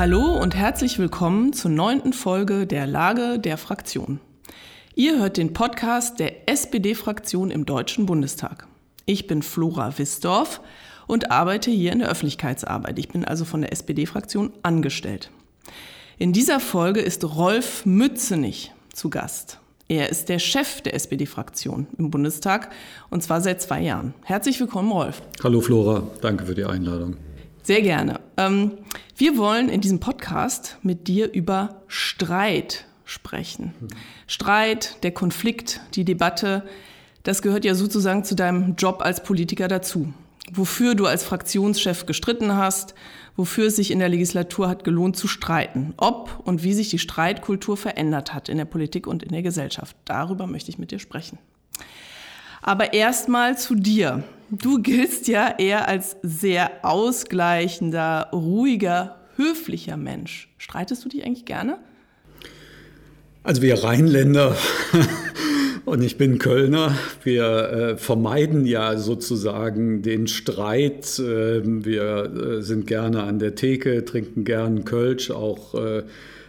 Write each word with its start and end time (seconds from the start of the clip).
Hallo 0.00 0.34
und 0.34 0.54
herzlich 0.54 0.98
willkommen 0.98 1.52
zur 1.52 1.70
neunten 1.70 2.14
Folge 2.14 2.66
der 2.66 2.86
Lage 2.86 3.38
der 3.38 3.58
Fraktion. 3.58 4.18
Ihr 4.94 5.18
hört 5.18 5.36
den 5.36 5.52
Podcast 5.52 6.18
der 6.20 6.48
SPD-Fraktion 6.48 7.50
im 7.50 7.66
Deutschen 7.66 8.06
Bundestag. 8.06 8.66
Ich 9.04 9.26
bin 9.26 9.42
Flora 9.42 9.98
Wissdorf 9.98 10.62
und 11.06 11.30
arbeite 11.30 11.70
hier 11.70 11.92
in 11.92 11.98
der 11.98 12.08
Öffentlichkeitsarbeit. 12.08 12.98
Ich 12.98 13.08
bin 13.08 13.26
also 13.26 13.44
von 13.44 13.60
der 13.60 13.72
SPD-Fraktion 13.72 14.54
angestellt. 14.62 15.30
In 16.16 16.32
dieser 16.32 16.60
Folge 16.60 17.00
ist 17.00 17.22
Rolf 17.22 17.84
Mützenich 17.84 18.72
zu 18.94 19.10
Gast. 19.10 19.58
Er 19.88 20.08
ist 20.08 20.30
der 20.30 20.38
Chef 20.38 20.80
der 20.80 20.94
SPD-Fraktion 20.94 21.88
im 21.98 22.10
Bundestag 22.10 22.70
und 23.10 23.22
zwar 23.22 23.42
seit 23.42 23.60
zwei 23.60 23.82
Jahren. 23.82 24.14
Herzlich 24.22 24.58
willkommen, 24.60 24.92
Rolf. 24.92 25.20
Hallo 25.44 25.60
Flora, 25.60 26.04
danke 26.22 26.46
für 26.46 26.54
die 26.54 26.64
Einladung. 26.64 27.18
Sehr 27.62 27.82
gerne. 27.82 28.20
Ähm, 28.36 28.72
wir 29.16 29.36
wollen 29.36 29.68
in 29.68 29.80
diesem 29.80 30.00
Podcast 30.00 30.78
mit 30.82 31.08
dir 31.08 31.32
über 31.32 31.82
Streit 31.88 32.86
sprechen. 33.04 33.74
Streit, 34.26 35.02
der 35.02 35.10
Konflikt, 35.10 35.80
die 35.94 36.04
Debatte, 36.04 36.64
das 37.22 37.42
gehört 37.42 37.64
ja 37.64 37.74
sozusagen 37.74 38.24
zu 38.24 38.34
deinem 38.34 38.76
Job 38.76 39.02
als 39.02 39.22
Politiker 39.22 39.68
dazu. 39.68 40.12
Wofür 40.52 40.94
du 40.94 41.06
als 41.06 41.22
Fraktionschef 41.22 42.06
gestritten 42.06 42.56
hast, 42.56 42.94
wofür 43.36 43.66
es 43.66 43.76
sich 43.76 43.90
in 43.90 43.98
der 43.98 44.08
Legislatur 44.08 44.68
hat 44.68 44.84
gelohnt 44.84 45.16
zu 45.16 45.28
streiten. 45.28 45.92
Ob 45.96 46.40
und 46.44 46.64
wie 46.64 46.72
sich 46.72 46.88
die 46.88 46.98
Streitkultur 46.98 47.76
verändert 47.76 48.32
hat 48.32 48.48
in 48.48 48.56
der 48.56 48.64
Politik 48.64 49.06
und 49.06 49.22
in 49.22 49.32
der 49.32 49.42
Gesellschaft. 49.42 49.94
Darüber 50.06 50.46
möchte 50.46 50.70
ich 50.70 50.78
mit 50.78 50.90
dir 50.90 50.98
sprechen. 50.98 51.38
Aber 52.62 52.94
erstmal 52.94 53.56
zu 53.56 53.74
dir. 53.74 54.24
Du 54.52 54.82
giltst 54.82 55.28
ja 55.28 55.54
eher 55.58 55.86
als 55.86 56.16
sehr 56.22 56.84
ausgleichender, 56.84 58.30
ruhiger, 58.32 59.20
höflicher 59.36 59.96
Mensch. 59.96 60.52
Streitest 60.58 61.04
du 61.04 61.08
dich 61.08 61.24
eigentlich 61.24 61.44
gerne? 61.44 61.78
Also 63.44 63.62
wir 63.62 63.84
Rheinländer 63.84 64.56
und 65.84 66.02
ich 66.02 66.18
bin 66.18 66.38
Kölner, 66.38 66.96
wir 67.22 67.44
äh, 67.44 67.96
vermeiden 67.96 68.66
ja 68.66 68.98
sozusagen 68.98 70.02
den 70.02 70.26
Streit. 70.26 71.20
Äh, 71.20 71.84
wir 71.84 72.24
äh, 72.24 72.62
sind 72.62 72.88
gerne 72.88 73.22
an 73.22 73.38
der 73.38 73.54
Theke, 73.54 74.04
trinken 74.04 74.42
gern 74.44 74.84
Kölsch, 74.84 75.30
auch 75.30 75.76
äh, 75.76 76.02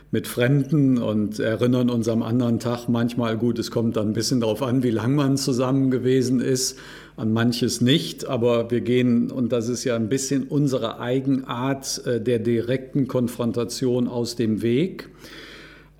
mit 0.10 0.28
Fremden 0.28 0.98
und 0.98 1.40
erinnern 1.40 1.90
uns 1.92 2.08
am 2.08 2.24
anderen 2.24 2.60
Tag 2.60 2.90
manchmal, 2.90 3.38
gut, 3.38 3.60
es 3.60 3.70
kommt 3.70 3.96
dann 3.96 4.10
ein 4.10 4.14
bisschen 4.14 4.42
darauf 4.42 4.64
an, 4.64 4.82
wie 4.82 4.90
lang 4.90 5.14
man 5.14 5.38
zusammen 5.38 5.92
gewesen 5.92 6.42
ist, 6.42 6.78
an 7.22 7.32
manches 7.32 7.82
nicht, 7.82 8.26
aber 8.26 8.72
wir 8.72 8.82
gehen, 8.82 9.30
und 9.30 9.52
das 9.52 9.70
ist 9.70 9.84
ja 9.84 9.96
ein 9.96 10.10
bisschen 10.10 10.44
unsere 10.44 11.00
Eigenart 11.00 12.02
äh, 12.08 12.20
der 12.20 12.40
direkten 12.40 13.08
Konfrontation 13.08 14.08
aus 14.08 14.36
dem 14.36 14.64
Weg. 14.64 15.08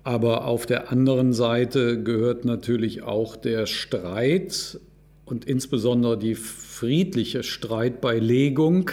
Aber 0.02 0.46
auf 0.46 0.66
der 0.66 0.90
anderen 0.90 1.32
Seite 1.32 2.02
gehört 2.02 2.44
natürlich 2.44 3.04
auch 3.04 3.36
der 3.36 3.66
Streit 3.66 4.80
und 5.24 5.44
insbesondere 5.44 6.18
die 6.18 6.34
friedliche 6.34 7.44
Streitbeilegung 7.44 8.90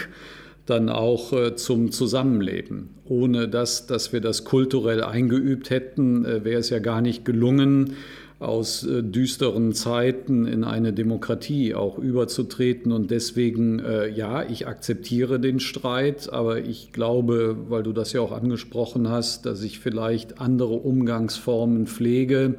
dann 0.68 0.90
auch 0.90 1.34
äh, 1.34 1.56
zum 1.56 1.92
Zusammenleben. 1.92 2.90
Ohne 3.06 3.50
dass, 3.50 3.88
dass 3.88 4.14
wir 4.14 4.22
das 4.22 4.44
kulturell 4.46 5.04
eingeübt 5.04 5.72
hätten, 5.72 6.26
äh, 6.26 6.46
wäre 6.46 6.60
es 6.60 6.70
ja 6.70 6.78
gar 6.78 7.02
nicht 7.02 7.26
gelungen, 7.26 7.96
aus 8.40 8.86
äh, 8.86 9.04
düsteren 9.04 9.74
Zeiten 9.74 10.46
in 10.48 10.64
eine 10.64 10.94
Demokratie 10.94 11.76
auch 11.76 11.98
überzutreten. 11.98 12.92
Und 12.92 13.12
deswegen, 13.12 13.82
ja, 14.16 14.44
ich 14.44 14.68
akzeptiere 14.68 15.40
den 15.40 15.60
Streit, 15.60 16.32
aber 16.32 16.60
ich 16.60 16.92
glaube, 16.92 17.58
weil 17.70 17.84
du 17.84 17.92
das 17.92 18.14
ja 18.14 18.22
auch 18.22 18.32
angesprochen 18.32 19.10
hast, 19.10 19.46
dass 19.46 19.62
ich 19.62 19.80
vielleicht 19.80 20.40
andere 20.40 20.74
Umgangsformen 20.74 21.88
pflege 21.88 22.56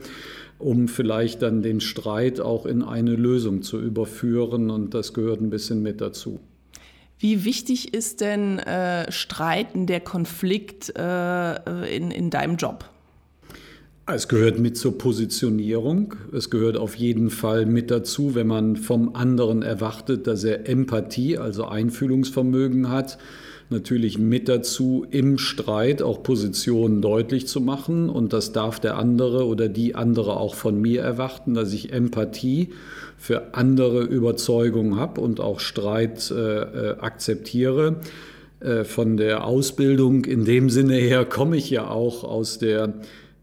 um 0.60 0.88
vielleicht 0.88 1.43
dann 1.43 1.62
den 1.62 1.81
Streit 1.81 2.41
auch 2.41 2.66
in 2.66 2.82
eine 2.82 3.16
Lösung 3.16 3.62
zu 3.62 3.81
überführen. 3.81 4.71
Und 4.71 4.94
das 4.94 5.15
gehört 5.15 5.41
ein 5.41 5.50
bisschen 5.50 5.82
mit 5.82 6.00
dazu. 6.00 6.38
Wie 7.19 7.44
wichtig 7.44 7.93
ist 7.93 8.21
denn 8.21 8.59
äh, 8.60 9.10
Streiten, 9.10 9.87
der 9.87 10.00
Konflikt 10.00 10.93
äh, 10.97 11.97
in, 11.97 12.10
in 12.10 12.31
deinem 12.31 12.56
Job? 12.56 12.88
Es 14.15 14.26
gehört 14.26 14.59
mit 14.59 14.76
zur 14.76 14.98
Positionierung. 14.98 16.15
Es 16.32 16.50
gehört 16.50 16.76
auf 16.76 16.97
jeden 16.97 17.31
Fall 17.31 17.66
mit 17.66 17.91
dazu, 17.91 18.34
wenn 18.34 18.47
man 18.47 18.76
vom 18.76 19.15
anderen 19.15 19.62
erwartet, 19.62 20.26
dass 20.26 20.43
er 20.43 20.69
Empathie, 20.69 21.38
also 21.38 21.66
Einfühlungsvermögen 21.66 22.88
hat 22.88 23.19
natürlich 23.70 24.19
mit 24.19 24.49
dazu, 24.49 25.06
im 25.10 25.38
Streit 25.38 26.03
auch 26.03 26.25
Positionen 26.25 27.00
deutlich 27.00 27.47
zu 27.47 27.60
machen. 27.60 28.10
Und 28.10 28.32
das 28.32 28.53
darf 28.53 28.81
der 28.81 28.97
andere 28.97 29.47
oder 29.47 29.69
die 29.69 29.94
andere 29.94 30.37
auch 30.37 30.56
von 30.56 30.81
mir 30.81 31.03
erwarten, 31.03 31.54
dass 31.54 31.72
ich 31.72 31.93
Empathie 31.93 32.70
für 33.16 33.54
andere 33.54 34.03
Überzeugungen 34.03 34.97
habe 34.97 35.20
und 35.20 35.41
auch 35.41 35.60
Streit 35.60 36.32
äh, 36.32 36.34
äh, 36.34 36.99
akzeptiere. 36.99 38.00
Äh, 38.60 38.84
von 38.84 39.16
der 39.16 39.44
Ausbildung 39.44 40.25
in 40.25 40.44
dem 40.44 40.69
Sinne 40.69 40.97
her 40.97 41.25
komme 41.25 41.56
ich 41.56 41.70
ja 41.70 41.88
auch 41.88 42.25
aus 42.25 42.59
der 42.59 42.94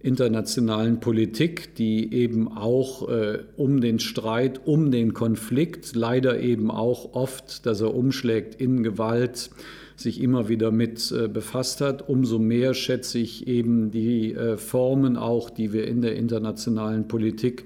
internationalen 0.07 0.99
Politik, 1.01 1.75
die 1.75 2.13
eben 2.13 2.47
auch 2.47 3.09
äh, 3.09 3.39
um 3.57 3.81
den 3.81 3.99
Streit, 3.99 4.61
um 4.65 4.89
den 4.89 5.13
Konflikt, 5.13 5.95
leider 5.95 6.39
eben 6.39 6.71
auch 6.71 7.13
oft, 7.13 7.65
dass 7.65 7.81
er 7.81 7.93
umschlägt 7.93 8.55
in 8.55 8.83
Gewalt, 8.83 9.51
sich 9.97 10.21
immer 10.21 10.47
wieder 10.47 10.71
mit 10.71 11.11
äh, 11.11 11.27
befasst 11.27 11.81
hat. 11.81 12.07
Umso 12.07 12.39
mehr 12.39 12.73
schätze 12.73 13.19
ich 13.19 13.47
eben 13.47 13.91
die 13.91 14.33
äh, 14.33 14.55
Formen 14.57 15.17
auch, 15.17 15.49
die 15.49 15.73
wir 15.73 15.87
in 15.87 16.01
der 16.01 16.15
internationalen 16.15 17.07
Politik 17.07 17.65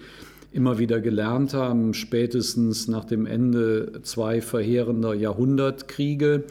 immer 0.51 0.79
wieder 0.79 0.99
gelernt 0.99 1.53
haben, 1.53 1.93
spätestens 1.93 2.87
nach 2.87 3.05
dem 3.05 3.25
Ende 3.25 4.01
zwei 4.03 4.41
verheerender 4.41 5.13
Jahrhundertkriege. 5.13 6.43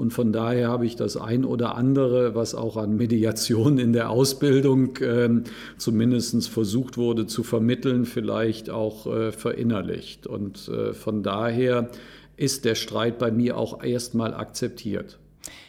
Und 0.00 0.14
von 0.14 0.32
daher 0.32 0.68
habe 0.68 0.86
ich 0.86 0.96
das 0.96 1.18
ein 1.18 1.44
oder 1.44 1.74
andere, 1.74 2.34
was 2.34 2.54
auch 2.54 2.78
an 2.78 2.96
Mediation 2.96 3.78
in 3.78 3.92
der 3.92 4.08
Ausbildung 4.08 4.96
äh, 4.96 5.28
zumindest 5.76 6.48
versucht 6.48 6.96
wurde 6.96 7.26
zu 7.26 7.42
vermitteln, 7.42 8.06
vielleicht 8.06 8.70
auch 8.70 9.06
äh, 9.06 9.30
verinnerlicht. 9.30 10.26
Und 10.26 10.68
äh, 10.68 10.94
von 10.94 11.22
daher 11.22 11.90
ist 12.38 12.64
der 12.64 12.76
Streit 12.76 13.18
bei 13.18 13.30
mir 13.30 13.58
auch 13.58 13.84
erstmal 13.84 14.32
akzeptiert. 14.32 15.18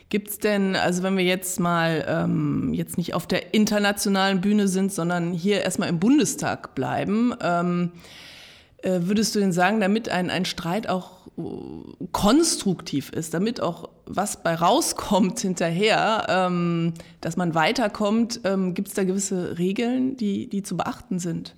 Gibt 0.07 0.29
es 0.29 0.39
denn, 0.39 0.77
also 0.77 1.03
wenn 1.03 1.17
wir 1.17 1.25
jetzt 1.25 1.59
mal 1.59 2.05
ähm, 2.07 2.73
jetzt 2.73 2.97
nicht 2.97 3.13
auf 3.13 3.27
der 3.27 3.53
internationalen 3.53 4.39
Bühne 4.39 4.69
sind, 4.69 4.93
sondern 4.93 5.33
hier 5.33 5.61
erstmal 5.61 5.89
im 5.89 5.99
Bundestag 5.99 6.73
bleiben, 6.73 7.33
ähm, 7.41 7.91
äh, 8.81 9.01
würdest 9.03 9.35
du 9.35 9.39
denn 9.39 9.51
sagen, 9.51 9.79
damit 9.79 10.09
ein, 10.09 10.29
ein 10.29 10.45
Streit 10.45 10.87
auch 10.89 11.27
äh, 11.37 11.41
konstruktiv 12.11 13.11
ist, 13.11 13.33
damit 13.33 13.61
auch 13.61 13.89
was 14.15 14.43
bei 14.43 14.55
rauskommt 14.55 15.39
hinterher, 15.41 16.25
ähm, 16.29 16.93
dass 17.21 17.37
man 17.37 17.55
weiterkommt, 17.55 18.41
ähm, 18.43 18.73
gibt 18.73 18.89
es 18.89 18.93
da 18.93 19.03
gewisse 19.03 19.57
Regeln, 19.57 20.17
die, 20.17 20.47
die 20.47 20.63
zu 20.63 20.77
beachten 20.77 21.19
sind? 21.19 21.55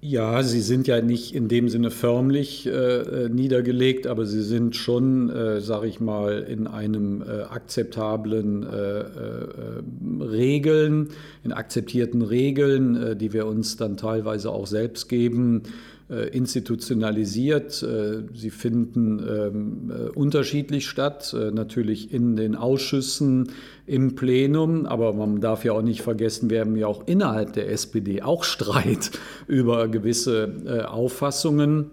Ja, 0.00 0.44
sie 0.44 0.60
sind 0.60 0.86
ja 0.86 1.02
nicht 1.02 1.34
in 1.34 1.48
dem 1.48 1.68
Sinne 1.68 1.90
förmlich 1.90 2.66
äh, 2.66 2.70
äh 2.70 3.28
niedergelegt, 3.28 4.06
aber 4.06 4.26
sie 4.26 4.42
sind 4.42 4.76
schon, 4.76 5.28
äh, 5.28 5.60
sage 5.60 5.88
ich 5.88 5.98
mal, 5.98 6.46
in 6.48 6.68
einem 6.68 7.20
äh, 7.20 7.42
akzeptablen 7.42 8.62
äh, 8.62 9.00
äh, 9.00 10.22
Regeln, 10.22 11.08
in 11.42 11.52
akzeptierten 11.52 12.22
Regeln, 12.22 13.18
die 13.18 13.32
wir 13.32 13.46
uns 13.46 13.76
dann 13.76 13.96
teilweise 13.96 14.52
auch 14.52 14.68
selbst 14.68 15.08
geben, 15.08 15.64
institutionalisiert. 16.08 17.82
Äh, 17.82 18.22
sie 18.34 18.50
finden 18.50 19.18
ähm, 19.18 19.90
äh, 19.90 20.08
unterschiedlich 20.08 20.86
statt, 20.86 21.36
natürlich 21.52 22.12
in 22.12 22.36
den 22.36 22.56
Ausschüssen, 22.56 23.50
im 23.86 24.14
Plenum, 24.14 24.86
aber 24.86 25.12
man 25.12 25.40
darf 25.40 25.64
ja 25.64 25.72
auch 25.72 25.82
nicht 25.82 26.02
vergessen, 26.02 26.50
wir 26.50 26.60
haben 26.60 26.76
ja 26.76 26.86
auch 26.86 27.06
innerhalb 27.06 27.52
der 27.52 27.70
SPD 27.70 28.22
auch 28.22 28.44
Streit 28.44 29.10
über 29.46 29.88
gewisse 29.88 30.86
Auffassungen 30.88 31.90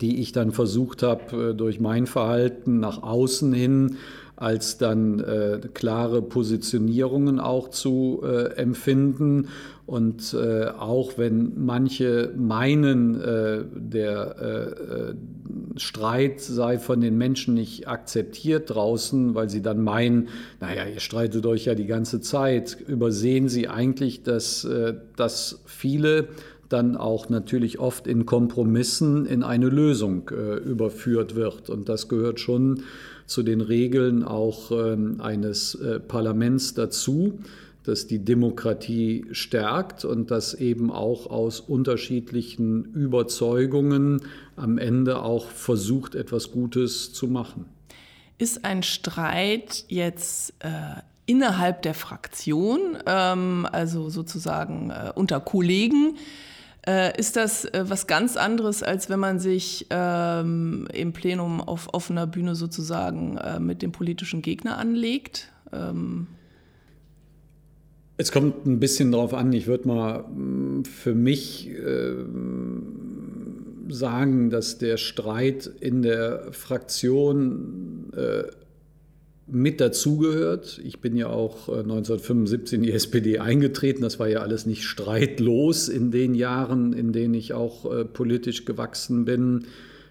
die 0.00 0.20
ich 0.20 0.32
dann 0.32 0.52
versucht 0.52 1.02
habe, 1.02 1.54
durch 1.54 1.80
mein 1.80 2.06
Verhalten 2.06 2.78
nach 2.78 3.02
außen 3.02 3.54
hin 3.54 3.96
als 4.38 4.78
dann 4.78 5.18
äh, 5.18 5.60
klare 5.74 6.22
Positionierungen 6.22 7.40
auch 7.40 7.68
zu 7.70 8.22
äh, 8.22 8.54
empfinden. 8.54 9.48
Und 9.84 10.32
äh, 10.34 10.66
auch 10.66 11.18
wenn 11.18 11.52
manche 11.56 12.32
meinen, 12.36 13.20
äh, 13.20 13.64
der 13.74 14.36
äh, 14.40 15.10
äh, 15.10 15.14
Streit 15.76 16.40
sei 16.40 16.78
von 16.78 17.00
den 17.00 17.18
Menschen 17.18 17.54
nicht 17.54 17.88
akzeptiert 17.88 18.70
draußen, 18.70 19.34
weil 19.34 19.48
sie 19.48 19.62
dann 19.62 19.82
meinen, 19.82 20.28
naja, 20.60 20.84
ihr 20.84 21.00
streitet 21.00 21.44
euch 21.44 21.64
ja 21.64 21.74
die 21.74 21.86
ganze 21.86 22.20
Zeit, 22.20 22.76
übersehen 22.86 23.48
sie 23.48 23.66
eigentlich, 23.68 24.22
dass, 24.22 24.68
dass 25.16 25.60
viele 25.66 26.28
dann 26.68 26.96
auch 26.96 27.28
natürlich 27.28 27.78
oft 27.78 28.06
in 28.06 28.26
Kompromissen 28.26 29.26
in 29.26 29.42
eine 29.42 29.68
Lösung 29.68 30.30
äh, 30.30 30.56
überführt 30.56 31.34
wird. 31.34 31.70
Und 31.70 31.88
das 31.88 32.08
gehört 32.08 32.40
schon 32.40 32.82
zu 33.28 33.44
den 33.44 33.60
Regeln 33.60 34.24
auch 34.24 34.72
ähm, 34.72 35.20
eines 35.20 35.76
äh, 35.76 36.00
Parlaments 36.00 36.74
dazu, 36.74 37.38
dass 37.84 38.06
die 38.06 38.18
Demokratie 38.18 39.26
stärkt 39.32 40.04
und 40.04 40.30
dass 40.30 40.54
eben 40.54 40.90
auch 40.90 41.26
aus 41.26 41.60
unterschiedlichen 41.60 42.84
Überzeugungen 42.84 44.22
am 44.56 44.78
Ende 44.78 45.22
auch 45.22 45.46
versucht, 45.46 46.14
etwas 46.14 46.50
Gutes 46.50 47.12
zu 47.12 47.28
machen. 47.28 47.66
Ist 48.38 48.64
ein 48.64 48.82
Streit 48.82 49.84
jetzt 49.88 50.54
äh, 50.60 51.00
innerhalb 51.26 51.82
der 51.82 51.94
Fraktion, 51.94 52.96
ähm, 53.06 53.66
also 53.70 54.08
sozusagen 54.08 54.90
äh, 54.90 55.12
unter 55.14 55.40
Kollegen, 55.40 56.16
äh, 56.86 57.18
ist 57.18 57.36
das 57.36 57.64
äh, 57.64 57.84
was 57.86 58.06
ganz 58.06 58.36
anderes, 58.36 58.82
als 58.82 59.10
wenn 59.10 59.20
man 59.20 59.38
sich 59.38 59.86
ähm, 59.90 60.88
im 60.92 61.12
Plenum 61.12 61.60
auf 61.60 61.92
offener 61.92 62.26
Bühne 62.26 62.54
sozusagen 62.54 63.36
äh, 63.36 63.60
mit 63.60 63.82
dem 63.82 63.92
politischen 63.92 64.42
Gegner 64.42 64.78
anlegt? 64.78 65.52
Ähm 65.72 66.28
es 68.20 68.32
kommt 68.32 68.66
ein 68.66 68.80
bisschen 68.80 69.12
darauf 69.12 69.32
an. 69.32 69.52
Ich 69.52 69.68
würde 69.68 69.86
mal 69.86 70.22
mm, 70.22 70.84
für 70.84 71.14
mich 71.14 71.68
äh, 71.70 72.14
sagen, 73.88 74.50
dass 74.50 74.78
der 74.78 74.96
Streit 74.96 75.70
in 75.80 76.02
der 76.02 76.52
Fraktion 76.52 78.12
äh, 78.16 78.44
mit 79.50 79.80
dazugehört. 79.80 80.80
Ich 80.84 81.00
bin 81.00 81.16
ja 81.16 81.28
auch 81.28 81.68
1975 81.68 82.72
äh, 82.72 82.76
in 82.76 82.82
die 82.82 82.92
SPD 82.92 83.38
eingetreten. 83.38 84.02
Das 84.02 84.18
war 84.18 84.28
ja 84.28 84.40
alles 84.40 84.66
nicht 84.66 84.84
streitlos 84.84 85.88
in 85.88 86.10
den 86.10 86.34
Jahren, 86.34 86.92
in 86.92 87.12
denen 87.12 87.34
ich 87.34 87.54
auch 87.54 87.90
äh, 87.90 88.04
politisch 88.04 88.64
gewachsen 88.64 89.24
bin, 89.24 89.66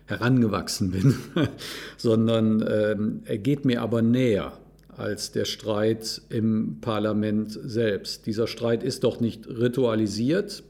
herangewachsen 0.05 0.91
bin, 0.91 1.15
sondern 1.97 2.65
ähm, 2.67 3.21
er 3.25 3.37
geht 3.37 3.65
mir 3.65 3.81
aber 3.81 4.01
näher 4.01 4.53
als 4.95 5.31
der 5.31 5.45
Streit 5.45 6.21
im 6.29 6.77
Parlament 6.81 7.51
selbst. 7.51 8.25
Dieser 8.25 8.47
Streit 8.47 8.83
ist 8.83 9.03
doch 9.03 9.19
nicht 9.19 9.47
ritualisiert, 9.47 10.63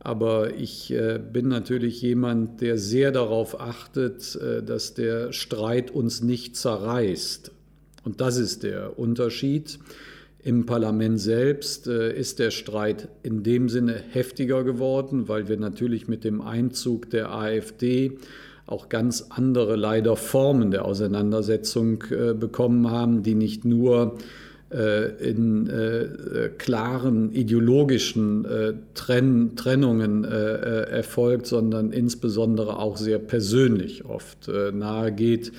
aber 0.00 0.54
ich 0.54 0.92
äh, 0.92 1.18
bin 1.18 1.48
natürlich 1.48 2.02
jemand, 2.02 2.60
der 2.60 2.76
sehr 2.76 3.10
darauf 3.10 3.58
achtet, 3.58 4.38
dass 4.66 4.92
der 4.92 5.32
Streit 5.32 5.90
uns 5.90 6.20
nicht 6.20 6.56
zerreißt. 6.56 7.53
Und 8.04 8.20
das 8.20 8.36
ist 8.36 8.62
der 8.62 8.98
Unterschied. 8.98 9.78
Im 10.44 10.66
Parlament 10.66 11.18
selbst 11.18 11.86
äh, 11.86 12.14
ist 12.14 12.38
der 12.38 12.50
Streit 12.50 13.08
in 13.22 13.42
dem 13.42 13.70
Sinne 13.70 13.94
heftiger 14.10 14.62
geworden, 14.62 15.26
weil 15.26 15.48
wir 15.48 15.56
natürlich 15.56 16.06
mit 16.06 16.22
dem 16.22 16.42
Einzug 16.42 17.08
der 17.08 17.32
AfD 17.32 18.18
auch 18.66 18.90
ganz 18.90 19.26
andere 19.30 19.76
leider 19.76 20.16
Formen 20.16 20.70
der 20.70 20.84
Auseinandersetzung 20.84 22.04
äh, 22.10 22.34
bekommen 22.34 22.90
haben, 22.90 23.22
die 23.22 23.34
nicht 23.34 23.64
nur 23.64 24.18
äh, 24.70 25.30
in 25.30 25.70
klaren 26.58 27.32
ideologischen 27.32 28.46
Trennungen 28.94 30.24
erfolgt, 30.24 31.46
sondern 31.46 31.92
insbesondere 31.92 32.78
auch 32.78 32.96
sehr 32.96 33.18
persönlich 33.18 34.04
oft 34.04 34.48
nahegeht 34.48 35.52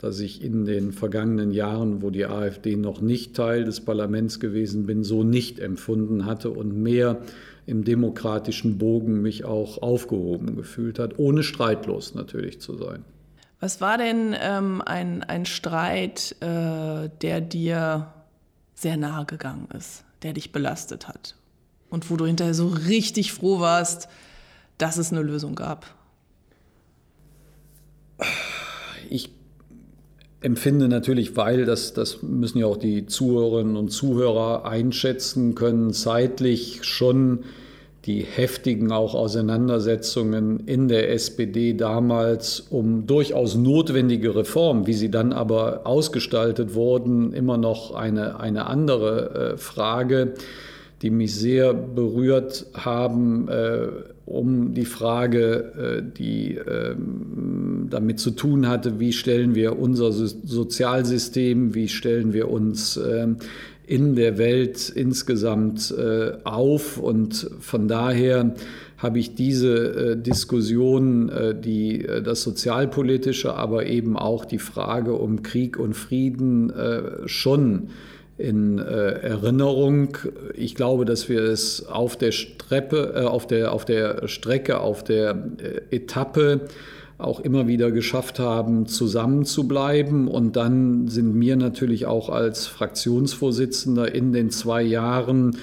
dass 0.00 0.18
ich 0.20 0.42
in 0.42 0.64
den 0.64 0.92
vergangenen 0.92 1.50
Jahren, 1.50 2.00
wo 2.00 2.08
die 2.08 2.24
AfD 2.24 2.76
noch 2.76 3.02
nicht 3.02 3.36
Teil 3.36 3.64
des 3.64 3.82
Parlaments 3.82 4.40
gewesen 4.40 4.86
bin, 4.86 5.04
so 5.04 5.24
nicht 5.24 5.58
empfunden 5.58 6.24
hatte 6.24 6.50
und 6.50 6.74
mehr 6.74 7.20
im 7.66 7.84
demokratischen 7.84 8.78
Bogen 8.78 9.20
mich 9.20 9.44
auch 9.44 9.82
aufgehoben 9.82 10.56
gefühlt 10.56 10.98
hat, 10.98 11.18
ohne 11.18 11.42
streitlos 11.42 12.14
natürlich 12.14 12.62
zu 12.62 12.76
sein. 12.76 13.04
Was 13.60 13.82
war 13.82 13.98
denn 13.98 14.34
ähm, 14.40 14.80
ein, 14.80 15.22
ein 15.22 15.44
Streit, 15.44 16.34
äh, 16.40 17.10
der 17.20 17.42
dir 17.42 18.14
sehr 18.72 18.96
nahe 18.96 19.26
gegangen 19.26 19.68
ist, 19.76 20.04
der 20.22 20.32
dich 20.32 20.50
belastet 20.50 21.08
hat 21.08 21.36
und 21.90 22.10
wo 22.10 22.16
du 22.16 22.24
hinterher 22.24 22.54
so 22.54 22.68
richtig 22.68 23.34
froh 23.34 23.60
warst, 23.60 24.08
dass 24.78 24.96
es 24.96 25.12
eine 25.12 25.20
Lösung 25.20 25.56
gab? 25.56 25.84
Ich 29.10 29.39
empfinde 30.40 30.88
natürlich, 30.88 31.36
weil 31.36 31.64
das, 31.64 31.92
das 31.92 32.22
müssen 32.22 32.58
ja 32.58 32.66
auch 32.66 32.78
die 32.78 33.06
Zuhörerinnen 33.06 33.76
und 33.76 33.90
Zuhörer 33.90 34.64
einschätzen 34.64 35.54
können, 35.54 35.92
zeitlich 35.92 36.80
schon 36.82 37.40
die 38.06 38.22
heftigen 38.22 38.92
auch 38.92 39.14
Auseinandersetzungen 39.14 40.60
in 40.60 40.88
der 40.88 41.12
SPD 41.12 41.74
damals 41.74 42.60
um 42.70 43.06
durchaus 43.06 43.56
notwendige 43.56 44.34
Reformen, 44.34 44.86
wie 44.86 44.94
sie 44.94 45.10
dann 45.10 45.34
aber 45.34 45.82
ausgestaltet 45.84 46.74
wurden, 46.74 47.34
immer 47.34 47.58
noch 47.58 47.94
eine, 47.94 48.40
eine 48.40 48.66
andere 48.66 49.52
äh, 49.52 49.56
Frage, 49.58 50.32
die 51.02 51.10
mich 51.10 51.34
sehr 51.34 51.74
berührt 51.74 52.66
haben. 52.72 53.48
Äh, 53.48 53.88
um 54.30 54.74
die 54.74 54.84
Frage, 54.84 56.02
äh, 56.06 56.16
die 56.16 56.54
ähm, 56.54 57.88
damit 57.90 58.20
zu 58.20 58.30
tun 58.30 58.68
hatte, 58.68 59.00
wie 59.00 59.12
stellen 59.12 59.54
wir 59.56 59.78
unser 59.78 60.12
Sozialsystem, 60.12 61.74
wie 61.74 61.88
stellen 61.88 62.32
wir 62.32 62.48
uns 62.48 62.96
ähm, 62.96 63.36
in 63.86 64.14
der 64.14 64.38
Welt 64.38 64.88
insgesamt 64.88 65.90
äh, 65.90 66.32
auf. 66.44 66.96
Und 66.98 67.50
von 67.58 67.88
daher 67.88 68.54
habe 68.98 69.18
ich 69.18 69.34
diese 69.34 70.12
äh, 70.12 70.16
Diskussion, 70.16 71.32
die 71.64 72.06
das 72.24 72.42
Sozialpolitische, 72.42 73.54
aber 73.54 73.86
eben 73.86 74.16
auch 74.16 74.44
die 74.44 74.58
Frage 74.58 75.14
um 75.14 75.42
Krieg 75.42 75.76
und 75.76 75.94
Frieden 75.94 76.72
schon 77.26 77.88
in 78.40 78.78
äh, 78.78 78.82
Erinnerung. 78.82 80.16
Ich 80.54 80.74
glaube, 80.74 81.04
dass 81.04 81.28
wir 81.28 81.42
es 81.42 81.86
auf 81.86 82.16
der, 82.16 82.32
Streppe, 82.32 83.12
äh, 83.14 83.20
auf 83.20 83.46
der, 83.46 83.72
auf 83.72 83.84
der 83.84 84.26
Strecke, 84.28 84.80
auf 84.80 85.04
der 85.04 85.36
äh, 85.58 85.96
Etappe 85.96 86.62
auch 87.18 87.40
immer 87.40 87.68
wieder 87.68 87.90
geschafft 87.90 88.38
haben, 88.38 88.86
zusammenzubleiben. 88.86 90.26
Und 90.26 90.56
dann 90.56 91.08
sind 91.08 91.34
mir 91.34 91.56
natürlich 91.56 92.06
auch 92.06 92.30
als 92.30 92.66
Fraktionsvorsitzender 92.66 94.14
in 94.14 94.32
den 94.32 94.50
zwei 94.50 94.82
Jahren 94.82 95.56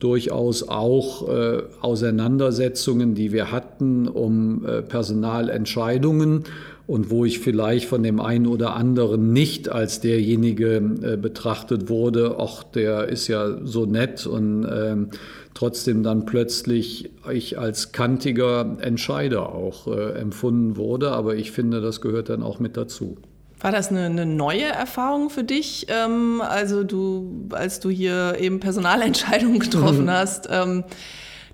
durchaus 0.00 0.68
auch 0.68 1.28
äh, 1.28 1.62
Auseinandersetzungen, 1.80 3.14
die 3.14 3.32
wir 3.32 3.52
hatten, 3.52 4.08
um 4.08 4.66
äh, 4.66 4.82
Personalentscheidungen 4.82 6.44
und 6.86 7.10
wo 7.10 7.24
ich 7.24 7.38
vielleicht 7.38 7.86
von 7.88 8.02
dem 8.02 8.20
einen 8.20 8.46
oder 8.46 8.74
anderen 8.74 9.32
nicht 9.32 9.68
als 9.70 10.00
derjenige 10.00 10.76
äh, 10.76 11.16
betrachtet 11.16 11.88
wurde, 11.88 12.36
ach, 12.38 12.62
der 12.62 13.08
ist 13.08 13.26
ja 13.28 13.58
so 13.64 13.86
nett 13.86 14.26
und 14.26 14.64
äh, 14.64 14.96
trotzdem 15.54 16.02
dann 16.02 16.26
plötzlich 16.26 17.10
ich 17.32 17.58
als 17.58 17.92
kantiger 17.92 18.76
Entscheider 18.80 19.54
auch 19.54 19.86
äh, 19.86 20.12
empfunden 20.18 20.76
wurde. 20.76 21.12
Aber 21.12 21.36
ich 21.36 21.52
finde, 21.52 21.80
das 21.80 22.00
gehört 22.00 22.28
dann 22.28 22.42
auch 22.42 22.58
mit 22.58 22.76
dazu. 22.76 23.16
War 23.60 23.72
das 23.72 23.88
eine, 23.88 24.04
eine 24.04 24.26
neue 24.26 24.64
Erfahrung 24.64 25.30
für 25.30 25.44
dich? 25.44 25.86
Ähm, 25.88 26.42
also 26.42 26.84
du, 26.84 27.48
als 27.50 27.80
du 27.80 27.88
hier 27.88 28.36
eben 28.38 28.60
Personalentscheidungen 28.60 29.58
getroffen 29.58 30.10
hast, 30.10 30.48
ähm, 30.50 30.84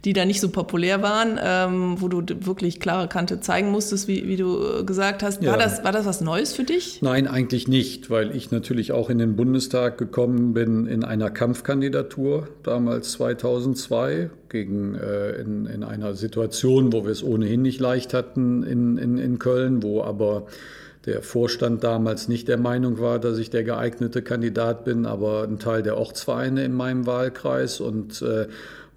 die 0.04 0.14
da 0.14 0.24
nicht 0.24 0.40
so 0.40 0.48
populär 0.48 1.02
waren, 1.02 1.38
ähm, 1.42 2.00
wo 2.00 2.08
du 2.08 2.22
wirklich 2.46 2.80
klare 2.80 3.06
Kante 3.06 3.40
zeigen 3.40 3.70
musstest, 3.70 4.08
wie, 4.08 4.26
wie 4.26 4.36
du 4.36 4.80
äh, 4.80 4.84
gesagt 4.84 5.22
hast. 5.22 5.44
War, 5.44 5.58
ja. 5.58 5.62
das, 5.62 5.84
war 5.84 5.92
das 5.92 6.06
was 6.06 6.22
Neues 6.22 6.54
für 6.54 6.64
dich? 6.64 7.02
Nein, 7.02 7.28
eigentlich 7.28 7.68
nicht, 7.68 8.08
weil 8.08 8.34
ich 8.34 8.50
natürlich 8.50 8.92
auch 8.92 9.10
in 9.10 9.18
den 9.18 9.36
Bundestag 9.36 9.98
gekommen 9.98 10.54
bin 10.54 10.86
in 10.86 11.04
einer 11.04 11.30
Kampfkandidatur, 11.30 12.48
damals 12.62 13.12
2002, 13.12 14.30
gegen, 14.48 14.94
äh, 14.94 15.32
in, 15.32 15.66
in 15.66 15.84
einer 15.84 16.14
Situation, 16.14 16.92
wo 16.92 17.04
wir 17.04 17.12
es 17.12 17.22
ohnehin 17.22 17.62
nicht 17.62 17.78
leicht 17.78 18.14
hatten 18.14 18.62
in, 18.62 18.96
in, 18.96 19.18
in 19.18 19.38
Köln, 19.38 19.82
wo 19.82 20.02
aber 20.02 20.46
der 21.06 21.22
Vorstand 21.22 21.82
damals 21.82 22.28
nicht 22.28 22.48
der 22.48 22.58
Meinung 22.58 23.00
war, 23.00 23.18
dass 23.18 23.38
ich 23.38 23.48
der 23.48 23.64
geeignete 23.64 24.20
Kandidat 24.20 24.84
bin, 24.84 25.06
aber 25.06 25.44
ein 25.44 25.58
Teil 25.58 25.82
der 25.82 25.96
Ortsvereine 25.96 26.62
in 26.62 26.74
meinem 26.74 27.06
Wahlkreis 27.06 27.80
und 27.80 28.20
äh, 28.20 28.48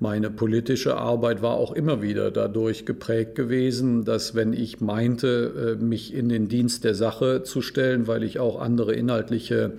meine 0.03 0.29
politische 0.29 0.97
Arbeit 0.97 1.41
war 1.41 1.53
auch 1.53 1.71
immer 1.71 2.01
wieder 2.01 2.29
dadurch 2.29 2.85
geprägt 2.85 3.35
gewesen, 3.35 4.03
dass 4.03 4.35
wenn 4.35 4.51
ich 4.51 4.81
meinte, 4.81 5.77
äh, 5.79 5.83
mich 5.83 6.13
in 6.13 6.27
den 6.27 6.49
Dienst 6.49 6.83
der 6.83 6.93
Sache 6.93 7.43
zu 7.43 7.61
stellen, 7.61 8.05
weil 8.05 8.23
ich 8.23 8.37
auch 8.37 8.59
andere 8.59 8.93
inhaltliche 8.93 9.71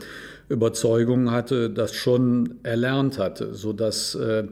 Überzeugungen 0.48 1.30
hatte, 1.30 1.68
das 1.68 1.92
schon 1.92 2.54
erlernt 2.62 3.18
hatte, 3.18 3.52
sodass 3.52 4.14
äh, 4.14 4.44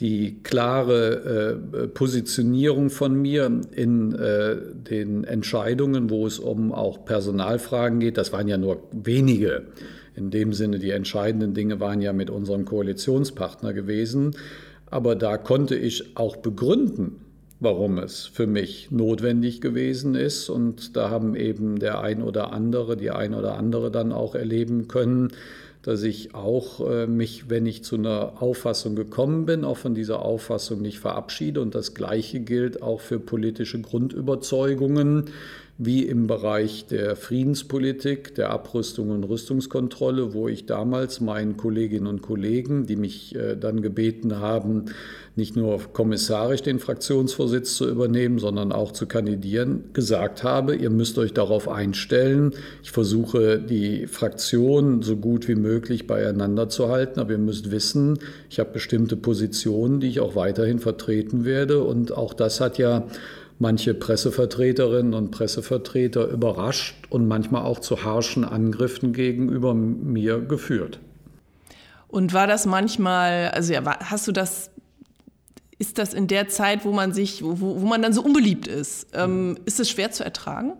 die 0.00 0.42
klare 0.42 1.54
äh, 1.72 1.86
Positionierung 1.86 2.90
von 2.90 3.14
mir 3.14 3.60
in 3.70 4.16
den 4.90 5.22
Entscheidungen, 5.22 6.10
wo 6.10 6.26
es 6.26 6.40
um 6.40 6.72
auch 6.72 7.04
Personalfragen 7.04 8.00
geht, 8.00 8.18
das 8.18 8.32
waren 8.32 8.48
ja 8.48 8.58
nur 8.58 8.82
wenige. 8.90 9.66
In 10.16 10.30
dem 10.30 10.52
Sinne, 10.52 10.78
die 10.80 10.90
entscheidenden 10.90 11.54
Dinge 11.54 11.78
waren 11.80 12.02
ja 12.02 12.12
mit 12.12 12.28
unserem 12.28 12.64
Koalitionspartner 12.64 13.72
gewesen 13.72 14.34
aber 14.92 15.16
da 15.16 15.38
konnte 15.38 15.74
ich 15.74 16.18
auch 16.18 16.36
begründen, 16.36 17.16
warum 17.60 17.96
es 17.96 18.26
für 18.26 18.46
mich 18.46 18.90
notwendig 18.90 19.62
gewesen 19.62 20.14
ist. 20.14 20.50
Und 20.50 20.96
da 20.96 21.08
haben 21.08 21.34
eben 21.34 21.78
der 21.78 22.02
ein 22.02 22.22
oder 22.22 22.52
andere, 22.52 22.96
die 22.96 23.10
ein 23.10 23.32
oder 23.32 23.56
andere 23.56 23.90
dann 23.90 24.12
auch 24.12 24.34
erleben 24.34 24.88
können, 24.88 25.32
dass 25.80 26.02
ich 26.02 26.34
auch 26.34 26.86
äh, 26.86 27.06
mich, 27.06 27.48
wenn 27.48 27.64
ich 27.64 27.84
zu 27.84 27.96
einer 27.96 28.42
Auffassung 28.42 28.94
gekommen 28.94 29.46
bin, 29.46 29.64
auch 29.64 29.78
von 29.78 29.94
dieser 29.94 30.22
Auffassung 30.22 30.82
nicht 30.82 30.98
verabschiede. 30.98 31.62
Und 31.62 31.74
das 31.74 31.94
Gleiche 31.94 32.40
gilt 32.40 32.82
auch 32.82 33.00
für 33.00 33.18
politische 33.18 33.80
Grundüberzeugungen, 33.80 35.30
wie 35.84 36.04
im 36.04 36.26
Bereich 36.26 36.86
der 36.86 37.16
Friedenspolitik, 37.16 38.34
der 38.34 38.50
Abrüstung 38.50 39.10
und 39.10 39.24
Rüstungskontrolle, 39.24 40.32
wo 40.32 40.48
ich 40.48 40.66
damals 40.66 41.20
meinen 41.20 41.56
Kolleginnen 41.56 42.06
und 42.06 42.22
Kollegen, 42.22 42.86
die 42.86 42.96
mich 42.96 43.34
äh, 43.34 43.56
dann 43.56 43.82
gebeten 43.82 44.38
haben, 44.38 44.86
nicht 45.34 45.56
nur 45.56 45.80
kommissarisch 45.92 46.62
den 46.62 46.78
Fraktionsvorsitz 46.78 47.76
zu 47.76 47.88
übernehmen, 47.88 48.38
sondern 48.38 48.70
auch 48.70 48.92
zu 48.92 49.06
kandidieren, 49.06 49.84
gesagt 49.94 50.42
habe, 50.42 50.76
ihr 50.76 50.90
müsst 50.90 51.18
euch 51.18 51.32
darauf 51.32 51.68
einstellen. 51.68 52.52
Ich 52.82 52.90
versuche 52.90 53.58
die 53.58 54.06
Fraktion 54.06 55.02
so 55.02 55.16
gut 55.16 55.48
wie 55.48 55.54
möglich 55.54 56.06
beieinander 56.06 56.68
zu 56.68 56.88
halten, 56.88 57.18
aber 57.18 57.32
ihr 57.32 57.38
müsst 57.38 57.70
wissen, 57.70 58.18
ich 58.50 58.60
habe 58.60 58.70
bestimmte 58.72 59.16
Positionen, 59.16 60.00
die 60.00 60.08
ich 60.08 60.20
auch 60.20 60.36
weiterhin 60.36 60.78
vertreten 60.78 61.44
werde 61.44 61.82
und 61.82 62.16
auch 62.16 62.34
das 62.34 62.60
hat 62.60 62.76
ja 62.76 63.06
manche 63.62 63.94
Pressevertreterinnen 63.94 65.14
und 65.14 65.30
Pressevertreter 65.30 66.26
überrascht 66.26 66.96
und 67.10 67.28
manchmal 67.28 67.62
auch 67.62 67.78
zu 67.78 68.02
harschen 68.02 68.44
Angriffen 68.44 69.12
gegenüber 69.12 69.72
mir 69.72 70.40
geführt. 70.40 70.98
Und 72.08 72.34
war 72.34 72.48
das 72.48 72.66
manchmal, 72.66 73.50
also 73.50 73.72
ja, 73.72 73.82
hast 74.00 74.26
du 74.26 74.32
das, 74.32 74.70
ist 75.78 75.98
das 75.98 76.12
in 76.12 76.26
der 76.26 76.48
Zeit, 76.48 76.84
wo 76.84 76.90
man 76.92 77.12
sich, 77.12 77.42
wo, 77.42 77.60
wo 77.60 77.86
man 77.86 78.02
dann 78.02 78.12
so 78.12 78.22
unbeliebt 78.22 78.66
ist, 78.66 79.06
ähm, 79.14 79.56
ist 79.64 79.78
es 79.78 79.88
schwer 79.88 80.10
zu 80.10 80.24
ertragen? 80.24 80.72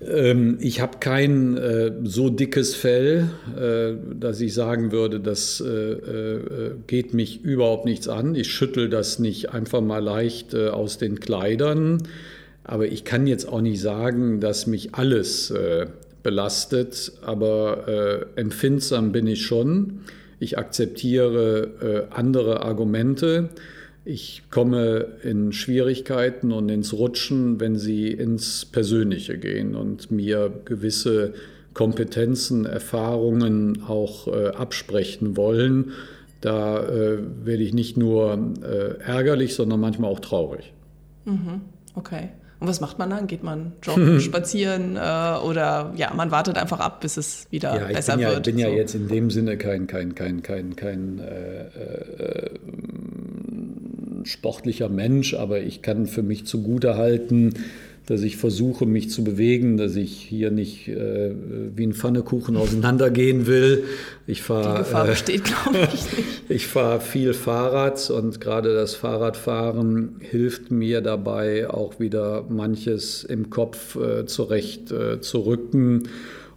Ähm, 0.00 0.58
ich 0.60 0.80
habe 0.80 0.98
kein 1.00 1.56
äh, 1.56 1.92
so 2.04 2.30
dickes 2.30 2.74
Fell, 2.74 3.30
äh, 3.58 3.94
dass 4.18 4.40
ich 4.40 4.54
sagen 4.54 4.92
würde, 4.92 5.20
das 5.20 5.60
äh, 5.60 5.92
äh 5.92 6.40
geht 6.86 7.14
mich 7.14 7.42
überhaupt 7.42 7.84
nichts 7.84 8.08
an. 8.08 8.34
Ich 8.34 8.50
schüttel 8.52 8.88
das 8.88 9.18
nicht 9.18 9.50
einfach 9.50 9.80
mal 9.80 10.02
leicht 10.02 10.54
äh, 10.54 10.68
aus 10.68 10.98
den 10.98 11.20
Kleidern. 11.20 12.02
Aber 12.64 12.86
ich 12.86 13.04
kann 13.04 13.26
jetzt 13.26 13.48
auch 13.48 13.62
nicht 13.62 13.80
sagen, 13.80 14.40
dass 14.40 14.66
mich 14.66 14.94
alles 14.94 15.50
äh, 15.50 15.86
belastet. 16.22 17.12
Aber 17.22 18.26
empfindsam 18.36 19.12
bin 19.12 19.26
ich 19.26 19.46
schon. 19.46 20.00
Ich 20.38 20.58
akzeptiere 20.58 22.08
andere 22.10 22.62
Argumente. 22.62 23.48
Ich 24.10 24.44
komme 24.48 25.18
in 25.22 25.52
Schwierigkeiten 25.52 26.50
und 26.50 26.70
ins 26.70 26.94
Rutschen, 26.94 27.60
wenn 27.60 27.76
sie 27.76 28.08
ins 28.10 28.64
Persönliche 28.64 29.36
gehen 29.36 29.74
und 29.74 30.10
mir 30.10 30.50
gewisse 30.64 31.34
Kompetenzen, 31.74 32.64
Erfahrungen 32.64 33.82
auch 33.86 34.26
äh, 34.26 34.46
absprechen 34.48 35.36
wollen. 35.36 35.92
Da 36.40 36.84
äh, 36.84 37.18
werde 37.44 37.62
ich 37.62 37.74
nicht 37.74 37.98
nur 37.98 38.54
äh, 38.62 38.98
ärgerlich, 39.02 39.54
sondern 39.54 39.78
manchmal 39.78 40.10
auch 40.10 40.20
traurig. 40.20 40.72
Mhm. 41.26 41.60
Okay. 41.94 42.30
Und 42.60 42.66
was 42.66 42.80
macht 42.80 42.98
man 42.98 43.10
dann? 43.10 43.26
Geht 43.26 43.44
man 43.44 43.72
joggen, 43.82 44.20
spazieren 44.22 44.96
äh, 44.96 44.98
oder 44.98 45.92
ja, 45.96 46.12
man 46.14 46.30
wartet 46.30 46.56
einfach 46.56 46.80
ab, 46.80 47.02
bis 47.02 47.18
es 47.18 47.46
wieder 47.50 47.78
ja, 47.78 47.86
besser 47.88 48.14
bin 48.14 48.22
ja, 48.22 48.30
wird? 48.30 48.46
Ich 48.46 48.54
bin 48.54 48.64
so. 48.64 48.70
ja 48.70 48.74
jetzt 48.74 48.94
in 48.94 49.06
dem 49.06 49.30
Sinne 49.30 49.58
kein, 49.58 49.86
kein, 49.86 50.14
kein, 50.14 50.42
kein, 50.42 50.74
kein 50.76 51.18
äh, 51.18 51.66
äh, 51.66 52.50
sportlicher 54.28 54.88
Mensch, 54.88 55.34
aber 55.34 55.60
ich 55.60 55.82
kann 55.82 56.06
für 56.06 56.22
mich 56.22 56.46
zugute 56.46 56.96
halten, 56.96 57.54
dass 58.08 58.22
ich 58.22 58.38
versuche, 58.38 58.86
mich 58.86 59.10
zu 59.10 59.22
bewegen, 59.22 59.76
dass 59.76 59.94
ich 59.94 60.12
hier 60.12 60.50
nicht 60.50 60.88
äh, 60.88 61.30
wie 61.76 61.86
ein 61.86 61.92
Pfannekuchen 61.92 62.56
auseinandergehen 62.56 63.46
will. 63.46 63.84
Ich 64.26 64.40
fahr, 64.40 64.72
Die 64.72 64.78
Gefahr 64.78 65.04
äh, 65.04 65.10
besteht, 65.10 65.44
glaube 65.44 65.80
ich 65.92 66.16
nicht. 66.16 66.26
ich 66.48 66.66
fahre 66.66 67.02
viel 67.02 67.34
Fahrrad 67.34 68.08
und 68.08 68.40
gerade 68.40 68.72
das 68.72 68.94
Fahrradfahren 68.94 70.16
hilft 70.20 70.70
mir 70.70 71.02
dabei, 71.02 71.68
auch 71.68 72.00
wieder 72.00 72.46
manches 72.48 73.24
im 73.24 73.50
Kopf 73.50 73.96
äh, 73.96 74.24
zurecht 74.24 74.90
äh, 74.90 75.20
zu 75.20 75.40
rücken. 75.40 76.08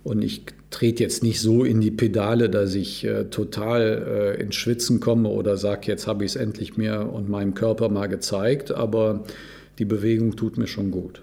Und 0.04 0.24
ich 0.24 0.44
trete 0.72 1.04
jetzt 1.04 1.22
nicht 1.22 1.40
so 1.40 1.64
in 1.64 1.82
die 1.82 1.92
Pedale, 1.92 2.50
dass 2.50 2.74
ich 2.74 3.04
äh, 3.04 3.26
total 3.26 4.36
äh, 4.38 4.42
ins 4.42 4.56
Schwitzen 4.56 5.00
komme 5.00 5.30
oder 5.30 5.58
sage, 5.58 5.88
jetzt 5.88 6.08
habe 6.08 6.26
ich 6.26 6.32
es 6.32 6.36
endlich 6.38 6.78
mir 6.78 7.12
und 7.12 7.30
meinem 7.30 7.54
Körper 7.54 7.90
mal 7.90 8.08
gezeigt, 8.08 8.72
aber 8.72 9.24
die 9.78 9.86
Bewegung 9.86 10.36
tut 10.36 10.58
mir 10.58 10.68
schon 10.68 10.90
gut. 10.90 11.22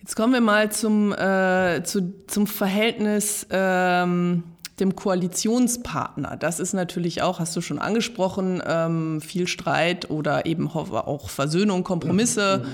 Jetzt 0.00 0.14
kommen 0.14 0.32
wir 0.32 0.40
mal 0.40 0.70
zum, 0.70 1.12
äh, 1.12 1.82
zu, 1.82 2.14
zum 2.28 2.46
Verhältnis 2.46 3.46
ähm, 3.50 4.44
dem 4.78 4.94
Koalitionspartner. 4.94 6.36
Das 6.36 6.60
ist 6.60 6.72
natürlich 6.72 7.22
auch, 7.22 7.40
hast 7.40 7.56
du 7.56 7.60
schon 7.60 7.80
angesprochen, 7.80 8.62
ähm, 8.64 9.20
viel 9.20 9.48
Streit 9.48 10.08
oder 10.08 10.46
eben 10.46 10.68
auch 10.68 11.30
Versöhnung, 11.30 11.82
Kompromisse 11.82 12.62
mhm. 12.62 12.70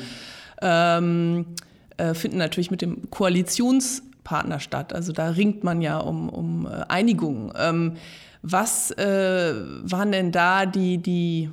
ähm, 0.60 1.46
äh, 1.96 2.12
finden 2.12 2.36
natürlich 2.36 2.70
mit 2.70 2.82
dem 2.82 3.10
Koalitionspartner 3.10 4.11
Partner 4.24 4.60
statt. 4.60 4.92
Also 4.92 5.12
da 5.12 5.30
ringt 5.30 5.64
man 5.64 5.80
ja 5.82 5.98
um, 5.98 6.28
um 6.28 6.66
äh, 6.66 6.84
Einigung. 6.88 7.52
Ähm, 7.56 7.94
was 8.42 8.90
äh, 8.92 9.54
waren 9.82 10.12
denn 10.12 10.32
da 10.32 10.66
die, 10.66 10.98
die 10.98 11.50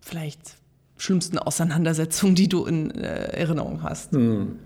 vielleicht 0.00 0.56
schlimmsten 0.96 1.38
Auseinandersetzungen, 1.38 2.34
die 2.34 2.48
du 2.48 2.64
in 2.64 2.90
äh, 2.92 3.36
Erinnerung 3.36 3.82
hast? 3.82 4.12
Hm. 4.12 4.58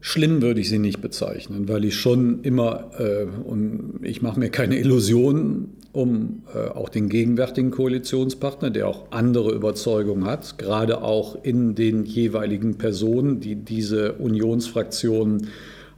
Schlimm 0.00 0.42
würde 0.42 0.60
ich 0.60 0.68
sie 0.68 0.80
nicht 0.80 1.00
bezeichnen, 1.00 1.68
weil 1.68 1.84
ich 1.84 1.94
schon 1.94 2.42
immer, 2.42 2.90
äh, 2.98 3.24
und 3.24 4.00
ich 4.02 4.20
mache 4.20 4.40
mir 4.40 4.50
keine 4.50 4.76
Illusionen 4.76 5.76
um 5.92 6.42
äh, 6.54 6.68
auch 6.70 6.88
den 6.88 7.08
gegenwärtigen 7.08 7.70
Koalitionspartner, 7.70 8.70
der 8.70 8.88
auch 8.88 9.12
andere 9.12 9.52
Überzeugungen 9.52 10.24
hat, 10.24 10.58
gerade 10.58 11.02
auch 11.02 11.44
in 11.44 11.74
den 11.74 12.04
jeweiligen 12.04 12.78
Personen, 12.78 13.40
die 13.40 13.56
diese 13.56 14.14
Unionsfraktionen 14.14 15.48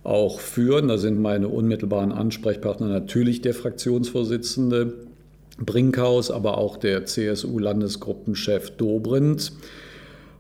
auch 0.05 0.39
führen. 0.39 0.89
Da 0.89 0.99
sind 0.99 1.21
meine 1.21 1.49
unmittelbaren 1.49 2.13
Ansprechpartner 2.13 2.89
natürlich 2.89 3.41
der 3.41 3.55
Fraktionsvorsitzende 3.55 4.93
Brinkhaus, 5.59 6.31
aber 6.31 6.59
auch 6.59 6.77
der 6.77 7.07
CSU-Landesgruppenchef 7.07 8.71
Dobrindt. 8.77 9.53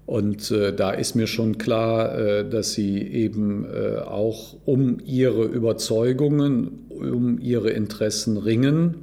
Und 0.06 0.50
äh, 0.50 0.74
da 0.74 0.90
ist 0.90 1.14
mir 1.14 1.26
schon 1.26 1.56
klar, 1.56 2.18
äh, 2.18 2.48
dass 2.48 2.72
sie 2.72 2.98
eben 3.00 3.64
äh, 3.64 4.00
auch 4.00 4.56
um 4.66 4.98
ihre 5.04 5.44
Überzeugungen, 5.44 6.86
um 6.90 7.38
ihre 7.40 7.70
Interessen 7.70 8.36
ringen. 8.36 8.96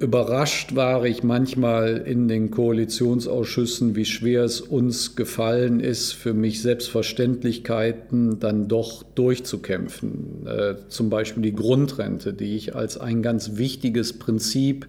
Überrascht 0.00 0.76
war 0.76 1.04
ich 1.06 1.24
manchmal 1.24 1.96
in 1.96 2.28
den 2.28 2.52
Koalitionsausschüssen, 2.52 3.96
wie 3.96 4.04
schwer 4.04 4.44
es 4.44 4.60
uns 4.60 5.16
gefallen 5.16 5.80
ist, 5.80 6.12
für 6.12 6.34
mich 6.34 6.62
Selbstverständlichkeiten 6.62 8.38
dann 8.38 8.68
doch 8.68 9.02
durchzukämpfen. 9.02 10.46
Äh, 10.46 10.74
zum 10.88 11.10
Beispiel 11.10 11.42
die 11.42 11.54
Grundrente, 11.54 12.32
die 12.32 12.54
ich 12.54 12.76
als 12.76 12.96
ein 12.96 13.22
ganz 13.22 13.56
wichtiges 13.56 14.12
Prinzip 14.12 14.86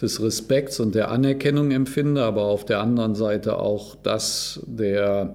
des 0.00 0.22
Respekts 0.22 0.78
und 0.78 0.94
der 0.94 1.10
Anerkennung 1.10 1.72
empfinde, 1.72 2.22
aber 2.22 2.42
auf 2.42 2.64
der 2.64 2.80
anderen 2.80 3.16
Seite 3.16 3.58
auch 3.58 3.96
das 3.96 4.60
der 4.64 5.34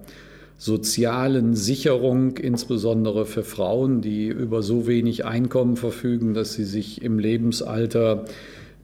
sozialen 0.58 1.56
Sicherung, 1.56 2.38
insbesondere 2.38 3.25
für 3.25 3.44
Frauen, 3.44 4.00
die 4.00 4.27
über 4.27 4.62
so 4.62 4.88
wenig 4.88 5.25
Einkommen 5.25 5.75
verfügen, 5.75 6.34
dass 6.34 6.53
sie 6.53 6.65
sich 6.65 7.01
im 7.01 7.20
Lebensalter 7.20 8.25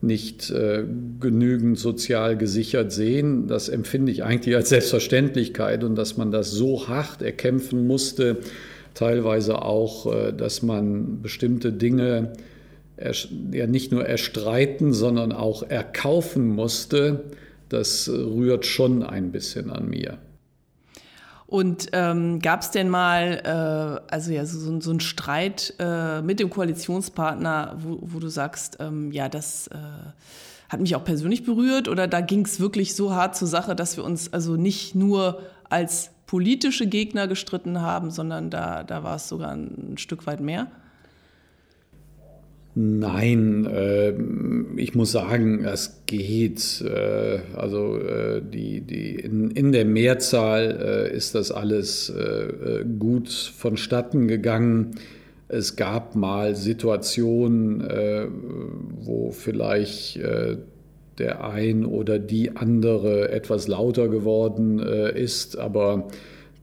nicht 0.02 0.50
äh, 0.52 0.84
genügend 1.20 1.80
sozial 1.80 2.38
gesichert 2.38 2.92
sehen. 2.92 3.48
Das 3.48 3.70
empfinde 3.70 4.12
ich 4.12 4.24
eigentlich 4.24 4.56
als 4.56 4.70
Selbstverständlichkeit 4.70 5.84
und 5.84 5.96
dass 5.96 6.18
man 6.18 6.32
das 6.32 6.52
so 6.52 6.88
hart 6.88 7.22
erkämpfen 7.22 7.88
musste, 7.88 8.38
teilweise 8.94 9.62
auch, 9.62 10.14
äh, 10.14 10.34
dass 10.34 10.62
man 10.62 11.22
bestimmte 11.22 11.72
Dinge 11.72 12.34
ja 13.52 13.68
nicht 13.68 13.92
nur 13.92 14.06
erstreiten, 14.06 14.92
sondern 14.92 15.32
auch 15.32 15.62
erkaufen 15.62 16.48
musste, 16.48 17.26
das 17.70 18.10
rührt 18.10 18.66
schon 18.66 19.04
ein 19.04 19.32
bisschen 19.32 19.70
an 19.70 19.88
mir. 19.88 20.18
Und 21.48 21.88
ähm, 21.94 22.40
gab 22.40 22.62
es 22.62 22.72
denn 22.72 22.90
mal, 22.90 24.02
äh, 24.10 24.14
also 24.14 24.32
ja, 24.34 24.46
so, 24.46 24.80
so 24.82 24.90
einen 24.92 25.00
Streit 25.00 25.74
äh, 25.80 26.22
mit 26.22 26.42
dem 26.42 26.50
Koalitionspartner, 26.50 27.78
wo, 27.80 28.00
wo 28.02 28.20
du 28.20 28.28
sagst, 28.28 28.78
ähm, 28.82 29.14
ja, 29.14 29.30
das 29.30 29.68
äh, 29.68 29.78
hat 30.68 30.82
mich 30.82 30.96
auch 30.98 31.06
persönlich 31.06 31.46
berührt 31.46 31.88
oder 31.88 32.08
da 32.08 32.20
ging 32.20 32.44
es 32.44 32.60
wirklich 32.60 32.96
so 32.96 33.14
hart 33.14 33.38
zur 33.38 33.48
Sache, 33.48 33.76
dass 33.76 33.96
wir 33.96 34.04
uns 34.04 34.34
also 34.34 34.58
nicht 34.58 34.94
nur 34.94 35.42
als 35.70 36.12
politische 36.26 36.86
Gegner 36.86 37.30
gestritten 37.30 37.82
haben, 37.82 38.12
sondern 38.12 38.50
da, 38.50 38.84
da 38.84 39.04
war 39.04 39.16
es 39.16 39.30
sogar 39.30 39.52
ein 39.52 39.98
Stück 39.98 40.28
weit 40.28 40.42
mehr? 40.42 40.68
Nein, 42.80 43.66
äh, 43.66 44.14
ich 44.80 44.94
muss 44.94 45.12
sagen, 45.12 45.66
es 45.66 46.04
geht. 46.06 46.80
Äh, 46.82 47.40
also 47.56 47.98
äh, 47.98 48.40
die, 48.40 48.82
die, 48.82 49.16
in, 49.16 49.50
in 49.50 49.72
der 49.72 49.84
Mehrzahl 49.84 51.10
äh, 51.10 51.16
ist 51.16 51.34
das 51.34 51.52
alles 51.52 52.12
äh, 52.12 52.86
gut 53.00 53.32
vonstatten 53.32 54.28
gegangen. 54.28 54.92
Es 55.48 55.76
gab 55.76 56.16
mal 56.16 56.56
Situationen, 56.56 57.82
äh, 57.82 58.28
wo 59.00 59.32
vielleicht 59.32 60.20
der 61.18 61.44
ein 61.50 61.84
oder 61.84 62.20
die 62.20 62.58
andere 62.58 63.32
etwas 63.32 63.68
lauter 63.68 64.08
geworden 64.08 64.78
ist, 64.78 65.58
aber 65.58 66.10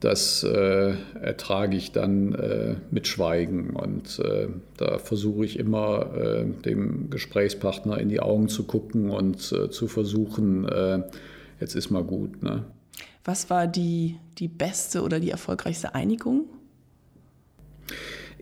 das 0.04 0.42
äh, 0.42 0.94
ertrage 1.20 1.76
ich 1.76 1.92
dann 1.92 2.34
äh, 2.34 2.76
mit 2.90 3.08
Schweigen. 3.08 3.70
Und 3.70 4.18
äh, 4.18 4.48
da 4.76 4.98
versuche 4.98 5.46
ich 5.46 5.58
immer, 5.58 6.14
äh, 6.14 6.44
dem 6.44 7.08
Gesprächspartner 7.08 7.98
in 7.98 8.10
die 8.10 8.20
Augen 8.20 8.48
zu 8.48 8.64
gucken 8.64 9.08
und 9.08 9.50
äh, 9.52 9.70
zu 9.70 9.88
versuchen, 9.88 10.68
äh, 10.68 11.02
jetzt 11.58 11.74
ist 11.74 11.90
mal 11.90 12.04
gut. 12.04 12.42
Ne? 12.42 12.64
Was 13.24 13.48
war 13.48 13.66
die, 13.66 14.16
die 14.38 14.48
beste 14.48 15.02
oder 15.02 15.20
die 15.20 15.30
erfolgreichste 15.30 15.94
Einigung? 15.94 16.44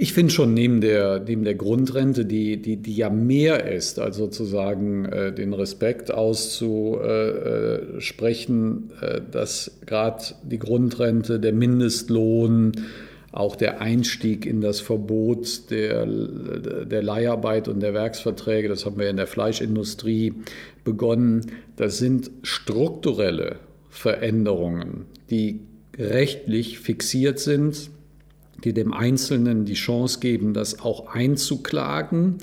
Ich 0.02 0.12
finde 0.14 0.32
schon 0.32 0.52
neben 0.52 0.80
der, 0.80 1.20
neben 1.20 1.44
der 1.44 1.54
Grundrente, 1.54 2.24
die, 2.24 2.60
die, 2.60 2.76
die 2.76 2.96
ja 2.96 3.08
mehr 3.08 3.70
ist, 3.70 4.00
als 4.00 4.16
sozusagen 4.16 5.04
äh, 5.04 5.32
den 5.32 5.52
Respekt 5.52 6.12
auszusprechen, 6.12 8.90
äh, 9.00 9.20
dass 9.30 9.78
gerade 9.86 10.24
die 10.42 10.58
Grundrente, 10.58 11.38
der 11.38 11.52
Mindestlohn, 11.52 12.72
auch 13.30 13.54
der 13.54 13.80
Einstieg 13.80 14.44
in 14.44 14.60
das 14.60 14.80
Verbot 14.80 15.70
der, 15.70 16.04
der 16.04 17.02
Leiharbeit 17.04 17.68
und 17.68 17.78
der 17.78 17.94
Werksverträge, 17.94 18.68
das 18.68 18.84
haben 18.84 18.98
wir 18.98 19.08
in 19.08 19.18
der 19.18 19.28
Fleischindustrie 19.28 20.34
begonnen, 20.82 21.42
das 21.76 21.98
sind 21.98 22.28
strukturelle 22.42 23.60
Veränderungen, 23.88 25.06
die 25.30 25.60
rechtlich 25.96 26.80
fixiert 26.80 27.38
sind 27.38 27.91
die 28.64 28.72
dem 28.72 28.92
Einzelnen 28.92 29.64
die 29.64 29.74
Chance 29.74 30.20
geben, 30.20 30.54
das 30.54 30.80
auch 30.80 31.06
einzuklagen 31.08 32.38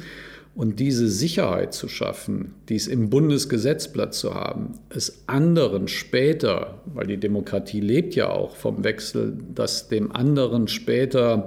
und 0.55 0.79
diese 0.79 1.07
Sicherheit 1.07 1.73
zu 1.73 1.87
schaffen, 1.87 2.53
dies 2.67 2.87
im 2.87 3.09
Bundesgesetzblatt 3.09 4.13
zu 4.13 4.33
haben, 4.33 4.73
es 4.89 5.23
anderen 5.27 5.87
später, 5.87 6.81
weil 6.93 7.07
die 7.07 7.17
Demokratie 7.17 7.79
lebt 7.79 8.15
ja 8.15 8.29
auch 8.29 8.55
vom 8.55 8.83
Wechsel, 8.83 9.37
dass 9.55 9.87
dem 9.87 10.11
anderen 10.11 10.67
später 10.67 11.45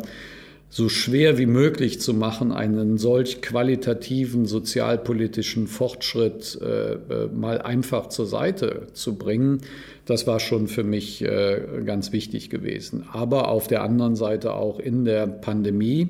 so 0.74 0.88
schwer 0.88 1.36
wie 1.36 1.44
möglich 1.44 2.00
zu 2.00 2.14
machen, 2.14 2.50
einen 2.50 2.96
solch 2.96 3.42
qualitativen 3.42 4.46
sozialpolitischen 4.46 5.66
Fortschritt 5.66 6.58
äh, 6.62 6.94
äh, 6.94 6.98
mal 7.30 7.60
einfach 7.60 8.08
zur 8.08 8.24
Seite 8.24 8.86
zu 8.94 9.16
bringen, 9.16 9.60
das 10.06 10.26
war 10.26 10.40
schon 10.40 10.68
für 10.68 10.82
mich 10.82 11.22
äh, 11.22 11.60
ganz 11.84 12.12
wichtig 12.12 12.48
gewesen. 12.48 13.04
Aber 13.12 13.48
auf 13.48 13.68
der 13.68 13.82
anderen 13.82 14.16
Seite 14.16 14.54
auch 14.54 14.78
in 14.78 15.04
der 15.04 15.26
Pandemie, 15.26 16.08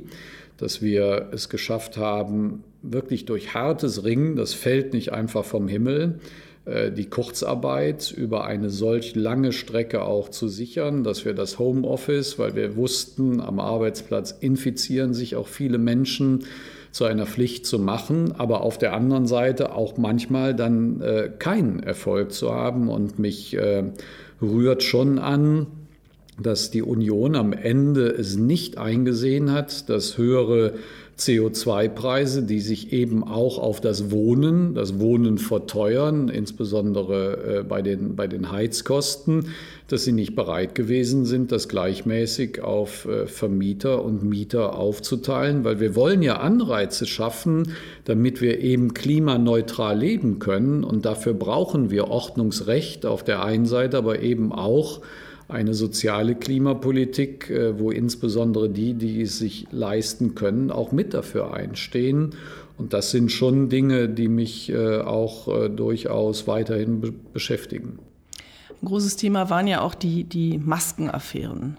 dass 0.59 0.81
wir 0.81 1.31
es 1.33 1.49
geschafft 1.49 1.97
haben, 1.97 2.63
wirklich 2.83 3.25
durch 3.25 3.55
hartes 3.55 4.05
Ringen, 4.05 4.37
das 4.37 4.55
fällt 4.55 4.93
nicht 4.93 5.13
einfach 5.13 5.45
vom 5.45 5.67
Himmel, 5.67 6.21
die 6.65 7.07
Kurzarbeit 7.07 8.15
über 8.17 8.45
eine 8.45 8.71
solch 8.71 9.17
lange 9.17 9.51
Strecke 9.51 10.03
auch 10.03 10.29
zu 10.29 10.47
sichern, 10.47 11.03
dass 11.03 11.25
wir 11.25 11.35
das 11.35 11.59
Homeoffice, 11.59 12.39
weil 12.39 12.55
wir 12.55 12.77
wussten, 12.77 13.41
am 13.41 13.59
Arbeitsplatz 13.59 14.31
infizieren 14.39 15.13
sich 15.13 15.35
auch 15.35 15.49
viele 15.49 15.79
Menschen, 15.79 16.45
zu 16.93 17.07
einer 17.07 17.27
Pflicht 17.27 17.67
zu 17.67 17.79
machen, 17.79 18.33
aber 18.37 18.61
auf 18.61 18.79
der 18.79 18.93
anderen 18.93 19.27
Seite 19.27 19.75
auch 19.75 19.97
manchmal 19.97 20.55
dann 20.55 21.01
äh, 21.01 21.31
keinen 21.37 21.83
Erfolg 21.83 22.33
zu 22.33 22.53
haben. 22.55 22.89
Und 22.91 23.19
mich 23.19 23.57
äh, 23.57 23.85
rührt 24.43 24.83
schon 24.83 25.19
an, 25.19 25.67
dass 26.41 26.71
die 26.71 26.83
Union 26.83 27.35
am 27.35 27.53
Ende 27.53 28.09
es 28.09 28.37
nicht 28.37 28.77
eingesehen 28.77 29.53
hat, 29.53 29.89
dass 29.89 30.19
höhere 30.19 30.75
CO2-Preise, 31.27 32.43
die 32.43 32.61
sich 32.61 32.93
eben 32.93 33.25
auch 33.25 33.59
auf 33.59 33.81
das 33.81 34.11
Wohnen, 34.11 34.75
das 34.75 34.99
Wohnen 34.99 35.39
verteuern, 35.39 36.29
insbesondere 36.29 37.61
äh, 37.61 37.63
bei 37.63 37.83
den, 37.83 38.17
bei 38.17 38.27
den 38.27 38.51
Heizkosten, 38.51 39.49
dass 39.89 40.05
sie 40.05 40.13
nicht 40.13 40.35
bereit 40.35 40.75
gewesen 40.75 41.25
sind, 41.25 41.53
das 41.53 41.69
gleichmäßig 41.69 42.63
auf 42.63 43.07
äh, 43.07 43.27
Vermieter 43.27 44.05
und 44.05 44.23
Mieter 44.23 44.77
aufzuteilen, 44.77 45.65
weil 45.65 45.81
wir 45.81 45.95
wollen 45.95 46.23
ja 46.23 46.39
Anreize 46.39 47.07
schaffen, 47.07 47.75
damit 48.05 48.41
wir 48.41 48.61
eben 48.61 48.95
klimaneutral 48.95 49.99
leben 49.99 50.39
können. 50.39 50.83
Und 50.83 51.05
dafür 51.05 51.35
brauchen 51.35 51.91
wir 51.91 52.09
Ordnungsrecht 52.09 53.07
auf 53.07 53.23
der 53.23 53.45
einen 53.45 53.67
Seite, 53.67 53.99
aber 53.99 54.21
eben 54.21 54.53
auch 54.53 55.01
eine 55.49 55.75
soziale 55.75 56.35
Klimapolitik, 56.35 57.51
äh, 57.51 57.79
wo 57.79 57.91
insbesondere 57.91 58.69
die, 58.69 58.95
die 58.95 59.23
es 59.23 59.39
sich 59.39 59.67
leisten 59.71 60.35
können, 60.35 60.71
auch 60.71 60.93
mit 60.93 61.15
dafür 61.15 61.53
einstehen. 61.53 62.35
Und 62.79 62.93
das 62.93 63.11
sind 63.11 63.31
schon 63.31 63.69
Dinge, 63.69 64.09
die 64.09 64.29
mich 64.29 64.71
äh, 64.71 65.01
auch 65.01 65.49
äh, 65.49 65.69
durchaus 65.69 66.47
weiterhin 66.47 67.15
beschäftigen. 67.33 67.99
Ein 68.81 68.87
großes 68.87 69.17
Thema 69.17 69.51
waren 69.51 69.67
ja 69.67 69.83
auch 69.83 69.95
die, 69.95 70.25
die 70.25 70.59
Maskenaffären 70.59 71.77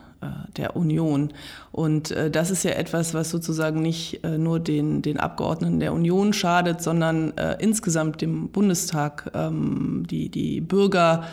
der 0.56 0.78
Union. 0.78 1.34
Und 1.73 2.15
das 2.32 2.49
ist 2.49 2.63
ja 2.63 2.71
etwas, 2.71 3.13
was 3.13 3.30
sozusagen 3.30 3.82
nicht 3.82 4.21
nur 4.23 4.62
den, 4.62 5.02
den 5.02 5.19
Abgeordneten 5.19 5.82
der 5.82 5.91
Union 5.91 6.32
schadet, 6.32 6.82
sondern 6.82 7.34
insgesamt 7.60 8.21
dem 8.21 8.47
Bundestag, 8.47 9.30
ähm, 9.34 10.06
die, 10.10 10.30
die 10.30 10.62
Bürger 10.62 11.26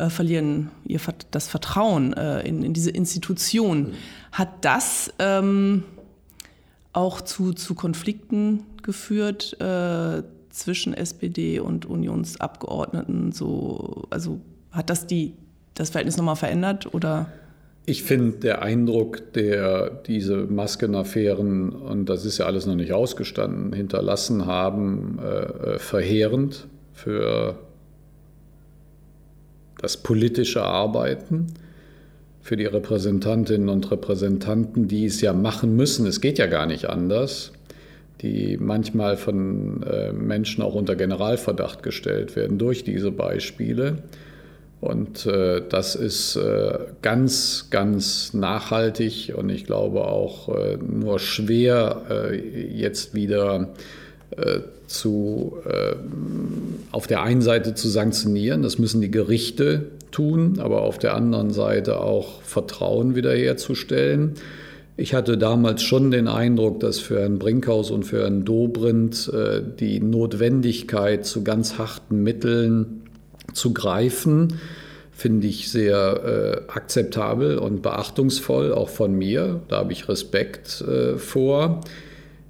äh, 0.00 0.10
verlieren 0.10 0.70
ihr, 0.84 1.00
das 1.30 1.48
Vertrauen 1.48 2.12
äh, 2.14 2.40
in, 2.46 2.62
in, 2.62 2.72
diese 2.72 2.90
Institution. 2.90 3.80
Mhm. 3.80 3.92
Hat 4.32 4.48
das 4.64 5.12
ähm, 5.18 5.84
auch 6.92 7.20
zu, 7.20 7.52
zu 7.52 7.74
Konflikten 7.74 8.64
geführt 8.82 9.60
äh, 9.60 10.22
zwischen 10.50 10.94
SPD 10.94 11.60
und 11.60 11.86
Unionsabgeordneten? 11.86 13.32
So, 13.32 14.04
also 14.10 14.40
hat 14.72 14.90
das 14.90 15.06
die, 15.06 15.34
das 15.74 15.90
Verhältnis 15.90 16.16
nochmal 16.16 16.36
verändert 16.36 16.94
oder? 16.94 17.30
Ich 17.86 18.02
finde 18.02 18.38
der 18.38 18.62
Eindruck, 18.62 19.32
der 19.32 19.90
diese 19.90 20.46
Maskenaffären, 20.46 21.70
und 21.70 22.08
das 22.08 22.24
ist 22.24 22.38
ja 22.38 22.46
alles 22.46 22.66
noch 22.66 22.74
nicht 22.74 22.92
ausgestanden, 22.92 23.72
hinterlassen 23.72 24.46
haben, 24.46 25.18
äh, 25.22 25.74
äh 25.74 25.78
verheerend 25.78 26.68
für 26.92 27.58
das 29.80 29.96
politische 29.96 30.62
Arbeiten 30.62 31.46
für 32.42 32.56
die 32.56 32.66
Repräsentantinnen 32.66 33.68
und 33.68 33.90
Repräsentanten, 33.90 34.88
die 34.88 35.06
es 35.06 35.20
ja 35.20 35.32
machen 35.32 35.76
müssen. 35.76 36.06
Es 36.06 36.20
geht 36.20 36.38
ja 36.38 36.46
gar 36.46 36.66
nicht 36.66 36.86
anders 36.86 37.52
die 38.22 38.58
manchmal 38.60 39.16
von 39.16 39.82
äh, 39.82 40.12
Menschen 40.12 40.62
auch 40.62 40.74
unter 40.74 40.96
Generalverdacht 40.96 41.82
gestellt 41.82 42.36
werden 42.36 42.58
durch 42.58 42.84
diese 42.84 43.10
Beispiele. 43.10 43.98
Und 44.80 45.26
äh, 45.26 45.62
das 45.66 45.94
ist 45.94 46.36
äh, 46.36 46.78
ganz, 47.02 47.68
ganz 47.70 48.34
nachhaltig 48.34 49.32
und 49.36 49.50
ich 49.50 49.64
glaube 49.64 50.04
auch 50.04 50.48
nur 50.80 51.18
schwer 51.18 52.30
jetzt 52.72 53.14
wieder 53.14 53.68
zu, 54.86 55.56
äh, 55.64 55.94
auf 56.90 57.06
der 57.06 57.22
einen 57.22 57.42
Seite 57.42 57.74
zu 57.74 57.88
sanktionieren, 57.88 58.62
das 58.62 58.78
müssen 58.78 59.00
die 59.00 59.10
Gerichte 59.10 59.86
tun, 60.10 60.58
aber 60.58 60.82
auf 60.82 60.98
der 60.98 61.14
anderen 61.14 61.50
Seite 61.50 62.00
auch 62.00 62.42
Vertrauen 62.42 63.14
wiederherzustellen. 63.14 64.34
Ich 64.96 65.14
hatte 65.14 65.38
damals 65.38 65.82
schon 65.82 66.10
den 66.10 66.28
Eindruck, 66.28 66.80
dass 66.80 66.98
für 66.98 67.20
Herrn 67.20 67.38
Brinkhaus 67.38 67.90
und 67.90 68.04
für 68.04 68.22
Herrn 68.22 68.44
Dobrindt 68.44 69.28
äh, 69.32 69.62
die 69.78 70.00
Notwendigkeit 70.00 71.24
zu 71.24 71.42
ganz 71.42 71.78
harten 71.78 72.22
Mitteln 72.22 73.02
zu 73.54 73.72
greifen, 73.72 74.58
finde 75.12 75.46
ich 75.46 75.70
sehr 75.70 76.64
äh, 76.68 76.72
akzeptabel 76.72 77.58
und 77.58 77.82
beachtungsvoll, 77.82 78.72
auch 78.72 78.88
von 78.88 79.14
mir. 79.14 79.60
Da 79.68 79.78
habe 79.78 79.92
ich 79.92 80.08
Respekt 80.08 80.82
äh, 80.82 81.16
vor. 81.16 81.80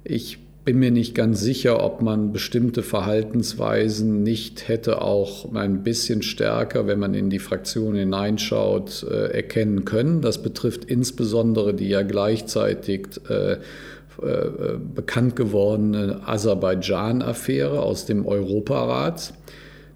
Ich 0.03 0.39
bin 0.63 0.77
mir 0.77 0.91
nicht 0.91 1.15
ganz 1.15 1.41
sicher, 1.41 1.83
ob 1.83 2.01
man 2.01 2.31
bestimmte 2.31 2.83
Verhaltensweisen 2.83 4.21
nicht 4.21 4.67
hätte 4.67 5.01
auch 5.01 5.53
ein 5.53 5.81
bisschen 5.83 6.21
stärker, 6.21 6.85
wenn 6.85 6.99
man 6.99 7.13
in 7.13 7.29
die 7.29 7.39
Fraktion 7.39 7.95
hineinschaut, 7.95 9.03
äh, 9.09 9.31
erkennen 9.33 9.85
können. 9.85 10.21
Das 10.21 10.43
betrifft 10.43 10.85
insbesondere 10.85 11.73
die 11.73 11.89
ja 11.89 12.03
gleichzeitig 12.03 13.07
äh, 13.29 13.53
äh, 13.53 13.57
bekannt 14.93 15.35
gewordene 15.35 16.21
Aserbaidschan-Affäre 16.25 17.81
aus 17.81 18.05
dem 18.05 18.27
Europarat 18.27 19.33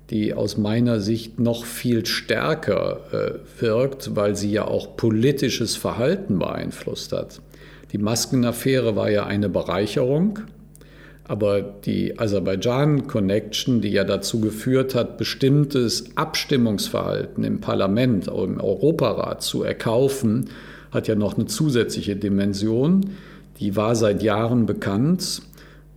die 0.10 0.34
aus 0.34 0.58
meiner 0.58 1.00
Sicht 1.00 1.40
noch 1.40 1.66
viel 1.66 2.06
stärker 2.06 3.00
äh, 3.12 3.62
wirkt, 3.62 4.16
weil 4.16 4.36
sie 4.36 4.52
ja 4.52 4.66
auch 4.66 4.96
politisches 4.98 5.76
Verhalten 5.76 6.40
beeinflusst 6.40 7.12
hat. 7.12 7.42
Die 7.92 7.98
Maskenaffäre 7.98 8.96
war 8.96 9.10
ja 9.10 9.26
eine 9.26 9.50
Bereicherung 9.50 10.40
Aber 11.28 11.62
die 11.62 12.20
Aserbaidschan-Connection, 12.20 13.82
die 13.82 13.90
ja 13.90 14.04
dazu 14.04 14.40
geführt 14.40 14.94
hat, 14.94 15.18
bestimmtes 15.18 16.16
Abstimmungsverhalten 16.16 17.44
im 17.44 17.62
Parlament, 17.62 18.28
im 18.28 18.60
Europarat 18.60 19.42
zu 19.42 19.64
erkaufen, 19.64 20.50
hat 20.92 21.08
ja 21.08 21.16
noch 21.16 21.36
eine 21.36 21.48
zusätzliche 21.48 22.16
Dimension. 22.16 23.10
Die 23.60 23.76
war 23.76 23.96
seit 23.96 24.22
Jahren 24.22 24.68
bekannt. 24.68 25.42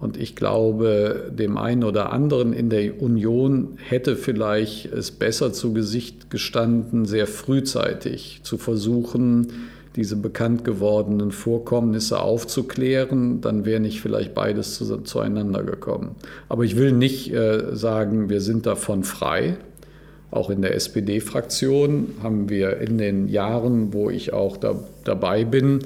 Und 0.00 0.16
ich 0.16 0.36
glaube, 0.36 1.30
dem 1.36 1.56
einen 1.56 1.82
oder 1.82 2.12
anderen 2.12 2.52
in 2.52 2.70
der 2.70 3.02
Union 3.02 3.78
hätte 3.82 4.14
vielleicht 4.14 4.86
es 4.92 5.10
besser 5.10 5.52
zu 5.52 5.72
Gesicht 5.72 6.30
gestanden, 6.30 7.04
sehr 7.04 7.26
frühzeitig 7.26 8.40
zu 8.44 8.58
versuchen, 8.58 9.48
diese 9.96 10.14
bekannt 10.14 10.64
gewordenen 10.64 11.32
Vorkommnisse 11.32 12.20
aufzuklären, 12.20 13.40
dann 13.40 13.64
wäre 13.64 13.80
nicht 13.80 14.00
vielleicht 14.00 14.32
beides 14.32 14.76
zu, 14.76 14.98
zueinander 14.98 15.64
gekommen. 15.64 16.14
Aber 16.48 16.62
ich 16.62 16.76
will 16.76 16.92
nicht 16.92 17.32
äh, 17.32 17.74
sagen, 17.74 18.28
wir 18.28 18.40
sind 18.40 18.66
davon 18.66 19.02
frei. 19.02 19.56
Auch 20.30 20.50
in 20.50 20.62
der 20.62 20.76
SPD-Fraktion 20.76 22.14
haben 22.22 22.48
wir 22.48 22.78
in 22.78 22.98
den 22.98 23.28
Jahren, 23.28 23.92
wo 23.92 24.10
ich 24.10 24.32
auch 24.32 24.56
da, 24.56 24.78
dabei 25.02 25.44
bin, 25.44 25.80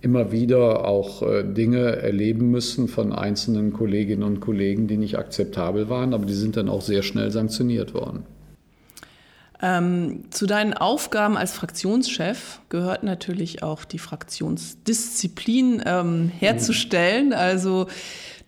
immer 0.00 0.32
wieder 0.32 0.86
auch 0.86 1.22
äh, 1.22 1.42
Dinge 1.42 1.96
erleben 1.96 2.50
müssen 2.50 2.88
von 2.88 3.12
einzelnen 3.12 3.72
Kolleginnen 3.72 4.22
und 4.22 4.40
Kollegen, 4.40 4.86
die 4.86 4.96
nicht 4.96 5.18
akzeptabel 5.18 5.88
waren, 5.88 6.14
aber 6.14 6.26
die 6.26 6.34
sind 6.34 6.56
dann 6.56 6.68
auch 6.68 6.82
sehr 6.82 7.02
schnell 7.02 7.30
sanktioniert 7.30 7.94
worden. 7.94 8.24
Ähm, 9.60 10.24
zu 10.30 10.46
deinen 10.46 10.72
Aufgaben 10.72 11.36
als 11.36 11.52
Fraktionschef 11.52 12.60
gehört 12.68 13.02
natürlich 13.02 13.62
auch 13.64 13.84
die 13.84 13.98
Fraktionsdisziplin 13.98 15.82
ähm, 15.84 16.30
herzustellen. 16.38 17.32
Also 17.32 17.88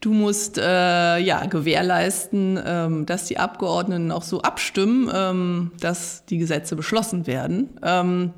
du 0.00 0.12
musst 0.12 0.56
äh, 0.56 1.18
ja 1.18 1.46
gewährleisten, 1.46 2.60
ähm, 2.64 3.06
dass 3.06 3.24
die 3.24 3.38
Abgeordneten 3.38 4.12
auch 4.12 4.22
so 4.22 4.42
abstimmen, 4.42 5.10
ähm, 5.12 5.72
dass 5.80 6.24
die 6.26 6.38
Gesetze 6.38 6.76
beschlossen 6.76 7.26
werden. 7.26 7.70
Ähm, 7.82 8.30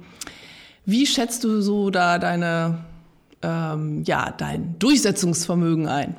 wie 0.86 1.06
schätzt 1.06 1.44
du 1.44 1.60
so 1.60 1.90
da 1.90 2.18
deine 2.18 2.78
ähm, 3.42 4.02
ja 4.04 4.34
dein 4.36 4.76
Durchsetzungsvermögen 4.78 5.86
ein? 5.86 6.16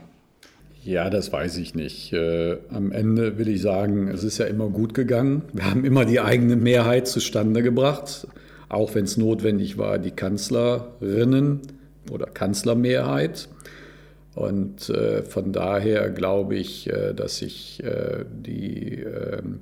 Ja, 0.83 1.09
das 1.09 1.31
weiß 1.31 1.57
ich 1.57 1.75
nicht. 1.75 2.11
Äh, 2.11 2.57
am 2.69 2.91
Ende 2.91 3.37
will 3.37 3.47
ich 3.47 3.61
sagen, 3.61 4.09
es 4.09 4.23
ist 4.23 4.37
ja 4.37 4.45
immer 4.45 4.69
gut 4.69 4.93
gegangen. 4.93 5.43
Wir 5.53 5.69
haben 5.69 5.85
immer 5.85 6.03
die 6.03 6.19
eigene 6.19 6.57
Mehrheit 6.57 7.07
zustande 7.07 7.63
gebracht, 7.63 8.27
auch 8.67 8.93
wenn 8.93 9.05
es 9.05 9.15
notwendig 9.15 9.77
war, 9.77 9.97
die 9.97 10.11
Kanzlerinnen 10.11 11.61
oder 12.11 12.25
Kanzlermehrheit. 12.25 13.47
Und 14.35 14.89
äh, 14.89 15.23
von 15.23 15.53
daher 15.53 16.09
glaube 16.09 16.55
ich, 16.55 16.89
äh, 16.89 17.13
dass 17.13 17.41
ich 17.41 17.81
äh, 17.83 18.25
die 18.45 19.03
ähm, 19.03 19.59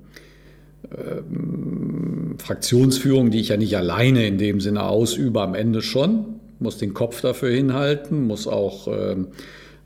ähm, 0.97 2.36
Fraktionsführung, 2.39 3.30
die 3.30 3.41
ich 3.41 3.50
ja 3.50 3.58
nicht 3.58 3.78
alleine 3.78 4.26
in 4.26 4.38
dem 4.38 4.60
Sinne 4.60 4.84
ausübe, 4.84 5.41
am 5.41 5.54
Ende 5.54 5.82
schon, 5.82 6.39
muss 6.62 6.78
den 6.78 6.93
Kopf 6.93 7.21
dafür 7.21 7.50
hinhalten, 7.50 8.28
muss 8.28 8.47
auch 8.47 8.88
ähm, 8.88 9.28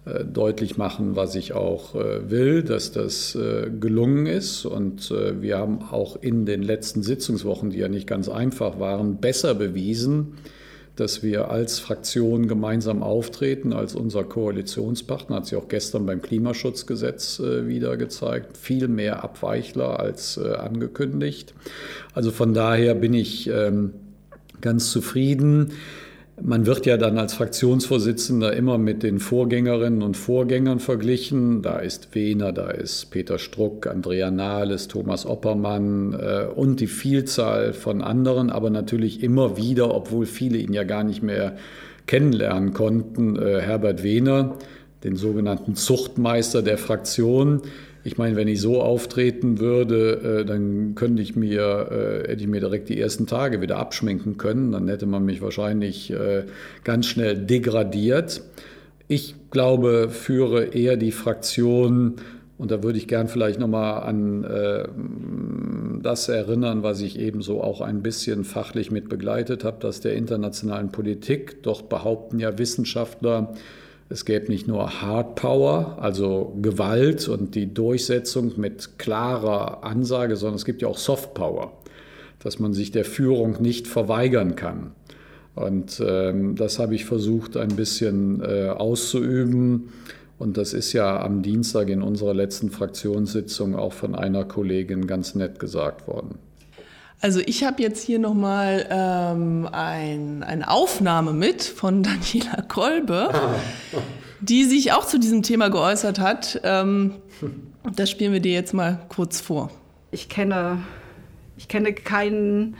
äh, 0.05 0.23
deutlich 0.23 0.77
machen, 0.77 1.15
was 1.15 1.33
ich 1.33 1.53
auch 1.53 1.95
äh, 1.95 2.29
will, 2.29 2.61
dass 2.61 2.91
das 2.91 3.33
äh, 3.33 3.71
gelungen 3.71 4.27
ist. 4.27 4.65
Und 4.65 5.09
wir 5.09 5.57
haben 5.57 5.81
auch 5.81 6.21
in 6.21 6.45
den 6.45 6.61
letzten 6.61 7.01
Sitzungswochen, 7.01 7.71
die 7.71 7.79
ja 7.79 7.87
nicht 7.87 8.05
ganz 8.05 8.29
einfach 8.29 8.79
waren, 8.79 9.17
besser 9.17 9.55
bewiesen, 9.55 10.33
dass 10.95 11.23
wir 11.23 11.49
als 11.49 11.79
Fraktion 11.79 12.47
gemeinsam 12.47 13.03
auftreten, 13.03 13.73
als 13.73 13.95
unser 13.95 14.23
Koalitionspartner, 14.23 15.37
hat 15.37 15.47
sich 15.47 15.57
auch 15.57 15.67
gestern 15.67 16.05
beim 16.05 16.21
Klimaschutzgesetz 16.21 17.41
wieder 17.41 17.97
gezeigt, 17.97 18.57
viel 18.57 18.87
mehr 18.87 19.23
Abweichler 19.23 19.99
als 19.99 20.37
angekündigt. 20.37 21.53
Also 22.13 22.31
von 22.31 22.53
daher 22.53 22.95
bin 22.95 23.13
ich 23.13 23.49
ähm, 23.49 23.91
ganz 24.61 24.91
zufrieden. 24.91 25.73
Man 26.41 26.65
wird 26.65 26.85
ja 26.85 26.97
dann 26.97 27.17
als 27.17 27.33
Fraktionsvorsitzender 27.33 28.53
immer 28.53 28.77
mit 28.77 29.03
den 29.03 29.19
Vorgängerinnen 29.19 30.01
und 30.01 30.17
Vorgängern 30.17 30.79
verglichen. 30.79 31.61
Da 31.61 31.77
ist 31.77 32.13
Wehner, 32.13 32.51
da 32.51 32.71
ist 32.71 33.05
Peter 33.09 33.39
Struck, 33.39 33.87
Andrea 33.87 34.31
Nahles, 34.31 34.89
Thomas 34.89 35.25
Oppermann 35.25 36.13
äh, 36.13 36.45
und 36.53 36.81
die 36.81 36.87
Vielzahl 36.87 37.71
von 37.71 38.01
anderen, 38.01 38.49
aber 38.49 38.69
natürlich 38.69 39.23
immer 39.23 39.55
wieder, 39.55 39.95
obwohl 39.95 40.25
viele 40.25 40.57
ihn 40.57 40.73
ja 40.73 40.83
gar 40.83 41.05
nicht 41.05 41.23
mehr 41.23 41.55
kennenlernen 42.05 42.73
konnten, 42.73 43.37
äh, 43.37 43.61
Herbert 43.61 44.03
Wehner, 44.03 44.57
den 45.05 45.15
sogenannten 45.15 45.75
Zuchtmeister 45.75 46.61
der 46.61 46.77
Fraktion, 46.77 47.61
ich 48.05 48.19
meine, 48.19 48.35
wenn 48.35 48.47
ich 48.47 48.61
so 48.61 48.83
auftreten 48.83 49.59
würde, 49.59 50.41
äh, 50.41 50.45
dann 50.45 50.93
könnte 50.93 51.23
ich 51.23 51.35
mir, 51.35 51.89
äh, 51.89 52.29
hätte 52.29 52.43
ich 52.43 52.47
mir 52.47 52.59
direkt 52.59 52.87
die 52.87 53.01
ersten 53.01 53.25
Tage 53.25 53.61
wieder 53.61 53.77
abschminken 53.77 54.37
können. 54.37 54.71
Dann 54.71 54.87
hätte 54.87 55.07
man 55.07 55.25
mich 55.25 55.41
wahrscheinlich 55.41 56.11
äh, 56.11 56.43
ganz 56.83 57.07
schnell 57.07 57.35
degradiert. 57.35 58.43
Ich 59.07 59.33
glaube, 59.49 60.09
führe 60.11 60.65
eher 60.65 60.97
die 60.97 61.11
Fraktion, 61.11 62.17
und 62.59 62.69
da 62.69 62.83
würde 62.83 62.99
ich 62.99 63.07
gern 63.07 63.27
vielleicht 63.27 63.59
nochmal 63.59 64.03
an 64.03 66.01
das 66.01 66.29
erinnern, 66.29 66.83
was 66.83 67.01
ich 67.01 67.19
eben 67.19 67.41
so 67.41 67.61
auch 67.61 67.81
ein 67.81 68.01
bisschen 68.01 68.45
fachlich 68.45 68.91
mit 68.91 69.09
begleitet 69.09 69.63
habe, 69.63 69.77
dass 69.81 69.99
der 69.99 70.15
internationalen 70.15 70.91
Politik, 70.91 71.63
doch 71.63 71.81
behaupten 71.81 72.39
ja 72.39 72.57
Wissenschaftler, 72.57 73.53
es 74.09 74.25
gäbe 74.25 74.51
nicht 74.51 74.67
nur 74.67 75.01
Hard 75.01 75.35
Power, 75.35 75.97
also 75.99 76.55
Gewalt 76.61 77.27
und 77.27 77.55
die 77.55 77.73
Durchsetzung 77.73 78.53
mit 78.57 78.99
klarer 78.99 79.83
Ansage, 79.83 80.35
sondern 80.35 80.55
es 80.55 80.65
gibt 80.65 80.81
ja 80.81 80.87
auch 80.87 80.97
Soft 80.97 81.33
Power, 81.33 81.73
dass 82.39 82.59
man 82.59 82.73
sich 82.73 82.91
der 82.91 83.05
Führung 83.05 83.61
nicht 83.61 83.87
verweigern 83.87 84.55
kann. 84.55 84.91
Und 85.55 86.03
ähm, 86.05 86.55
das 86.55 86.79
habe 86.79 86.95
ich 86.95 87.05
versucht 87.05 87.57
ein 87.57 87.75
bisschen 87.75 88.41
äh, 88.41 88.69
auszuüben. 88.69 89.89
Und 90.37 90.57
das 90.57 90.73
ist 90.73 90.91
ja 90.93 91.21
am 91.21 91.41
Dienstag 91.41 91.89
in 91.89 92.01
unserer 92.01 92.33
letzten 92.33 92.69
Fraktionssitzung 92.69 93.75
auch 93.75 93.93
von 93.93 94.15
einer 94.15 94.43
Kollegin 94.43 95.07
ganz 95.07 95.33
nett 95.33 95.59
gesagt 95.59 96.07
worden. 96.07 96.37
Also 97.21 97.39
ich 97.45 97.63
habe 97.63 97.81
jetzt 97.81 98.03
hier 98.03 98.19
nochmal 98.19 98.87
ähm, 98.89 99.67
ein, 99.71 100.43
eine 100.43 100.69
Aufnahme 100.69 101.33
mit 101.33 101.63
von 101.63 102.03
Daniela 102.03 102.61
Kolbe, 102.67 103.29
die 104.41 104.65
sich 104.65 104.91
auch 104.91 105.05
zu 105.05 105.19
diesem 105.19 105.41
Thema 105.41 105.69
geäußert 105.69 106.19
hat. 106.19 106.59
Ähm, 106.63 107.15
das 107.95 108.09
spielen 108.09 108.33
wir 108.33 108.41
dir 108.41 108.53
jetzt 108.53 108.73
mal 108.73 108.99
kurz 109.09 109.39
vor. 109.39 109.71
Ich 110.11 110.29
kenne, 110.29 110.83
ich 111.57 111.67
kenne 111.67 111.93
keinen, 111.93 112.75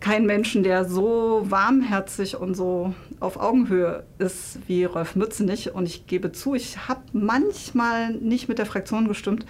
keinen 0.00 0.26
Menschen, 0.26 0.62
der 0.62 0.84
so 0.84 1.42
warmherzig 1.44 2.36
und 2.36 2.54
so 2.54 2.94
auf 3.20 3.38
Augenhöhe 3.38 4.04
ist 4.18 4.58
wie 4.66 4.84
Rolf 4.84 5.16
Mützenich. 5.16 5.74
Und 5.74 5.86
ich 5.86 6.06
gebe 6.06 6.32
zu, 6.32 6.54
ich 6.54 6.88
habe 6.88 7.00
manchmal 7.12 8.12
nicht 8.12 8.48
mit 8.48 8.58
der 8.58 8.66
Fraktion 8.66 9.08
gestimmt 9.08 9.46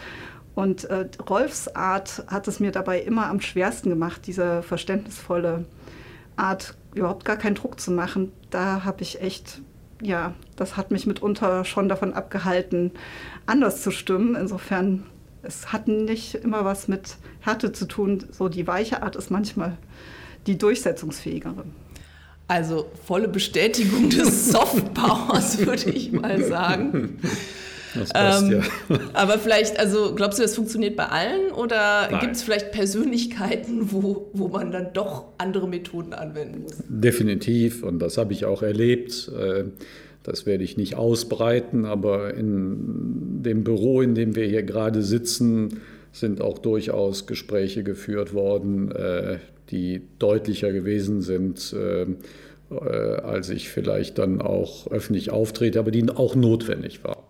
und 0.57 0.85
äh, 0.85 1.07
Rolfs 1.29 1.69
Art 1.77 2.25
hat 2.29 2.49
es 2.49 2.61
mir 2.61 2.73
dabei 2.73 3.01
immer 3.03 3.27
am 3.27 3.43
schwersten 3.43 3.91
gemacht, 3.91 4.23
diese 4.27 4.63
verständnisvolle 4.63 5.67
Art, 6.35 6.75
überhaupt 6.95 7.27
gar 7.27 7.37
keinen 7.37 7.57
Druck 7.57 7.79
zu 7.79 7.91
machen. 7.91 8.33
Da 8.49 8.83
habe 8.83 9.03
ich 9.03 9.21
echt, 9.21 9.61
ja, 10.01 10.33
das 10.57 10.79
hat 10.79 10.91
mich 10.91 11.07
mitunter 11.07 11.67
schon 11.67 11.91
davon 11.91 12.15
abgehalten, 12.15 12.93
anders 13.45 13.83
zu 13.83 13.91
stimmen. 13.91 14.35
Insofern, 14.35 15.05
es 15.43 15.75
hat 15.75 15.89
nicht 15.89 16.37
immer 16.37 16.65
was 16.65 16.89
mit 16.89 17.19
Härte 17.41 17.73
zu 17.73 17.85
tun. 17.87 18.25
So 18.31 18.49
die 18.49 18.67
weiche 18.67 19.03
Art 19.03 19.15
ist 19.15 19.31
manchmal 19.31 19.77
die 20.47 20.57
durchsetzungsfähigere. 20.57 21.65
Also 22.49 22.91
volle 23.05 23.29
Bestätigung 23.29 24.09
des 24.09 24.47
Softpowers, 24.53 25.59
würde 25.67 25.91
ich 25.91 26.13
mal 26.13 26.43
sagen. 26.43 27.19
Das 27.95 28.13
passt, 28.13 28.43
ähm, 28.45 28.63
ja. 28.89 28.99
Aber 29.13 29.39
vielleicht, 29.39 29.79
also 29.79 30.15
glaubst 30.15 30.39
du, 30.39 30.43
das 30.43 30.55
funktioniert 30.55 30.97
bei 30.97 31.07
allen 31.07 31.53
oder 31.53 32.19
gibt 32.21 32.37
es 32.37 32.43
vielleicht 32.43 32.73
Persönlichkeiten, 32.73 33.93
wo, 33.93 34.31
wo 34.33 34.49
man 34.49 34.73
dann 34.73 34.93
doch 34.93 35.27
andere 35.39 35.69
Methoden 35.69 36.13
anwenden 36.13 36.63
muss? 36.63 36.75
Definitiv 36.89 37.83
und 37.83 37.99
das 37.99 38.19
habe 38.19 38.33
ich 38.33 38.45
auch 38.45 38.63
erlebt. 38.63 39.31
Äh, 39.39 39.65
das 40.23 40.45
werde 40.45 40.65
ich 40.65 40.77
nicht 40.77 40.97
ausbreiten, 40.97 41.85
aber 41.85 42.35
in 42.35 43.43
dem 43.45 43.63
Büro, 43.63 44.03
in 44.03 44.17
dem 44.17 44.35
wir 44.35 44.47
hier 44.47 44.65
gerade 44.65 45.03
sitzen, 45.03 45.81
sind 46.11 46.41
auch 46.41 46.59
durchaus 46.59 47.27
Gespräche 47.27 47.85
geführt 47.85 48.35
worden, 48.35 48.91
äh, 48.91 49.39
die 49.71 50.03
deutlicher 50.19 50.73
gewesen 50.73 51.23
sind, 51.23 51.73
äh, 51.73 52.07
als 52.75 53.51
ich 53.51 53.69
vielleicht 53.69 54.19
dann 54.19 54.41
auch 54.41 54.91
öffentlich 54.91 55.31
auftrete, 55.31 55.79
aber 55.79 55.93
die 55.93 56.09
auch 56.11 56.35
notwendig 56.35 57.05
waren. 57.05 57.23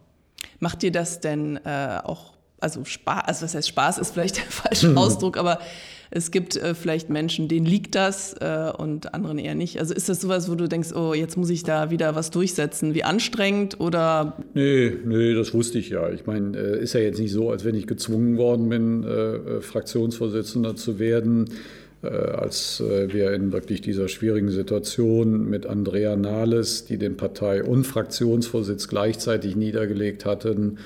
Macht 0.58 0.82
dir 0.82 0.92
das 0.92 1.20
denn 1.20 1.56
äh, 1.64 1.98
auch, 2.02 2.34
also 2.60 2.84
Spaß, 2.84 3.24
also 3.26 3.44
was 3.44 3.54
heißt 3.54 3.68
Spaß 3.68 3.98
ist 3.98 4.12
vielleicht 4.12 4.36
der 4.36 4.44
falsche 4.48 4.88
mhm. 4.88 4.98
Ausdruck, 4.98 5.36
aber 5.36 5.58
es 6.10 6.30
gibt 6.30 6.56
äh, 6.56 6.74
vielleicht 6.74 7.10
Menschen, 7.10 7.48
denen 7.48 7.66
liegt 7.66 7.94
das 7.94 8.34
äh, 8.34 8.70
und 8.76 9.12
anderen 9.14 9.38
eher 9.38 9.54
nicht. 9.54 9.78
Also 9.80 9.94
ist 9.94 10.08
das 10.08 10.20
sowas, 10.20 10.50
wo 10.50 10.54
du 10.54 10.68
denkst, 10.68 10.92
oh, 10.94 11.14
jetzt 11.14 11.36
muss 11.36 11.50
ich 11.50 11.62
da 11.62 11.90
wieder 11.90 12.14
was 12.14 12.30
durchsetzen? 12.30 12.94
Wie 12.94 13.04
anstrengend 13.04 13.80
oder? 13.80 14.36
Nee, 14.54 14.92
nee, 15.04 15.34
das 15.34 15.52
wusste 15.52 15.78
ich 15.78 15.90
ja. 15.90 16.10
Ich 16.10 16.26
meine, 16.26 16.56
äh, 16.56 16.82
ist 16.82 16.92
ja 16.92 17.00
jetzt 17.00 17.18
nicht 17.18 17.32
so, 17.32 17.50
als 17.50 17.64
wenn 17.64 17.74
ich 17.74 17.86
gezwungen 17.86 18.36
worden 18.36 18.68
bin, 18.68 19.04
äh, 19.04 19.08
äh, 19.08 19.60
Fraktionsvorsitzender 19.60 20.76
zu 20.76 20.98
werden. 20.98 21.50
Äh, 22.02 22.08
als 22.08 22.80
wir 22.82 23.32
in 23.32 23.52
wirklich 23.52 23.80
dieser 23.80 24.08
schwierigen 24.08 24.50
Situation 24.50 25.48
mit 25.48 25.66
Andrea 25.66 26.16
Nahles, 26.16 26.84
die 26.84 26.98
den 26.98 27.16
Partei- 27.16 27.64
und 27.64 27.84
Fraktionsvorsitz 27.84 28.88
gleichzeitig 28.88 29.56
niedergelegt 29.56 30.24
hatten, 30.24 30.78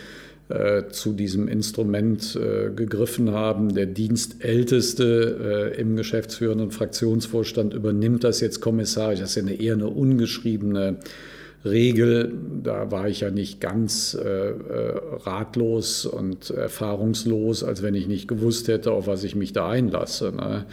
äh, 0.50 0.88
zu 0.88 1.12
diesem 1.12 1.46
Instrument 1.46 2.34
äh, 2.34 2.70
gegriffen 2.74 3.30
haben. 3.30 3.72
Der 3.72 3.86
Dienstälteste 3.86 5.72
äh, 5.76 5.80
im 5.80 5.94
geschäftsführenden 5.94 6.72
Fraktionsvorstand 6.72 7.72
übernimmt 7.72 8.24
das 8.24 8.40
jetzt 8.40 8.60
kommissarisch. 8.60 9.20
Das 9.20 9.30
ist 9.30 9.36
ja 9.36 9.42
eine, 9.42 9.60
eher 9.60 9.74
eine 9.74 9.86
ungeschriebene 9.86 10.96
Regel. 11.64 12.32
Da 12.62 12.90
war 12.90 13.08
ich 13.08 13.20
ja 13.20 13.30
nicht 13.30 13.60
ganz 13.60 14.14
äh, 14.14 14.50
äh, 14.50 15.00
ratlos 15.24 16.06
und 16.06 16.50
erfahrungslos, 16.50 17.62
als 17.64 17.82
wenn 17.82 17.94
ich 17.94 18.08
nicht 18.08 18.28
gewusst 18.28 18.68
hätte, 18.68 18.92
auf 18.92 19.06
was 19.06 19.24
ich 19.24 19.34
mich 19.34 19.52
da 19.52 19.68
einlasse. 19.68 20.32
Ne? 20.32 20.66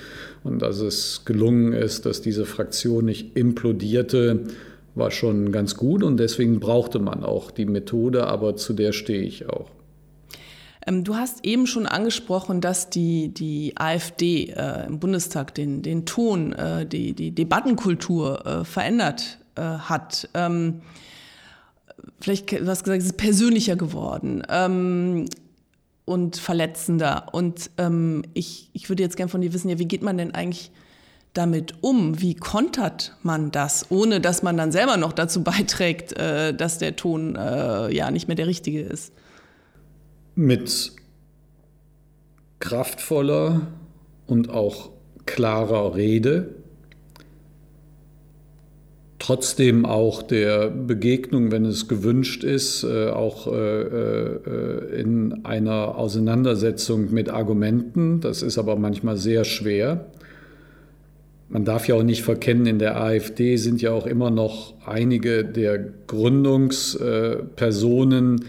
Und 0.43 0.62
dass 0.62 0.80
es 0.80 1.23
gelungen 1.26 1.73
ist, 1.73 2.06
dass 2.06 2.21
diese 2.21 2.45
Fraktion 2.45 3.06
nicht 3.06 3.36
implodierte, 3.36 4.43
war 4.95 5.12
schon 5.12 5.52
ganz 5.52 5.76
gut 5.76 6.04
und 6.04 6.17
deswegen 6.17 6.60
brauchte 6.60 7.00
man 7.00 7.23
auch 7.23 7.52
die 7.52 7.65
Methode, 7.65 8.26
aber 8.26 8.56
zu 8.56 8.73
der 8.73 8.93
stehe 8.93 9.21
ich 9.21 9.47
auch. 9.47 9.69
Ähm, 10.88 11.04
du 11.04 11.15
hast 11.15 11.45
eben 11.45 11.67
schon 11.67 11.86
angesprochen, 11.86 12.62
dass 12.62 12.89
die, 12.89 13.34
die 13.34 13.73
AfD 13.76 14.54
äh, 14.56 14.88
im 14.88 15.00
Bundestag 15.00 15.54
den, 15.54 15.82
den 15.84 16.06
Ton, 16.06 16.54
äh, 16.54 16.86
die, 16.86 17.13
die 17.13 17.32
Debattenkultur 17.32 18.45
äh, 18.45 18.65
verändert 18.65 19.38
äh, 19.58 19.62
hat. 19.62 20.30
Ähm, 20.34 20.82
vielleicht, 22.20 22.52
du 22.52 22.67
hast 22.67 22.84
gesagt, 22.84 23.02
es 23.02 23.08
ist 23.08 23.17
persönlicher 23.17 23.76
geworden 23.76 24.43
ähm, 24.50 25.26
und 26.06 26.38
verletzender. 26.38 27.28
Und 27.32 27.70
ähm, 27.78 28.24
ich, 28.34 28.70
ich 28.74 28.89
würde 28.89 29.04
jetzt 29.04 29.17
gerne 29.17 29.30
von 29.30 29.41
dir 29.41 29.54
wissen, 29.54 29.70
ja, 29.70 29.80
wie 29.80 29.88
geht 29.88 30.04
man 30.04 30.17
denn 30.17 30.34
eigentlich 30.34 30.72
damit 31.34 31.76
um? 31.82 32.22
Wie 32.22 32.36
kontert 32.36 33.15
man 33.24 33.52
das, 33.52 33.88
ohne 33.89 34.20
dass 34.20 34.43
man 34.43 34.58
dann 34.58 34.72
selber 34.72 34.98
noch 34.98 35.13
dazu 35.13 35.43
beiträgt, 35.43 36.13
äh, 36.13 36.54
dass 36.54 36.78
der 36.78 36.96
Ton 36.96 37.36
äh, 37.36 37.93
ja 37.93 38.12
nicht 38.12 38.28
mehr 38.28 38.36
der 38.36 38.48
richtige 38.48 38.82
ist? 38.82 39.13
Mit 40.36 40.91
kraftvoller 42.60 43.67
und 44.26 44.50
auch 44.50 44.91
klarer 45.26 45.96
Rede, 45.96 46.56
trotzdem 49.28 49.86
auch 49.86 50.22
der 50.22 50.70
Begegnung, 50.70 51.52
wenn 51.52 51.66
es 51.66 51.90
gewünscht 51.90 52.46
ist, 52.46 52.86
äh, 52.86 53.10
auch 53.10 53.48
in 53.48 55.42
einer 55.44 55.98
Auseinandersetzung 55.98 57.13
mit 57.13 57.30
Argumenten. 57.30 58.22
Das 58.22 58.42
ist 58.42 58.58
aber 58.58 58.78
manchmal 58.78 59.18
sehr 59.18 59.44
schwer. 59.44 60.06
Man 61.50 61.66
darf 61.66 61.88
ja 61.88 61.96
auch 61.96 62.04
nicht 62.04 62.24
verkennen, 62.24 62.66
in 62.66 62.80
der 62.80 63.02
AfD 63.02 63.56
sind 63.58 63.82
ja 63.82 63.92
auch 63.92 64.06
immer 64.06 64.30
noch 64.30 64.74
einige 64.86 65.44
der 65.46 65.80
Gründungspersonen, 66.08 68.44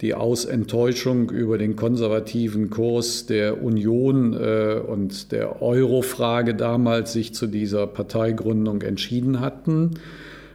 die 0.00 0.14
aus 0.14 0.44
Enttäuschung 0.44 1.30
über 1.30 1.58
den 1.58 1.76
konservativen 1.76 2.70
Kurs 2.70 3.26
der 3.26 3.62
Union 3.62 4.32
äh, 4.34 4.80
und 4.86 5.32
der 5.32 5.62
Euro-Frage 5.62 6.54
damals 6.54 7.12
sich 7.12 7.34
zu 7.34 7.48
dieser 7.48 7.88
Parteigründung 7.88 8.82
entschieden 8.82 9.40
hatten. 9.40 9.98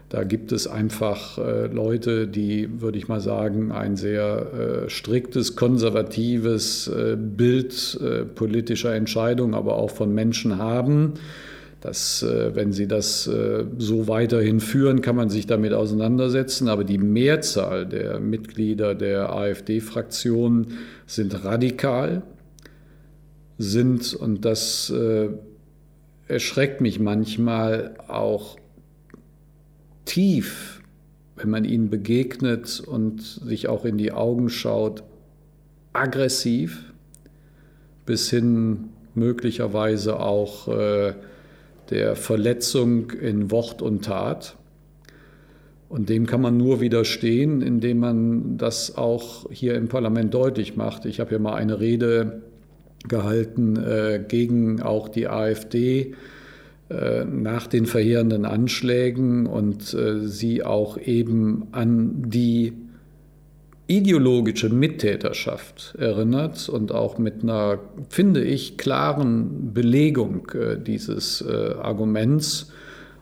Da 0.10 0.24
gibt 0.24 0.52
es 0.52 0.67
einfach 0.67 1.38
äh, 1.38 1.67
Leute, 1.67 2.28
die, 2.28 2.82
würde 2.82 2.98
ich 2.98 3.08
mal 3.08 3.22
sagen, 3.22 3.72
ein 3.72 3.95
sehr 3.95 4.86
äh, 4.86 4.89
striktes, 4.89 5.56
konservatives 5.56 6.91
Bild 7.17 8.00
politischer 8.36 8.95
Entscheidungen, 8.95 9.54
aber 9.54 9.76
auch 9.76 9.91
von 9.91 10.13
Menschen 10.13 10.58
haben 10.58 11.13
dass, 11.82 12.24
äh, 12.24 12.56
wenn 12.56 12.74
Sie 12.74 12.88
das 12.88 13.28
äh, 13.28 13.65
so 13.78 14.08
weiterhin 14.08 14.60
führen, 14.60 15.02
kann 15.02 15.15
man 15.15 15.30
sich 15.30 15.48
damit 15.48 15.74
auseinandersetzen. 15.74 16.67
Aber 16.67 16.84
die 16.84 16.98
Mehrzahl 16.98 17.86
der 17.86 18.19
Mitglieder 18.19 18.95
der 18.95 19.34
AfD-Fraktion 19.34 20.74
sind 21.06 21.43
radikal, 21.43 22.24
sind, 23.58 24.13
und 24.13 24.45
das 24.45 24.89
äh, 24.89 25.30
erschreckt 26.28 26.82
mich 26.82 27.00
manchmal 27.00 27.95
auch 28.08 28.58
tief, 30.10 30.82
wenn 31.36 31.50
man 31.50 31.65
ihnen 31.65 31.89
begegnet 31.89 32.80
und 32.80 33.22
sich 33.22 33.67
auch 33.67 33.86
in 33.86 33.98
die 33.98 34.12
Augen 34.12 34.50
schaut, 34.50 35.04
aggressiv 35.93 36.91
bis 38.06 38.30
hin 38.30 38.89
möglicherweise 39.13 40.19
auch 40.19 40.67
äh, 40.67 41.13
der 41.91 42.15
Verletzung 42.15 43.12
in 43.12 43.52
Wort 43.52 43.82
und 43.82 44.04
Tat. 44.04 44.56
Und 45.89 46.10
dem 46.10 46.26
kann 46.26 46.41
man 46.41 46.58
nur 46.58 46.82
widerstehen, 46.82 47.62
indem 47.62 48.00
man 48.00 48.58
das 48.58 48.98
auch 48.98 49.50
hier 49.52 49.76
im 49.76 49.89
Parlament 49.89 50.34
deutlich 50.34 50.76
macht. 50.76 51.06
Ich 51.06 51.19
habe 51.19 51.30
hier 51.30 51.39
mal 51.39 51.56
eine 51.56 51.80
Rede 51.80 52.41
gehalten 53.08 53.76
äh, 53.78 54.24
gegen 54.28 54.82
auch 54.82 55.08
die 55.08 55.28
AfD 55.28 56.15
nach 56.89 57.67
den 57.67 57.86
verheerenden 57.86 58.45
Anschlägen 58.45 59.45
und 59.45 59.93
äh, 59.93 60.28
sie 60.28 60.63
auch 60.63 60.97
eben 60.97 61.67
an 61.71 62.23
die 62.30 62.73
ideologische 63.89 64.69
Mittäterschaft 64.69 65.95
erinnert 65.97 66.69
und 66.69 66.91
auch 66.91 67.17
mit 67.17 67.41
einer, 67.41 67.80
finde 68.10 68.43
ich, 68.43 68.78
klaren 68.78 69.73
Belegung 69.73 70.47
äh, 70.54 70.80
dieses 70.80 71.41
äh, 71.41 71.73
Arguments. 71.82 72.71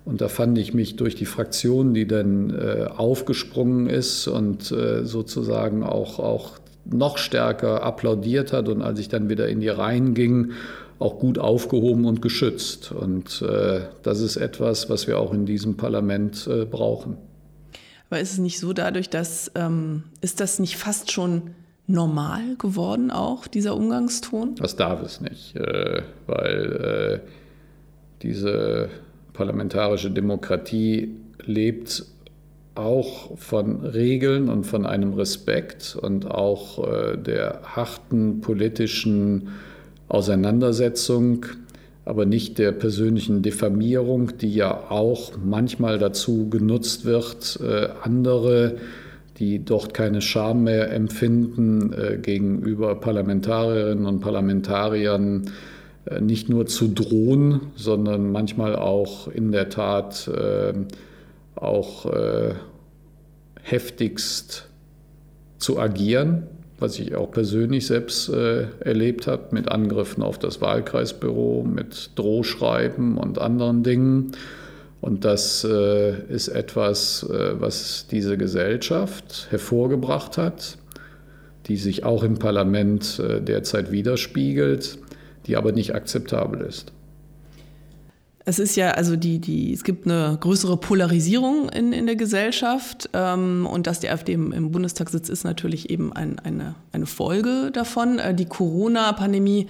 Und 0.03 0.19
da 0.19 0.27
fand 0.27 0.57
ich 0.57 0.73
mich 0.73 0.97
durch 0.97 1.15
die 1.15 1.25
Fraktion, 1.25 1.93
die 1.93 2.05
dann 2.05 2.49
äh, 2.49 2.85
aufgesprungen 2.85 3.87
ist 3.87 4.27
und 4.27 4.71
äh, 4.71 5.05
sozusagen 5.05 5.83
auch, 5.83 6.19
auch 6.19 6.59
noch 6.85 7.17
stärker 7.17 7.83
applaudiert 7.83 8.53
hat 8.53 8.69
und 8.69 8.81
als 8.81 8.99
ich 8.99 9.09
dann 9.09 9.29
wieder 9.29 9.47
in 9.47 9.59
die 9.59 9.69
Reihen 9.69 10.13
ging, 10.13 10.51
auch 10.99 11.19
gut 11.19 11.37
aufgehoben 11.37 12.05
und 12.05 12.21
geschützt. 12.21 12.91
Und 12.91 13.41
äh, 13.41 13.81
das 14.03 14.19
ist 14.19 14.37
etwas, 14.37 14.89
was 14.89 15.07
wir 15.07 15.19
auch 15.19 15.33
in 15.33 15.45
diesem 15.45 15.77
Parlament 15.77 16.47
äh, 16.47 16.65
brauchen. 16.65 17.17
Aber 18.09 18.19
ist 18.19 18.33
es 18.33 18.37
nicht 18.39 18.59
so 18.59 18.73
dadurch, 18.73 19.09
dass, 19.09 19.51
ähm, 19.55 20.03
ist 20.21 20.39
das 20.39 20.59
nicht 20.59 20.77
fast 20.77 21.11
schon 21.11 21.51
normal 21.87 22.55
geworden 22.57 23.11
auch, 23.11 23.47
dieser 23.47 23.75
Umgangston? 23.75 24.55
Das 24.55 24.75
darf 24.75 25.01
es 25.01 25.21
nicht, 25.21 25.55
äh, 25.55 26.01
weil 26.25 27.21
äh, 27.23 27.27
diese 28.21 28.89
parlamentarische 29.33 30.11
Demokratie 30.11 31.15
lebt 31.45 32.05
auch 32.75 33.37
von 33.37 33.83
Regeln 33.85 34.49
und 34.49 34.65
von 34.65 34.85
einem 34.85 35.13
Respekt 35.13 35.97
und 35.99 36.29
auch 36.29 36.87
äh, 36.87 37.17
der 37.17 37.61
harten 37.63 38.41
politischen 38.41 39.49
Auseinandersetzung 40.07 41.45
aber 42.07 42.25
nicht 42.25 42.57
der 42.57 42.71
persönlichen 42.71 43.41
Diffamierung, 43.41 44.37
die 44.37 44.53
ja 44.53 44.89
auch 44.89 45.33
manchmal 45.43 45.99
dazu 45.99 46.49
genutzt 46.49 47.03
wird, 47.03 47.59
äh, 47.61 47.89
andere, 48.01 48.77
die 49.39 49.63
dort 49.63 49.93
keine 49.93 50.21
Scham 50.21 50.63
mehr 50.63 50.89
empfinden, 50.93 51.91
äh, 51.91 52.17
gegenüber 52.17 52.95
Parlamentarierinnen 52.95 54.05
und 54.05 54.21
Parlamentariern 54.21 55.51
äh, 56.05 56.21
nicht 56.21 56.47
nur 56.47 56.65
zu 56.65 56.87
drohen, 56.87 57.59
sondern 57.75 58.31
manchmal 58.31 58.77
auch 58.77 59.27
in 59.27 59.51
der 59.51 59.69
Tat 59.69 60.31
auch 61.55 62.05
heftigst 63.63 64.69
zu 65.57 65.79
agieren 65.79 66.43
was 66.79 66.99
ich 66.99 67.15
auch 67.15 67.31
persönlich 67.31 67.87
selbst 67.87 68.29
äh, 68.29 68.67
erlebt 68.79 69.27
habe, 69.27 69.47
mit 69.51 69.69
Angriffen 69.69 70.21
auf 70.21 70.37
das 70.37 70.61
Wahlkreisbüro, 70.61 71.63
mit 71.63 72.11
Drohschreiben 72.15 73.17
und 73.17 73.39
anderen 73.39 73.83
Dingen. 73.83 74.31
Und 75.01 75.25
das 75.25 75.63
äh, 75.63 76.21
ist 76.29 76.49
etwas, 76.49 77.23
äh, 77.23 77.59
was 77.59 78.07
diese 78.09 78.37
Gesellschaft 78.37 79.47
hervorgebracht 79.49 80.37
hat, 80.37 80.77
die 81.67 81.77
sich 81.77 82.03
auch 82.03 82.23
im 82.23 82.37
Parlament 82.37 83.19
äh, 83.19 83.41
derzeit 83.41 83.91
widerspiegelt, 83.91 84.99
die 85.45 85.55
aber 85.55 85.71
nicht 85.71 85.95
akzeptabel 85.95 86.61
ist. 86.61 86.93
Es 88.47 88.59
ist 88.59 88.77
ja, 88.77 88.91
also 88.91 89.17
die, 89.17 89.39
die, 89.39 89.73
es 89.73 89.83
gibt 89.83 90.05
eine 90.05 90.37
größere 90.39 90.77
Polarisierung 90.77 91.67
in, 91.67 91.91
in 91.91 92.05
der 92.05 92.15
Gesellschaft 92.15 93.09
ähm, 93.11 93.67
und 93.69 93.87
dass 93.87 93.99
die 93.99 94.09
AfD 94.09 94.31
im, 94.31 94.53
im 94.53 94.71
Bundestag 94.71 95.09
sitzt, 95.09 95.29
ist 95.29 95.43
natürlich 95.43 95.89
eben 95.89 96.13
ein, 96.13 96.39
eine, 96.39 96.75
eine 96.93 97.07
Folge 97.07 97.71
davon. 97.73 98.19
Äh, 98.19 98.33
die 98.33 98.45
Corona-Pandemie 98.45 99.67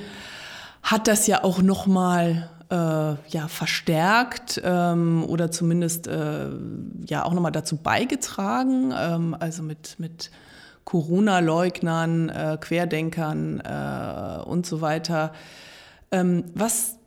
hat 0.84 1.08
das 1.08 1.26
ja 1.26 1.44
auch 1.44 1.63
noch 1.63 1.88
mal 1.88 2.52
äh, 2.70 2.76
ja 2.76 3.48
verstärkt 3.48 4.62
ähm, 4.63 5.26
oder 5.28 5.50
zumindest 5.50 6.06
äh, 6.06 6.50
ja 7.08 7.26
auch 7.26 7.34
noch 7.34 7.42
mal 7.42 7.50
dazu 7.50 7.78
beigetragen, 7.78 8.94
ähm, 8.96 9.36
also 9.40 9.63
mit 9.63 9.96
mit 9.98 10.30
Corona-Leugnern, 10.84 12.30
äh, 12.30 12.58
Querdenkern 12.62 13.60
äh, 13.60 14.44
und 14.44 14.68
so 14.68 14.82
weiter. 14.82 15.34
Ähm, 16.12 16.44
was 16.54 16.98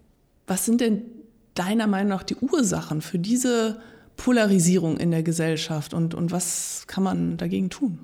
was 0.48 0.66
sind 0.66 0.80
denn 0.80 1.19
deiner 1.54 1.86
Meinung 1.86 2.08
nach 2.08 2.22
die 2.22 2.36
Ursachen 2.36 3.00
für 3.00 3.18
diese 3.18 3.80
Polarisierung 4.16 4.98
in 4.98 5.10
der 5.10 5.22
Gesellschaft 5.22 5.94
und, 5.94 6.14
und 6.14 6.30
was 6.30 6.84
kann 6.86 7.02
man 7.02 7.36
dagegen 7.36 7.70
tun? 7.70 8.00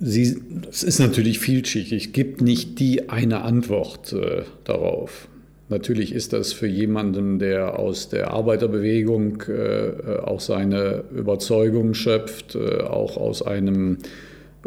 Sie, 0.00 0.36
es 0.68 0.82
ist 0.82 0.98
natürlich 0.98 1.38
vielschichtig. 1.38 2.06
Es 2.06 2.12
gibt 2.12 2.40
nicht 2.40 2.78
die 2.80 3.08
eine 3.08 3.42
Antwort 3.42 4.12
äh, 4.12 4.42
darauf. 4.64 5.28
Natürlich 5.68 6.12
ist 6.12 6.32
das 6.32 6.52
für 6.52 6.66
jemanden, 6.66 7.38
der 7.38 7.78
aus 7.78 8.08
der 8.08 8.32
Arbeiterbewegung 8.32 9.42
äh, 9.48 10.18
auch 10.22 10.40
seine 10.40 11.04
Überzeugung 11.14 11.94
schöpft, 11.94 12.54
äh, 12.54 12.82
auch 12.82 13.16
aus 13.16 13.42
einem 13.42 13.98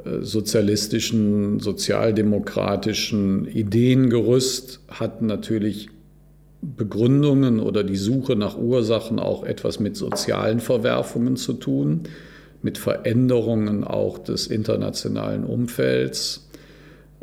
äh, 0.04 0.22
sozialistischen, 0.22 1.60
sozialdemokratischen 1.60 3.48
Ideengerüst, 3.48 4.80
hat 4.90 5.22
natürlich 5.22 5.90
Begründungen 6.62 7.60
oder 7.60 7.84
die 7.84 7.98
Suche 7.98 8.36
nach 8.36 8.58
Ursachen 8.58 9.20
auch 9.20 9.43
etwas 9.43 9.80
mit 9.80 9.96
sozialen 9.96 10.60
Verwerfungen 10.60 11.36
zu 11.38 11.54
tun, 11.54 12.04
mit 12.62 12.78
Veränderungen 12.78 13.84
auch 13.84 14.17
des 14.17 14.48
internationalen 14.48 15.43
Umfelds. 15.43 16.50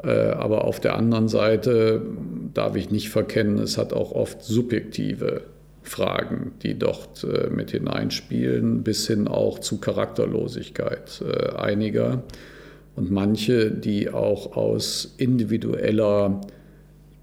Äh, 0.03 0.11
aber 0.11 0.65
auf 0.65 0.81
der 0.81 0.97
anderen 0.97 1.29
Seite 1.29 2.03
darf 2.53 2.77
ich 2.77 2.91
nicht 2.91 3.11
verkennen, 3.11 3.59
es 3.59 3.77
hat 3.77 3.93
auch 3.93 4.13
oft 4.13 4.43
subjektive 4.43 5.43
Fragen, 5.83 6.53
die 6.63 6.79
dort 6.79 7.25
äh, 7.25 7.51
mit 7.51 7.73
hineinspielen, 7.73 8.83
bis 8.83 9.07
hin 9.07 9.29
auch 9.29 9.59
zu 9.59 9.79
Charakterlosigkeit 9.79 11.23
äh, 11.23 11.57
einiger. 11.57 12.23
Und 12.97 13.11
manche, 13.11 13.71
die 13.71 14.11
auch 14.11 14.57
aus 14.57 15.15
individueller 15.19 16.41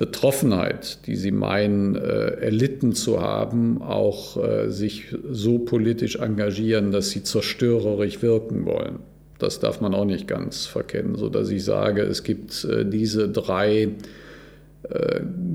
Betroffenheit, 0.02 1.06
die 1.06 1.16
sie 1.16 1.30
meinen, 1.30 1.96
äh, 1.96 2.00
erlitten 2.00 2.94
zu 2.94 3.22
haben, 3.22 3.84
auch 3.84 4.36
äh, 4.44 4.72
sich 4.72 5.16
so 5.30 5.60
politisch 5.60 6.16
engagieren, 6.16 6.92
dass 6.92 7.12
sie 7.12 7.22
zerstörerisch 7.22 8.24
wirken 8.24 8.66
wollen. 8.66 8.98
Das 9.38 9.60
darf 9.60 9.80
man 9.80 9.94
auch 9.94 10.06
nicht 10.06 10.28
ganz 10.28 10.66
verkennen, 10.66 11.18
sodass 11.18 11.52
ich 11.52 11.64
sage, 11.64 12.02
es 12.02 12.24
gibt 12.24 12.66
äh, 12.66 12.84
diese 12.84 13.30
drei 13.30 13.90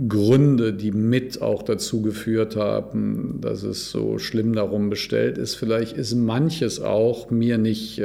Gründe, 0.09 0.73
die 0.73 0.93
mit 0.93 1.43
auch 1.43 1.65
dazu 1.65 2.01
geführt 2.01 2.55
haben, 2.55 3.41
dass 3.41 3.65
es 3.65 3.91
so 3.91 4.19
schlimm 4.21 4.55
darum 4.55 4.89
bestellt 4.89 5.37
ist. 5.37 5.57
Vielleicht 5.57 5.97
ist 5.97 6.15
manches 6.15 6.81
auch 6.81 7.29
mir 7.33 7.59
nicht 7.59 8.01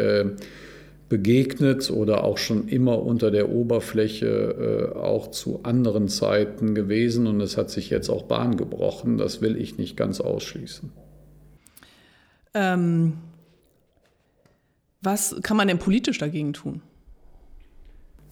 begegnet 1.12 1.92
oder 1.92 2.24
auch 2.24 2.38
schon 2.38 2.70
immer 2.70 3.04
unter 3.04 3.32
der 3.32 3.50
Oberfläche 3.50 4.94
äh, 4.96 4.98
auch 4.98 5.30
zu 5.30 5.60
anderen 5.64 6.08
Zeiten 6.08 6.74
gewesen 6.74 7.28
und 7.28 7.42
es 7.42 7.58
hat 7.58 7.70
sich 7.70 7.90
jetzt 7.90 8.10
auch 8.10 8.24
Bahn 8.24 8.56
gebrochen. 8.56 9.18
Das 9.18 9.42
will 9.42 9.58
ich 9.58 9.78
nicht 9.78 9.98
ganz 9.98 10.22
ausschließen. 10.22 10.94
Ähm, 12.54 13.18
was 15.02 15.36
kann 15.44 15.58
man 15.58 15.68
denn 15.68 15.80
politisch 15.80 16.18
dagegen 16.18 16.54
tun? 16.54 16.82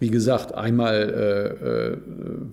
Wie 0.00 0.08
gesagt, 0.08 0.54
einmal 0.54 0.94
äh, 0.96 1.66
äh, 1.66 1.96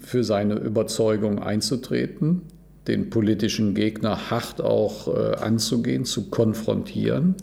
für 0.02 0.26
seine 0.26 0.56
Überzeugung 0.56 1.40
einzutreten, 1.40 2.42
den 2.90 3.10
politischen 3.10 3.76
Gegner 3.76 4.30
hart 4.30 4.60
auch 4.60 5.08
äh, 5.08 5.36
anzugehen, 5.38 6.04
zu 6.04 6.30
konfrontieren 6.30 7.36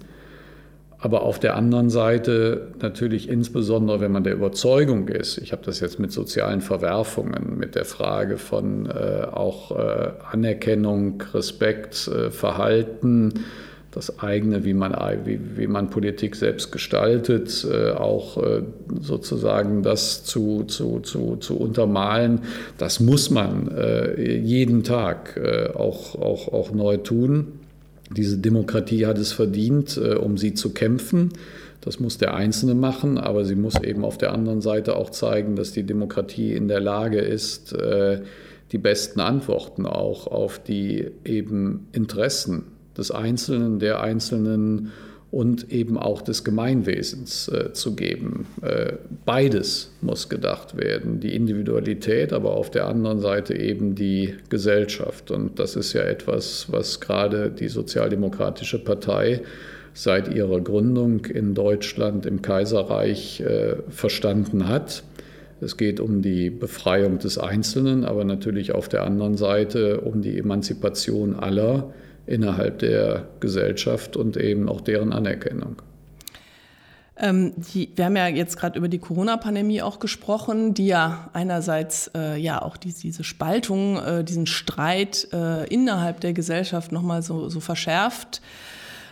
aber 1.04 1.22
auf 1.22 1.38
der 1.38 1.54
anderen 1.54 1.90
Seite 1.90 2.68
natürlich 2.80 3.28
insbesondere, 3.28 4.00
wenn 4.00 4.10
man 4.10 4.24
der 4.24 4.32
Überzeugung 4.32 5.08
ist, 5.08 5.36
ich 5.36 5.52
habe 5.52 5.60
das 5.62 5.80
jetzt 5.80 5.98
mit 5.98 6.12
sozialen 6.12 6.62
Verwerfungen, 6.62 7.58
mit 7.58 7.74
der 7.74 7.84
Frage 7.84 8.38
von 8.38 8.86
äh, 8.86 9.26
auch 9.30 9.72
äh, 9.72 10.12
Anerkennung, 10.32 11.22
Respekt, 11.34 12.08
äh, 12.08 12.30
Verhalten, 12.30 13.34
das 13.90 14.18
eigene, 14.18 14.64
wie 14.64 14.72
man, 14.72 14.96
wie, 15.26 15.38
wie 15.58 15.66
man 15.66 15.90
Politik 15.90 16.36
selbst 16.36 16.72
gestaltet, 16.72 17.66
äh, 17.70 17.90
auch 17.90 18.42
äh, 18.42 18.62
sozusagen 18.98 19.82
das 19.82 20.24
zu, 20.24 20.64
zu, 20.64 21.00
zu, 21.00 21.36
zu 21.36 21.58
untermalen, 21.58 22.40
das 22.78 22.98
muss 22.98 23.28
man 23.28 23.68
äh, 23.76 24.38
jeden 24.38 24.84
Tag 24.84 25.38
auch, 25.74 26.14
auch, 26.14 26.50
auch 26.50 26.72
neu 26.72 26.96
tun. 26.96 27.60
Diese 28.16 28.38
Demokratie 28.38 29.07
hat 29.07 29.18
es 29.18 29.33
verdient, 29.33 29.96
äh, 29.96 30.14
um 30.14 30.38
sie 30.38 30.55
zu 30.55 30.72
kämpfen. 30.72 31.31
Das 31.81 32.00
muss 32.00 32.16
der 32.16 32.35
Einzelne 32.35 32.74
machen, 32.74 33.18
aber 33.18 33.44
sie 33.44 33.57
muss 33.57 33.74
eben 33.83 34.05
auf 34.05 34.16
der 34.16 34.33
anderen 34.33 34.62
Seite 34.62 34.96
auch 34.96 35.11
zeigen, 35.11 35.55
dass 35.55 35.72
die 35.72 35.83
Demokratie 35.83 36.55
in 36.55 36.68
der 36.68 36.81
Lage 36.81 37.18
ist, 37.18 37.74
äh, 37.74 38.22
die 38.72 38.79
besten 38.79 39.20
Antworten 39.20 39.87
auch 39.87 40.27
auf 40.27 40.59
die 40.59 41.11
eben 41.24 41.88
Interessen 41.92 42.64
des 42.96 43.11
Einzelnen, 43.11 43.79
der 43.79 44.00
Einzelnen 44.00 44.92
und 45.35 45.73
eben 45.73 45.99
auch 45.99 46.23
des 46.23 46.44
Gemeinwesens 46.44 47.49
äh, 47.49 47.73
zu 47.73 47.97
geben. 47.97 48.47
Äh, 48.62 48.92
beides 49.25 49.90
muss 50.01 50.29
gedacht 50.29 50.77
werden, 50.77 51.18
die 51.18 51.35
Individualität, 51.35 52.33
aber 52.33 52.53
auf 52.53 52.70
der 52.70 52.87
anderen 52.87 53.18
Seite 53.18 53.59
eben 53.59 53.97
die 53.97 54.35
Gesellschaft. 54.49 55.33
Und 55.33 55.59
das 55.59 55.75
ist 55.75 55.92
ja 55.92 56.03
etwas, 56.03 56.66
was 56.70 57.01
gerade 57.01 57.51
die 57.51 57.66
Sozialdemokratische 57.66 58.79
Partei 58.79 59.40
seit 59.92 60.33
ihrer 60.33 60.61
Gründung 60.61 61.25
in 61.25 61.55
Deutschland 61.55 62.27
im 62.27 62.40
Kaiserreich 62.40 63.40
äh, 63.40 63.75
verstanden 63.88 64.68
hat. 64.68 65.03
Es 65.61 65.77
geht 65.77 65.99
um 65.99 66.23
die 66.23 66.49
Befreiung 66.49 67.18
des 67.18 67.38
Einzelnen, 67.38 68.05
aber 68.05 68.23
natürlich 68.23 68.73
auf 68.73 68.88
der 68.88 69.03
anderen 69.03 69.37
Seite 69.37 70.03
um 70.03 70.23
die 70.23 70.38
Emanzipation 70.38 71.35
aller 71.35 71.92
innerhalb 72.26 72.78
der 72.78 73.28
Gesellschaft 73.40 74.16
und 74.16 74.37
eben 74.37 74.68
auch 74.68 74.80
deren 74.80 75.12
Anerkennung. 75.12 75.82
Ähm, 77.16 77.52
die, 77.56 77.90
wir 77.94 78.06
haben 78.06 78.16
ja 78.16 78.26
jetzt 78.26 78.56
gerade 78.56 78.76
über 78.76 78.88
die 78.88 78.98
Corona-Pandemie 78.98 79.82
auch 79.82 80.00
gesprochen, 80.00 80.74
die 80.74 80.87
ja 80.87 81.30
einerseits 81.32 82.10
äh, 82.16 82.37
ja 82.37 82.60
auch 82.60 82.76
die, 82.76 82.92
diese 82.92 83.22
Spaltung, 83.22 83.98
äh, 83.98 84.24
diesen 84.24 84.46
Streit 84.46 85.28
äh, 85.32 85.64
innerhalb 85.66 86.20
der 86.20 86.32
Gesellschaft 86.32 86.90
nochmal 86.90 87.22
so, 87.22 87.48
so 87.48 87.60
verschärft 87.60 88.42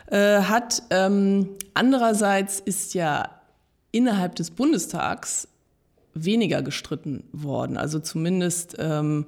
äh, 0.07 0.41
hat. 0.41 0.83
Ähm, 0.91 1.51
andererseits 1.75 2.59
ist 2.59 2.95
ja 2.95 3.31
innerhalb 3.93 4.35
des 4.35 4.51
Bundestags 4.51 5.47
weniger 6.15 6.61
gestritten 6.63 7.23
worden. 7.33 7.77
Also 7.77 8.01
zumindest 8.01 8.75
ähm, 8.79 9.27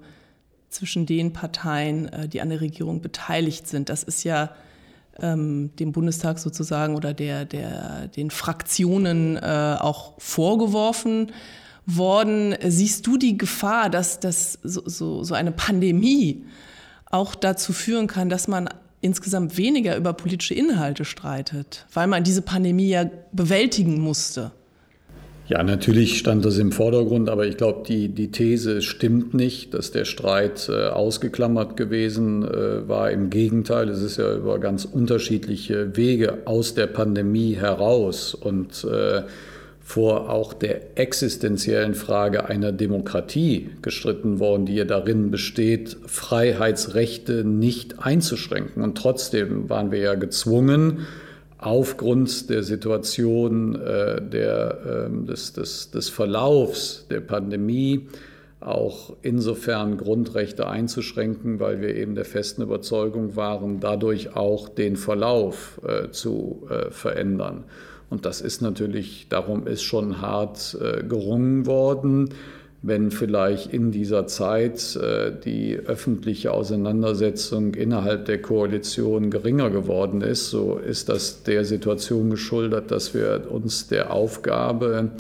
zwischen 0.75 1.07
den 1.07 1.33
Parteien, 1.33 2.09
äh, 2.13 2.29
die 2.29 2.41
an 2.41 2.51
der 2.51 2.61
Regierung 2.61 3.01
beteiligt 3.01 3.69
sind. 3.69 3.89
Das 3.89 4.03
ist 4.03 4.25
ja 4.25 4.51
ähm, 5.21 5.71
dem 5.79 5.93
Bundestag 5.93 6.39
sozusagen 6.39 6.97
oder 6.97 7.15
der, 7.15 7.45
der, 7.45 8.09
den 8.09 8.31
Fraktionen 8.31 9.37
äh, 9.37 9.77
auch 9.79 10.15
vorgeworfen 10.19 11.33
worden. 11.87 12.57
Siehst 12.67 13.07
du 13.07 13.17
die 13.17 13.39
Gefahr, 13.39 13.91
dass, 13.91 14.21
dass 14.21 14.59
so, 14.63 14.83
so, 14.87 15.23
so 15.23 15.35
eine 15.35 15.53
Pandemie 15.53 16.45
auch 17.11 17.35
dazu 17.35 17.73
führen 17.73 18.07
kann, 18.07 18.29
dass 18.29 18.49
man 18.49 18.69
insgesamt 19.01 19.57
weniger 19.57 19.97
über 19.97 20.15
politische 20.15 20.55
Inhalte 20.55 21.05
streitet, 21.05 21.87
weil 21.93 22.07
man 22.07 22.25
diese 22.25 22.43
Pandemie 22.43 22.89
ja 22.89 23.05
bewältigen 23.33 24.01
musste? 24.01 24.51
Ja, 25.47 25.63
natürlich 25.63 26.19
stand 26.19 26.43
das 26.47 26.57
im 26.57 26.73
Vordergrund, 26.73 27.29
aber 27.29 27.47
ich 27.47 27.59
glaube, 27.59 27.83
die, 27.87 28.09
die 28.09 28.31
These 28.31 28.81
stimmt 28.81 29.35
nicht, 29.35 29.75
dass 29.75 29.91
der 29.91 30.07
Streit 30.07 30.71
äh, 30.71 30.87
ausgeklammert 30.87 31.77
gewesen 31.77 32.45
äh, 32.45 32.89
war. 32.89 33.11
Im 33.11 33.29
Gegenteil, 33.29 33.91
es 33.91 34.01
ist 34.01 34.17
ja 34.17 34.35
über 34.35 34.59
ganz 34.59 34.87
unterschiedliche 34.87 35.99
Wege 35.99 36.39
aus 36.47 36.73
der 36.73 36.87
Pandemie 36.87 37.57
heraus 37.57 38.33
und 38.33 38.85
äh, 38.85 39.25
vor 39.83 40.31
auch 40.31 40.55
der 40.55 40.99
existenziellen 40.99 41.95
Frage 41.95 42.49
einer 42.49 42.73
Demokratie 42.73 43.69
gestritten 43.83 44.39
worden, 44.39 44.65
die 44.65 44.77
ja 44.77 44.87
darin 44.87 45.31
besteht, 45.31 45.95
Freiheitsrechte 46.07 47.45
nicht 47.45 47.99
einzuschränken. 47.99 48.83
Und 48.83 48.97
trotzdem 48.97 49.69
waren 49.69 49.91
wir 49.91 49.99
ja 49.99 50.15
gezwungen, 50.15 51.01
aufgrund 51.65 52.51
der 52.51 52.63
Situation 52.63 53.75
äh, 53.75 54.21
der, 54.21 55.09
äh, 55.11 55.27
des, 55.27 55.55
des, 55.55 55.91
des 55.91 56.11
Verlaufs 56.11 57.07
der 57.09 57.21
Pandemie 57.21 58.07
auch 58.61 59.17
insofern 59.23 59.97
Grundrechte 59.97 60.69
einzuschränken, 60.69 61.61
weil 61.61 61.81
wir 61.81 61.97
eben 61.97 62.15
der 62.15 62.27
festen 62.27 62.63
Überzeugung 62.63 63.37
waren, 63.37 63.81
dadurch 63.81 64.37
auch 64.37 64.69
den 64.69 64.97
Verlauf 64.97 65.81
äh, 65.87 66.11
zu 66.11 66.67
äh, 66.69 66.91
verändern. 66.91 67.65
Und 68.11 68.27
das 68.27 68.43
ist 68.43 68.61
natürlich, 68.61 69.29
darum 69.31 69.67
ist 69.67 69.83
schon 69.83 70.21
hart 70.21 70.77
äh, 70.81 71.03
gerungen 71.03 71.65
worden 71.65 72.29
wenn 72.87 73.11
vielleicht 73.11 73.73
in 73.73 73.93
dieser 73.93 74.27
Zeit 74.27 74.95
äh, 74.97 75.33
die 75.43 75.75
öffentliche 75.75 76.53
Auseinandersetzung 76.53 77.75
innerhalb 77.75 78.27
der 78.27 78.43
Koalition 78.43 79.31
geringer 79.31 79.71
geworden 79.71 80.21
ist, 80.21 80.51
so 80.51 80.77
ist 80.77 81.09
das 81.09 81.45
der 81.45 81.65
Situation 81.65 82.29
geschuldet, 82.29 82.91
dass 82.91 83.15
wir 83.15 83.47
uns 83.51 83.89
der 83.89 84.13
Aufgabe, 84.13 85.13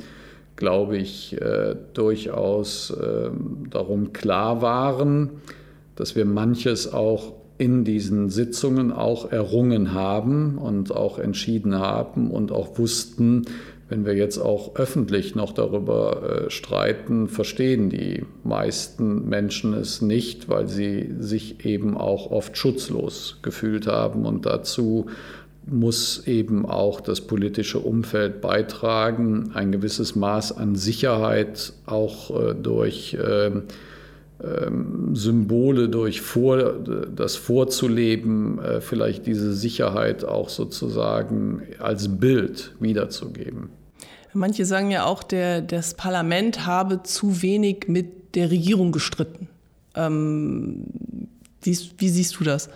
glaube 0.56 0.98
ich, 0.98 1.40
äh, 1.40 1.74
durchaus 1.94 2.94
ähm, 3.02 3.66
darum 3.70 4.12
klar 4.12 4.60
waren, 4.60 5.30
dass 5.96 6.14
wir 6.14 6.26
manches 6.26 6.92
auch 6.92 7.32
in 7.56 7.84
diesen 7.84 8.28
Sitzungen 8.28 8.92
auch 8.92 9.32
errungen 9.32 9.94
haben 9.94 10.58
und 10.58 10.94
auch 10.94 11.18
entschieden 11.18 11.78
haben 11.78 12.30
und 12.30 12.52
auch 12.52 12.78
wussten, 12.78 13.46
wenn 13.94 14.04
wir 14.04 14.14
jetzt 14.14 14.38
auch 14.38 14.74
öffentlich 14.74 15.36
noch 15.36 15.52
darüber 15.52 16.46
äh, 16.46 16.50
streiten, 16.50 17.28
verstehen 17.28 17.90
die 17.90 18.24
meisten 18.42 19.28
Menschen 19.28 19.72
es 19.72 20.02
nicht, 20.02 20.48
weil 20.48 20.66
sie 20.66 21.14
sich 21.20 21.64
eben 21.64 21.96
auch 21.96 22.32
oft 22.32 22.58
schutzlos 22.58 23.38
gefühlt 23.42 23.86
haben. 23.86 24.26
Und 24.26 24.46
dazu 24.46 25.06
muss 25.64 26.26
eben 26.26 26.66
auch 26.66 27.00
das 27.00 27.20
politische 27.20 27.78
Umfeld 27.78 28.40
beitragen, 28.40 29.52
ein 29.54 29.70
gewisses 29.70 30.16
Maß 30.16 30.56
an 30.56 30.74
Sicherheit 30.74 31.72
auch 31.86 32.30
äh, 32.30 32.54
durch 32.56 33.16
ähm, 33.24 33.62
ähm, 34.42 35.14
Symbole, 35.14 35.88
durch 35.88 36.20
vor, 36.20 36.80
das 37.14 37.36
vorzuleben, 37.36 38.58
äh, 38.58 38.80
vielleicht 38.80 39.26
diese 39.26 39.54
Sicherheit 39.54 40.24
auch 40.24 40.48
sozusagen 40.48 41.62
als 41.78 42.18
Bild 42.18 42.74
wiederzugeben. 42.80 43.70
Manche 44.34 44.64
sagen 44.64 44.90
ja 44.90 45.04
auch, 45.04 45.22
der, 45.22 45.62
das 45.62 45.94
Parlament 45.94 46.66
habe 46.66 47.02
zu 47.02 47.40
wenig 47.42 47.86
mit 47.86 48.34
der 48.34 48.50
Regierung 48.50 48.92
gestritten. 48.92 49.48
Ähm, 49.94 50.84
wie, 51.62 51.78
wie, 51.98 52.08
siehst 52.08 52.38
du 52.40 52.44
das? 52.44 52.68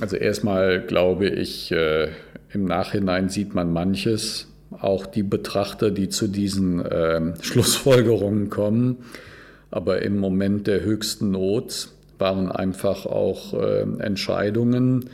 Also 0.00 0.16
erstmal 0.16 0.80
glaube 0.80 1.28
ich, 1.28 1.70
äh, 1.72 2.08
im 2.52 2.64
Nachhinein 2.64 3.28
sieht 3.28 3.54
man 3.54 3.72
manches, 3.72 4.48
auch 4.70 5.06
die 5.06 5.22
Betrachter, 5.22 5.90
die 5.90 6.08
zu 6.08 6.26
diesen 6.26 6.84
äh, 6.84 7.34
Schlussfolgerungen 7.42 8.50
kommen. 8.50 9.04
Aber 9.70 10.02
im 10.02 10.18
Moment 10.18 10.66
der 10.66 10.82
höchsten 10.82 11.30
Not 11.32 11.88
waren 12.18 12.50
einfach 12.50 13.06
auch 13.06 13.54
äh, 13.54 13.82
Entscheidungen, 13.98 15.10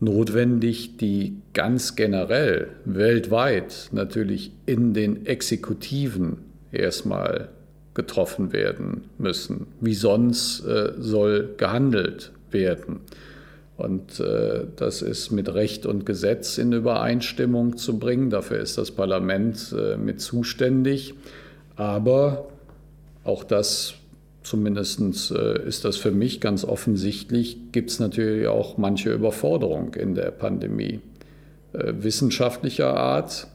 notwendig, 0.00 0.96
die 0.96 1.36
ganz 1.54 1.96
generell 1.96 2.68
weltweit 2.84 3.88
natürlich 3.92 4.52
in 4.66 4.94
den 4.94 5.26
Exekutiven 5.26 6.38
erstmal 6.72 7.48
getroffen 7.94 8.52
werden 8.52 9.02
müssen. 9.18 9.66
Wie 9.80 9.94
sonst 9.94 10.64
äh, 10.64 10.92
soll 10.98 11.54
gehandelt 11.56 12.30
werden? 12.50 13.00
Und 13.76 14.18
äh, 14.18 14.66
das 14.76 15.02
ist 15.02 15.30
mit 15.30 15.52
Recht 15.54 15.86
und 15.86 16.04
Gesetz 16.04 16.58
in 16.58 16.72
Übereinstimmung 16.72 17.76
zu 17.76 17.98
bringen. 17.98 18.28
Dafür 18.28 18.58
ist 18.58 18.76
das 18.76 18.90
Parlament 18.90 19.74
äh, 19.76 19.96
mit 19.96 20.20
zuständig. 20.20 21.14
Aber 21.76 22.48
auch 23.22 23.44
das 23.44 23.94
zumindest 24.42 25.30
äh, 25.30 25.66
ist 25.66 25.84
das 25.84 25.96
für 25.96 26.10
mich 26.10 26.40
ganz 26.40 26.64
offensichtlich, 26.64 27.58
gibt 27.72 27.90
es 27.90 28.00
natürlich 28.00 28.46
auch 28.46 28.78
manche 28.78 29.12
Überforderung 29.12 29.94
in 29.94 30.14
der 30.14 30.30
Pandemie. 30.30 31.00
Äh, 31.74 31.92
wissenschaftlicher 32.00 32.96
Art, 32.96 33.46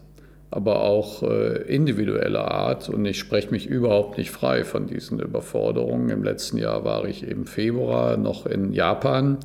aber 0.51 0.83
auch 0.83 1.23
äh, 1.23 1.63
individueller 1.63 2.51
Art. 2.51 2.89
Und 2.89 3.05
ich 3.05 3.17
spreche 3.17 3.49
mich 3.49 3.65
überhaupt 3.65 4.19
nicht 4.19 4.29
frei 4.29 4.63
von 4.63 4.85
diesen 4.85 5.19
Überforderungen. 5.19 6.09
Im 6.09 6.23
letzten 6.23 6.57
Jahr 6.57 6.83
war 6.85 7.05
ich 7.05 7.27
im 7.27 7.47
Februar 7.47 8.17
noch 8.17 8.45
in 8.45 8.71
Japan 8.71 9.39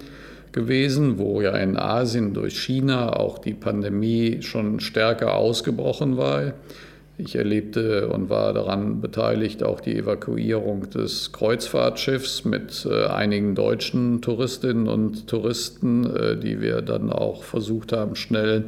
gewesen, 0.53 1.19
wo 1.19 1.41
ja 1.41 1.57
in 1.57 1.79
Asien 1.79 2.35
durch 2.35 2.59
China 2.59 3.15
auch 3.15 3.39
die 3.39 3.55
Pandemie 3.55 4.43
schon 4.43 4.81
stärker 4.81 5.35
ausgebrochen 5.35 6.19
war. 6.19 6.53
Ich 7.21 7.35
erlebte 7.35 8.09
und 8.11 8.31
war 8.31 8.53
daran 8.53 9.01
beteiligt 9.01 9.65
auch 9.65 9.81
die 9.81 9.97
Evakuierung 9.97 10.89
des 10.89 11.33
Kreuzfahrtschiffs 11.33 12.45
mit 12.45 12.87
äh, 12.89 13.07
einigen 13.07 13.57
deutschen 13.57 14.23
Touristinnen 14.23 14.87
und 14.87 15.27
Touristen, 15.27 16.07
äh, 16.15 16.37
die 16.37 16.61
wir 16.61 16.81
dann 16.81 17.11
auch 17.11 17.43
versucht 17.43 17.93
haben, 17.93 18.15
schnell 18.15 18.67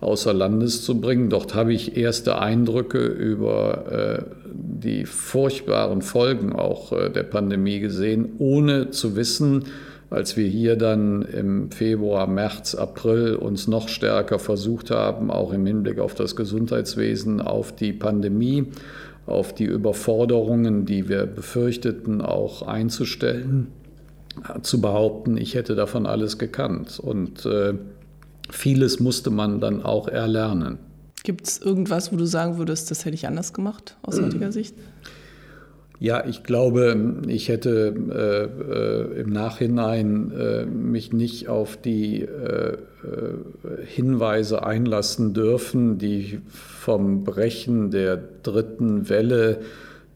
außer 0.00 0.32
Landes 0.32 0.82
zu 0.82 1.02
bringen. 1.02 1.28
Dort 1.28 1.54
habe 1.54 1.74
ich 1.74 1.94
erste 1.94 2.38
Eindrücke 2.38 3.04
über 3.04 3.92
äh, 3.92 4.22
die 4.50 5.04
furchtbaren 5.04 6.00
Folgen 6.00 6.54
auch 6.54 6.92
der 7.10 7.22
Pandemie 7.22 7.80
gesehen, 7.80 8.30
ohne 8.38 8.90
zu 8.90 9.16
wissen, 9.16 9.66
als 10.12 10.36
wir 10.36 10.46
hier 10.46 10.76
dann 10.76 11.22
im 11.22 11.70
Februar, 11.70 12.26
März, 12.26 12.74
April 12.74 13.34
uns 13.34 13.66
noch 13.66 13.88
stärker 13.88 14.38
versucht 14.38 14.90
haben, 14.90 15.30
auch 15.30 15.52
im 15.52 15.66
Hinblick 15.66 15.98
auf 15.98 16.14
das 16.14 16.36
Gesundheitswesen, 16.36 17.40
auf 17.40 17.74
die 17.74 17.92
Pandemie, 17.92 18.66
auf 19.26 19.54
die 19.54 19.64
Überforderungen, 19.64 20.84
die 20.84 21.08
wir 21.08 21.26
befürchteten, 21.26 22.20
auch 22.20 22.62
einzustellen, 22.62 23.68
zu 24.62 24.80
behaupten, 24.80 25.36
ich 25.36 25.54
hätte 25.54 25.74
davon 25.74 26.06
alles 26.06 26.38
gekannt. 26.38 26.98
Und 26.98 27.44
äh, 27.46 27.74
vieles 28.50 29.00
musste 29.00 29.30
man 29.30 29.60
dann 29.60 29.82
auch 29.82 30.08
erlernen. 30.08 30.78
Gibt 31.22 31.46
es 31.46 31.58
irgendwas, 31.58 32.12
wo 32.12 32.16
du 32.16 32.26
sagen 32.26 32.58
würdest, 32.58 32.90
das 32.90 33.04
hätte 33.04 33.14
ich 33.14 33.26
anders 33.26 33.52
gemacht 33.52 33.96
aus 34.02 34.20
heutiger 34.20 34.50
Sicht? 34.50 34.74
Ja, 36.02 36.24
ich 36.26 36.42
glaube, 36.42 37.20
ich 37.28 37.48
hätte 37.48 37.94
äh, 38.10 39.18
äh, 39.18 39.20
im 39.20 39.30
Nachhinein 39.30 40.32
äh, 40.32 40.66
mich 40.66 41.12
nicht 41.12 41.48
auf 41.48 41.76
die 41.76 42.22
äh, 42.22 42.72
äh 42.72 42.76
Hinweise 43.86 44.66
einlassen 44.66 45.32
dürfen, 45.32 45.98
die 45.98 46.40
vom 46.48 47.22
Brechen 47.22 47.92
der 47.92 48.20
dritten 48.42 49.08
Welle 49.08 49.60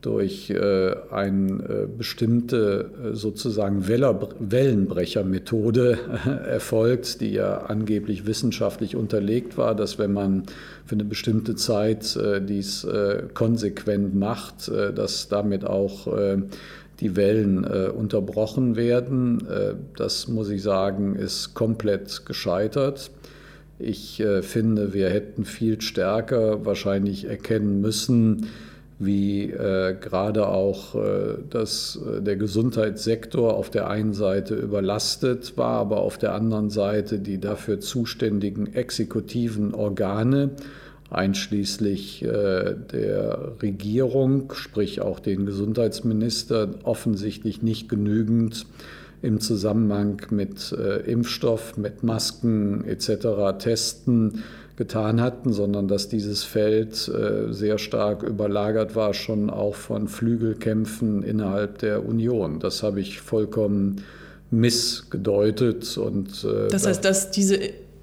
durch 0.00 0.50
äh, 0.50 0.94
eine 1.10 1.62
äh, 1.62 1.86
bestimmte 1.86 2.90
äh, 3.02 3.14
sozusagen 3.14 3.88
Wellenbrechermethode 3.88 5.98
erfolgt, 6.46 7.20
die 7.20 7.32
ja 7.32 7.62
angeblich 7.62 8.26
wissenschaftlich 8.26 8.94
unterlegt 8.94 9.58
war, 9.58 9.74
dass 9.74 9.98
wenn 9.98 10.12
man 10.12 10.44
für 10.84 10.94
eine 10.94 11.04
bestimmte 11.04 11.56
Zeit 11.56 12.16
dies 12.48 12.86
konsequent 13.34 14.14
macht, 14.14 14.68
dass 14.68 15.26
damit 15.26 15.64
auch 15.64 16.06
die 17.00 17.16
Wellen 17.16 17.64
unterbrochen 17.64 18.76
werden. 18.76 19.44
das 19.96 20.28
muss 20.28 20.48
ich 20.48 20.62
sagen, 20.62 21.16
ist 21.16 21.54
komplett 21.54 22.24
gescheitert. 22.24 23.10
Ich 23.80 24.22
finde, 24.42 24.94
wir 24.94 25.08
hätten 25.08 25.44
viel 25.44 25.80
stärker 25.80 26.64
wahrscheinlich 26.64 27.24
erkennen 27.24 27.80
müssen, 27.80 28.46
wie 28.98 29.50
äh, 29.50 29.94
gerade 30.00 30.48
auch 30.48 30.94
äh, 30.94 31.36
dass 31.50 31.96
äh, 31.96 32.22
der 32.22 32.36
Gesundheitssektor 32.36 33.54
auf 33.54 33.68
der 33.68 33.90
einen 33.90 34.14
Seite 34.14 34.54
überlastet 34.54 35.58
war, 35.58 35.80
aber 35.80 35.98
auf 36.00 36.16
der 36.16 36.34
anderen 36.34 36.70
Seite 36.70 37.18
die 37.18 37.38
dafür 37.38 37.78
zuständigen 37.80 38.72
exekutiven 38.72 39.74
Organe, 39.74 40.52
einschließlich 41.10 42.24
äh, 42.24 42.74
der 42.90 43.52
Regierung, 43.62 44.52
sprich 44.54 45.02
auch 45.02 45.20
den 45.20 45.44
Gesundheitsminister, 45.44 46.70
offensichtlich 46.84 47.62
nicht 47.62 47.90
genügend 47.90 48.66
im 49.20 49.40
Zusammenhang 49.40 50.22
mit 50.30 50.72
äh, 50.72 51.00
Impfstoff, 51.00 51.76
mit 51.76 52.02
Masken 52.02 52.84
etc. 52.84 53.58
testen 53.58 54.42
getan 54.76 55.20
hatten, 55.20 55.52
sondern 55.52 55.88
dass 55.88 56.08
dieses 56.08 56.44
Feld 56.44 57.08
äh, 57.08 57.52
sehr 57.52 57.78
stark 57.78 58.22
überlagert 58.22 58.94
war, 58.94 59.14
schon 59.14 59.48
auch 59.48 59.74
von 59.74 60.06
Flügelkämpfen 60.06 61.22
innerhalb 61.22 61.78
der 61.78 62.06
Union. 62.06 62.60
Das 62.60 62.82
habe 62.82 63.00
ich 63.00 63.20
vollkommen 63.20 64.02
missgedeutet. 64.50 65.96
Und, 65.96 66.44
äh, 66.44 66.68
das 66.68 66.86
heißt, 66.86 67.04
dass 67.04 67.30
diese 67.30 67.58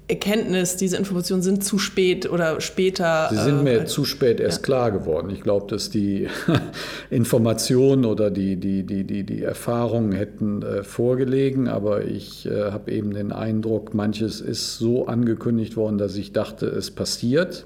Erkenntnis, 0.06 0.76
diese 0.76 0.98
Informationen 0.98 1.40
sind 1.40 1.64
zu 1.64 1.78
spät 1.78 2.30
oder 2.30 2.60
später. 2.60 3.28
Sie 3.30 3.38
sind 3.38 3.64
mir 3.64 3.82
äh, 3.82 3.84
zu 3.86 4.04
spät 4.04 4.38
erst 4.38 4.58
ja. 4.58 4.64
klar 4.64 4.90
geworden. 4.92 5.30
Ich 5.30 5.40
glaube, 5.40 5.66
dass 5.68 5.88
die 5.88 6.28
Informationen 7.10 8.04
oder 8.04 8.30
die, 8.30 8.56
die, 8.56 8.82
die, 8.82 9.04
die, 9.04 9.24
die 9.24 9.42
Erfahrungen 9.42 10.12
hätten 10.12 10.60
äh, 10.60 10.82
vorgelegen, 10.82 11.68
aber 11.68 12.04
ich 12.04 12.44
äh, 12.44 12.70
habe 12.70 12.90
eben 12.92 13.14
den 13.14 13.32
Eindruck, 13.32 13.94
manches 13.94 14.42
ist 14.42 14.76
so 14.76 15.06
angekündigt 15.06 15.74
worden, 15.74 15.96
dass 15.96 16.16
ich 16.16 16.32
dachte, 16.32 16.66
es 16.66 16.90
passiert 16.90 17.64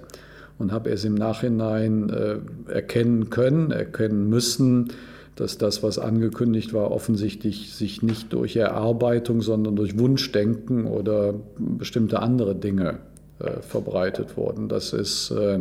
und 0.59 0.71
habe 0.71 0.91
es 0.91 1.05
im 1.05 1.17
Nachhinein 1.17 2.09
äh, 2.09 2.73
erkennen 2.73 3.31
können, 3.31 3.73
erkennen 3.73 4.29
müssen, 4.29 4.93
dass 5.39 5.57
das, 5.57 5.85
was 5.85 6.01
angekündigt 6.01 6.73
war, 6.73 6.91
offensichtlich 6.91 7.73
sich 7.73 8.03
nicht 8.03 8.33
durch 8.33 8.57
Erarbeitung, 8.57 9.41
sondern 9.41 9.77
durch 9.77 9.97
Wunschdenken 9.97 10.87
oder 10.87 11.35
bestimmte 11.59 12.21
andere 12.21 12.57
Dinge 12.57 12.99
äh, 13.39 13.61
verbreitet 13.61 14.37
wurden. 14.37 14.69
Das 14.69 14.93
ist 14.93 15.31
äh, 15.31 15.61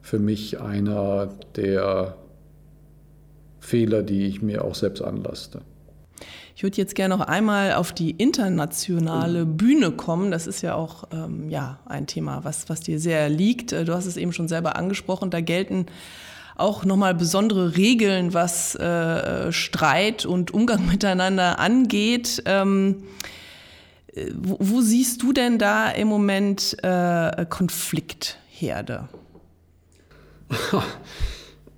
für 0.00 0.18
mich 0.18 0.58
einer 0.60 1.28
der 1.54 2.16
Fehler, 3.60 4.02
die 4.02 4.26
ich 4.26 4.40
mir 4.40 4.64
auch 4.64 4.74
selbst 4.74 5.02
anlaste. 5.02 5.60
Ich 6.56 6.62
würde 6.62 6.78
jetzt 6.78 6.94
gerne 6.94 7.14
noch 7.14 7.26
einmal 7.26 7.74
auf 7.74 7.92
die 7.92 8.12
internationale 8.12 9.44
Bühne 9.44 9.90
kommen. 9.90 10.30
Das 10.30 10.46
ist 10.46 10.62
ja 10.62 10.76
auch 10.76 11.04
ähm, 11.12 11.50
ja, 11.50 11.80
ein 11.84 12.06
Thema, 12.06 12.44
was, 12.44 12.70
was 12.70 12.80
dir 12.80 12.98
sehr 12.98 13.28
liegt. 13.28 13.72
Du 13.72 13.92
hast 13.92 14.06
es 14.06 14.16
eben 14.16 14.32
schon 14.32 14.48
selber 14.48 14.76
angesprochen. 14.76 15.30
Da 15.30 15.40
gelten 15.42 15.86
auch 16.56 16.84
nochmal 16.84 17.14
besondere 17.14 17.76
Regeln, 17.76 18.32
was 18.34 18.74
äh, 18.76 19.50
Streit 19.52 20.24
und 20.26 20.52
Umgang 20.52 20.86
miteinander 20.90 21.58
angeht. 21.58 22.42
Ähm, 22.46 23.04
äh, 24.12 24.30
wo, 24.36 24.56
wo, 24.60 24.80
siehst 24.80 25.22
du 25.22 25.32
denn 25.32 25.58
da 25.58 25.90
im 25.90 26.08
Moment 26.08 26.76
äh, 26.82 27.46
Konfliktherde? 27.48 29.08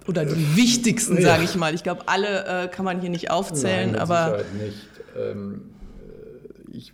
Oder 0.06 0.24
die 0.24 0.56
wichtigsten, 0.56 1.20
sage 1.20 1.44
ich 1.44 1.56
mal. 1.56 1.74
Ich 1.74 1.82
glaube, 1.82 2.02
alle 2.06 2.64
äh, 2.64 2.68
kann 2.68 2.84
man 2.84 3.00
hier 3.00 3.10
nicht 3.10 3.30
aufzählen, 3.30 3.92
Nein, 3.92 4.00
aber. 4.00 4.44
Nicht. 4.62 4.86
Ähm, 5.18 5.62
ich 6.72 6.92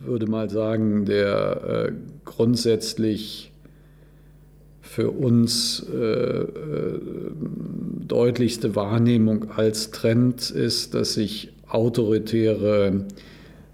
würde 0.00 0.26
mal 0.26 0.50
sagen, 0.50 1.04
der 1.06 1.88
äh, 1.88 1.92
grundsätzlich 2.24 3.51
für 4.94 5.10
uns 5.10 5.86
äh, 5.90 5.96
äh, 5.96 7.00
deutlichste 8.06 8.76
Wahrnehmung 8.76 9.50
als 9.56 9.90
Trend 9.90 10.50
ist, 10.50 10.92
dass 10.92 11.14
sich 11.14 11.50
autoritäre 11.66 13.06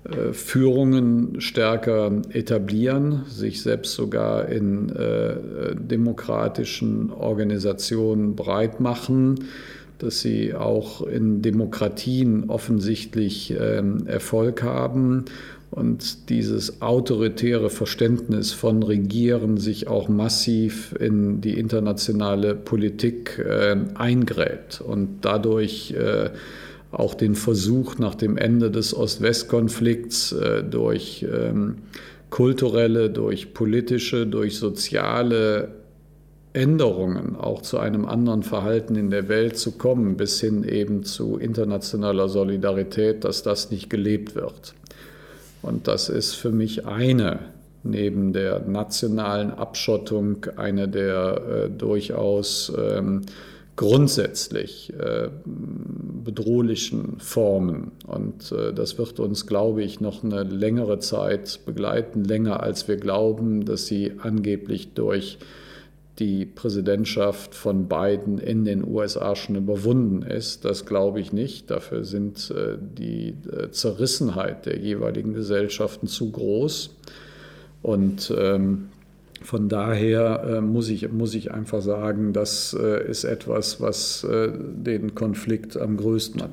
äh, 0.04 0.32
Führungen 0.32 1.40
stärker 1.40 2.22
etablieren, 2.30 3.24
sich 3.26 3.62
selbst 3.62 3.94
sogar 3.94 4.48
in 4.48 4.90
äh, 4.90 5.74
demokratischen 5.74 7.10
Organisationen 7.10 8.36
breit 8.36 8.78
machen, 8.78 9.40
dass 9.98 10.20
sie 10.20 10.54
auch 10.54 11.04
in 11.04 11.42
Demokratien 11.42 12.48
offensichtlich 12.48 13.50
äh, 13.50 13.82
Erfolg 14.06 14.62
haben 14.62 15.24
und 15.70 16.30
dieses 16.30 16.80
autoritäre 16.80 17.70
Verständnis 17.70 18.52
von 18.52 18.82
Regieren 18.82 19.58
sich 19.58 19.86
auch 19.86 20.08
massiv 20.08 20.94
in 20.98 21.40
die 21.40 21.58
internationale 21.58 22.54
Politik 22.54 23.38
äh, 23.38 23.76
eingräbt 23.94 24.80
und 24.80 25.18
dadurch 25.22 25.92
äh, 25.92 26.30
auch 26.90 27.14
den 27.14 27.34
Versuch 27.34 27.98
nach 27.98 28.14
dem 28.14 28.38
Ende 28.38 28.70
des 28.70 28.96
Ost-West-Konflikts 28.96 30.32
äh, 30.32 30.64
durch 30.64 31.26
ähm, 31.30 31.76
kulturelle, 32.30 33.10
durch 33.10 33.52
politische, 33.52 34.26
durch 34.26 34.56
soziale 34.56 35.74
Änderungen 36.54 37.36
auch 37.36 37.60
zu 37.60 37.78
einem 37.78 38.06
anderen 38.06 38.42
Verhalten 38.42 38.96
in 38.96 39.10
der 39.10 39.28
Welt 39.28 39.58
zu 39.58 39.72
kommen, 39.72 40.16
bis 40.16 40.40
hin 40.40 40.64
eben 40.64 41.04
zu 41.04 41.36
internationaler 41.36 42.28
Solidarität, 42.28 43.24
dass 43.24 43.42
das 43.42 43.70
nicht 43.70 43.90
gelebt 43.90 44.34
wird. 44.34 44.74
Und 45.68 45.86
das 45.86 46.08
ist 46.08 46.34
für 46.34 46.50
mich 46.50 46.86
eine, 46.86 47.40
neben 47.82 48.32
der 48.32 48.60
nationalen 48.60 49.50
Abschottung, 49.50 50.46
eine 50.56 50.88
der 50.88 51.42
äh, 51.66 51.70
durchaus 51.70 52.72
ähm, 52.76 53.20
grundsätzlich 53.76 54.94
äh, 54.98 55.28
bedrohlichen 56.24 57.20
Formen. 57.20 57.92
Und 58.06 58.50
äh, 58.50 58.72
das 58.72 58.96
wird 58.96 59.20
uns, 59.20 59.46
glaube 59.46 59.82
ich, 59.82 60.00
noch 60.00 60.24
eine 60.24 60.42
längere 60.42 61.00
Zeit 61.00 61.60
begleiten, 61.66 62.24
länger 62.24 62.62
als 62.62 62.88
wir 62.88 62.96
glauben, 62.96 63.66
dass 63.66 63.86
sie 63.86 64.14
angeblich 64.22 64.94
durch 64.94 65.36
die 66.18 66.46
Präsidentschaft 66.46 67.54
von 67.54 67.88
Biden 67.88 68.38
in 68.38 68.64
den 68.64 68.86
USA 68.86 69.36
schon 69.36 69.54
überwunden 69.54 70.22
ist. 70.22 70.64
Das 70.64 70.84
glaube 70.84 71.20
ich 71.20 71.32
nicht. 71.32 71.70
Dafür 71.70 72.04
sind 72.04 72.50
äh, 72.50 72.76
die 72.80 73.34
äh, 73.50 73.70
Zerrissenheit 73.70 74.66
der 74.66 74.78
jeweiligen 74.78 75.34
Gesellschaften 75.34 76.08
zu 76.08 76.32
groß. 76.32 76.96
Und 77.82 78.34
ähm, 78.36 78.88
von 79.42 79.68
daher 79.68 80.42
äh, 80.44 80.60
muss, 80.60 80.88
ich, 80.88 81.10
muss 81.12 81.34
ich 81.34 81.52
einfach 81.52 81.82
sagen, 81.82 82.32
das 82.32 82.72
ist 82.72 83.22
etwas, 83.22 83.80
was 83.80 84.26
den 84.28 85.14
Konflikt 85.14 85.76
am 85.76 85.96
größten 85.96 86.42
hat. 86.42 86.50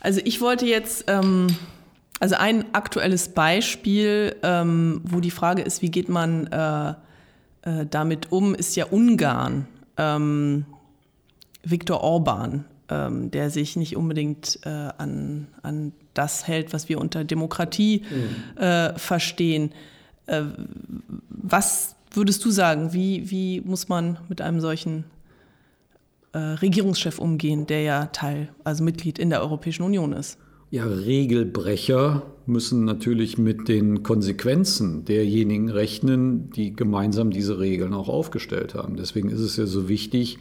Also 0.00 0.20
ich 0.24 0.42
wollte 0.42 0.66
jetzt, 0.66 1.04
ähm, 1.08 1.46
also 2.20 2.34
ein 2.38 2.66
aktuelles 2.74 3.30
Beispiel, 3.30 4.36
ähm, 4.42 5.00
wo 5.04 5.20
die 5.20 5.30
Frage 5.30 5.62
ist, 5.62 5.80
wie 5.80 5.90
geht 5.90 6.10
man 6.10 6.48
äh, 7.62 7.86
damit 7.88 8.32
um, 8.32 8.54
ist 8.54 8.76
ja 8.76 8.86
Ungarn. 8.86 9.66
Ähm, 9.96 10.66
Viktor 11.62 12.00
Orban, 12.00 12.64
ähm, 12.88 13.30
der 13.30 13.50
sich 13.50 13.76
nicht 13.76 13.96
unbedingt 13.96 14.60
äh, 14.64 14.68
an, 14.68 15.48
an 15.62 15.92
das 16.14 16.46
hält, 16.46 16.72
was 16.72 16.88
wir 16.88 16.98
unter 16.98 17.22
Demokratie 17.22 18.02
mhm. 18.10 18.98
verstehen. 18.98 19.72
Äh, 20.26 20.42
was 21.28 21.96
würdest 22.10 22.44
du 22.44 22.50
sagen, 22.50 22.92
wie, 22.92 23.30
wie 23.30 23.60
muss 23.60 23.88
man 23.88 24.18
mit 24.28 24.40
einem 24.40 24.60
solchen 24.60 25.04
äh, 26.32 26.38
Regierungschef 26.38 27.18
umgehen, 27.18 27.66
der 27.66 27.82
ja 27.82 28.06
Teil, 28.06 28.48
also 28.64 28.84
Mitglied 28.84 29.18
in 29.18 29.30
der 29.30 29.40
Europäischen 29.40 29.82
Union 29.82 30.12
ist? 30.12 30.38
Ja, 30.72 30.84
Regelbrecher 30.86 32.22
müssen 32.46 32.84
natürlich 32.84 33.38
mit 33.38 33.66
den 33.66 34.04
Konsequenzen 34.04 35.04
derjenigen 35.04 35.68
rechnen, 35.68 36.50
die 36.50 36.76
gemeinsam 36.76 37.32
diese 37.32 37.58
Regeln 37.58 37.92
auch 37.92 38.08
aufgestellt 38.08 38.76
haben. 38.76 38.94
Deswegen 38.96 39.30
ist 39.30 39.40
es 39.40 39.56
ja 39.56 39.66
so 39.66 39.88
wichtig, 39.88 40.38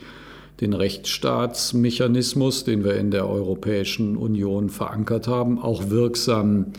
den 0.62 0.74
Rechtsstaatsmechanismus, 0.74 2.64
den 2.64 2.84
wir 2.84 2.96
in 2.98 3.10
der 3.10 3.28
Europäischen 3.28 4.18
Union 4.18 4.70
verankert 4.70 5.28
haben, 5.28 5.58
auch 5.58 5.90
wirksam 5.90 6.74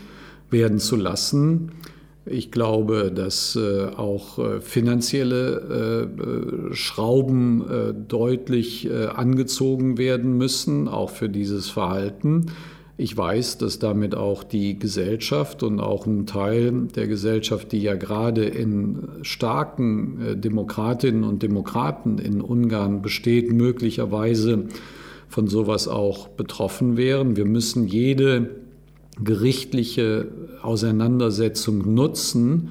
werden 0.51 0.79
zu 0.79 0.95
lassen. 0.95 1.73
Ich 2.27 2.53
glaube, 2.53 3.11
dass 3.13 3.57
äh, 3.57 3.87
auch 3.97 4.39
äh, 4.39 4.61
finanzielle 4.61 6.07
äh, 6.71 6.75
Schrauben 6.77 7.65
deutlich 8.07 8.89
angezogen 8.93 9.99
werden 9.99 10.39
müssen, 10.39 10.87
auch 10.87 11.11
für 11.11 11.29
dieses 11.29 11.69
Verhalten. 11.69 12.47
Ich 13.01 13.17
weiß, 13.17 13.57
dass 13.57 13.79
damit 13.79 14.15
auch 14.15 14.45
die 14.45 14.79
Gesellschaft 14.79 15.63
und 15.63 15.81
auch 15.81 16.05
ein 16.05 16.27
Teil 16.27 16.89
der 16.95 17.07
Gesellschaft, 17.07 17.73
die 17.73 17.81
ja 17.81 17.95
gerade 17.95 18.45
in 18.45 19.09
starken 19.23 20.21
äh, 20.21 20.37
Demokratinnen 20.37 21.25
und 21.25 21.43
Demokraten 21.43 22.19
in 22.19 22.43
Ungarn 22.43 23.01
besteht, 23.01 23.51
möglicherweise 23.55 24.67
von 25.31 25.47
sowas 25.47 25.89
auch 25.89 26.29
betroffen 26.29 26.99
wären. 26.99 27.37
Wir 27.37 27.47
müssen 27.47 27.87
jede 27.87 28.51
gerichtliche 29.19 30.29
Auseinandersetzung 30.61 31.95
nutzen, 31.95 32.69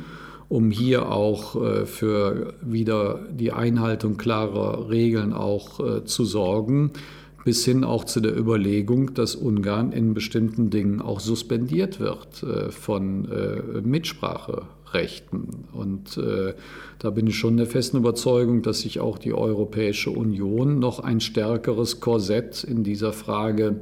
um 0.47 0.69
hier 0.69 1.11
auch 1.11 1.55
äh, 1.55 1.87
für 1.87 2.53
wieder 2.61 3.21
die 3.31 3.51
Einhaltung 3.51 4.17
klarer 4.17 4.91
Regeln 4.91 5.33
auch 5.33 5.79
äh, 5.79 6.05
zu 6.05 6.23
sorgen, 6.23 6.91
bis 7.45 7.65
hin 7.65 7.83
auch 7.83 8.03
zu 8.03 8.19
der 8.19 8.37
Überlegung, 8.37 9.13
dass 9.13 9.35
Ungarn 9.35 9.91
in 9.91 10.13
bestimmten 10.13 10.69
Dingen 10.69 11.01
auch 11.01 11.19
suspendiert 11.19 11.99
wird 11.99 12.43
äh, 12.43 12.71
von 12.71 13.27
Mitspracherechten. 13.83 15.65
Und 15.73 16.19
da 16.99 17.09
bin 17.11 17.27
ich 17.27 17.37
schon 17.37 17.57
der 17.57 17.67
festen 17.67 17.97
Überzeugung, 17.97 18.61
dass 18.61 18.81
sich 18.81 18.99
auch 18.99 19.17
die 19.17 19.33
Europäische 19.33 20.09
Union 20.09 20.79
noch 20.79 20.99
ein 20.99 21.19
stärkeres 21.19 21.99
Korsett 21.99 22.63
in 22.63 22.83
dieser 22.83 23.13
Frage 23.13 23.81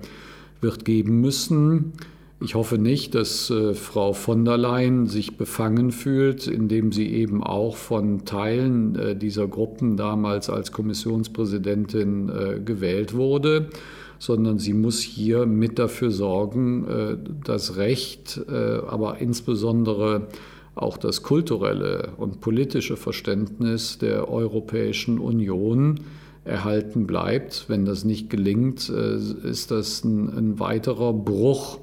wird 0.62 0.86
geben 0.86 1.22
müssen. 1.22 1.94
Ich 2.40 2.54
hoffe 2.54 2.78
nicht, 2.78 3.16
dass 3.16 3.50
äh, 3.50 3.74
Frau 3.74 4.14
von 4.14 4.46
der 4.46 4.58
Leyen 4.58 5.08
sich 5.08 5.38
befangen 5.38 5.92
fühlt, 5.92 6.46
indem 6.46 6.92
sie 6.92 7.12
eben 7.12 7.44
auch 7.44 7.76
von 7.76 8.26
Teilen 8.26 8.96
äh, 8.96 9.16
dieser 9.16 9.48
Gruppen 9.48 9.98
damals 9.98 10.48
als 10.48 10.72
Kommissionspräsidentin 10.72 12.30
äh, 12.30 12.60
gewählt 12.60 13.16
wurde, 13.16 13.70
sondern 14.20 14.60
sie 14.60 14.74
muss 14.74 15.02
hier 15.02 15.48
mit 15.48 15.80
dafür 15.80 16.12
sorgen, 16.12 16.88
äh, 16.88 17.18
das 17.44 17.78
Recht, 17.78 18.40
äh, 18.48 18.82
aber 18.88 19.18
insbesondere 19.18 20.28
auch 20.76 20.98
das 20.98 21.24
kulturelle 21.24 22.10
und 22.18 22.40
politische 22.40 22.98
Verständnis 22.98 23.98
der 23.98 24.30
Europäischen 24.30 25.18
Union 25.18 26.02
erhalten 26.46 27.08
bleibt. 27.08 27.66
Wenn 27.68 27.84
das 27.86 28.06
nicht 28.06 28.30
gelingt, 28.30 28.90
äh, 28.90 29.16
ist 29.50 29.72
das 29.72 30.04
ein, 30.04 30.30
ein 30.38 30.60
weiterer 30.60 31.14
Bruch 31.14 31.80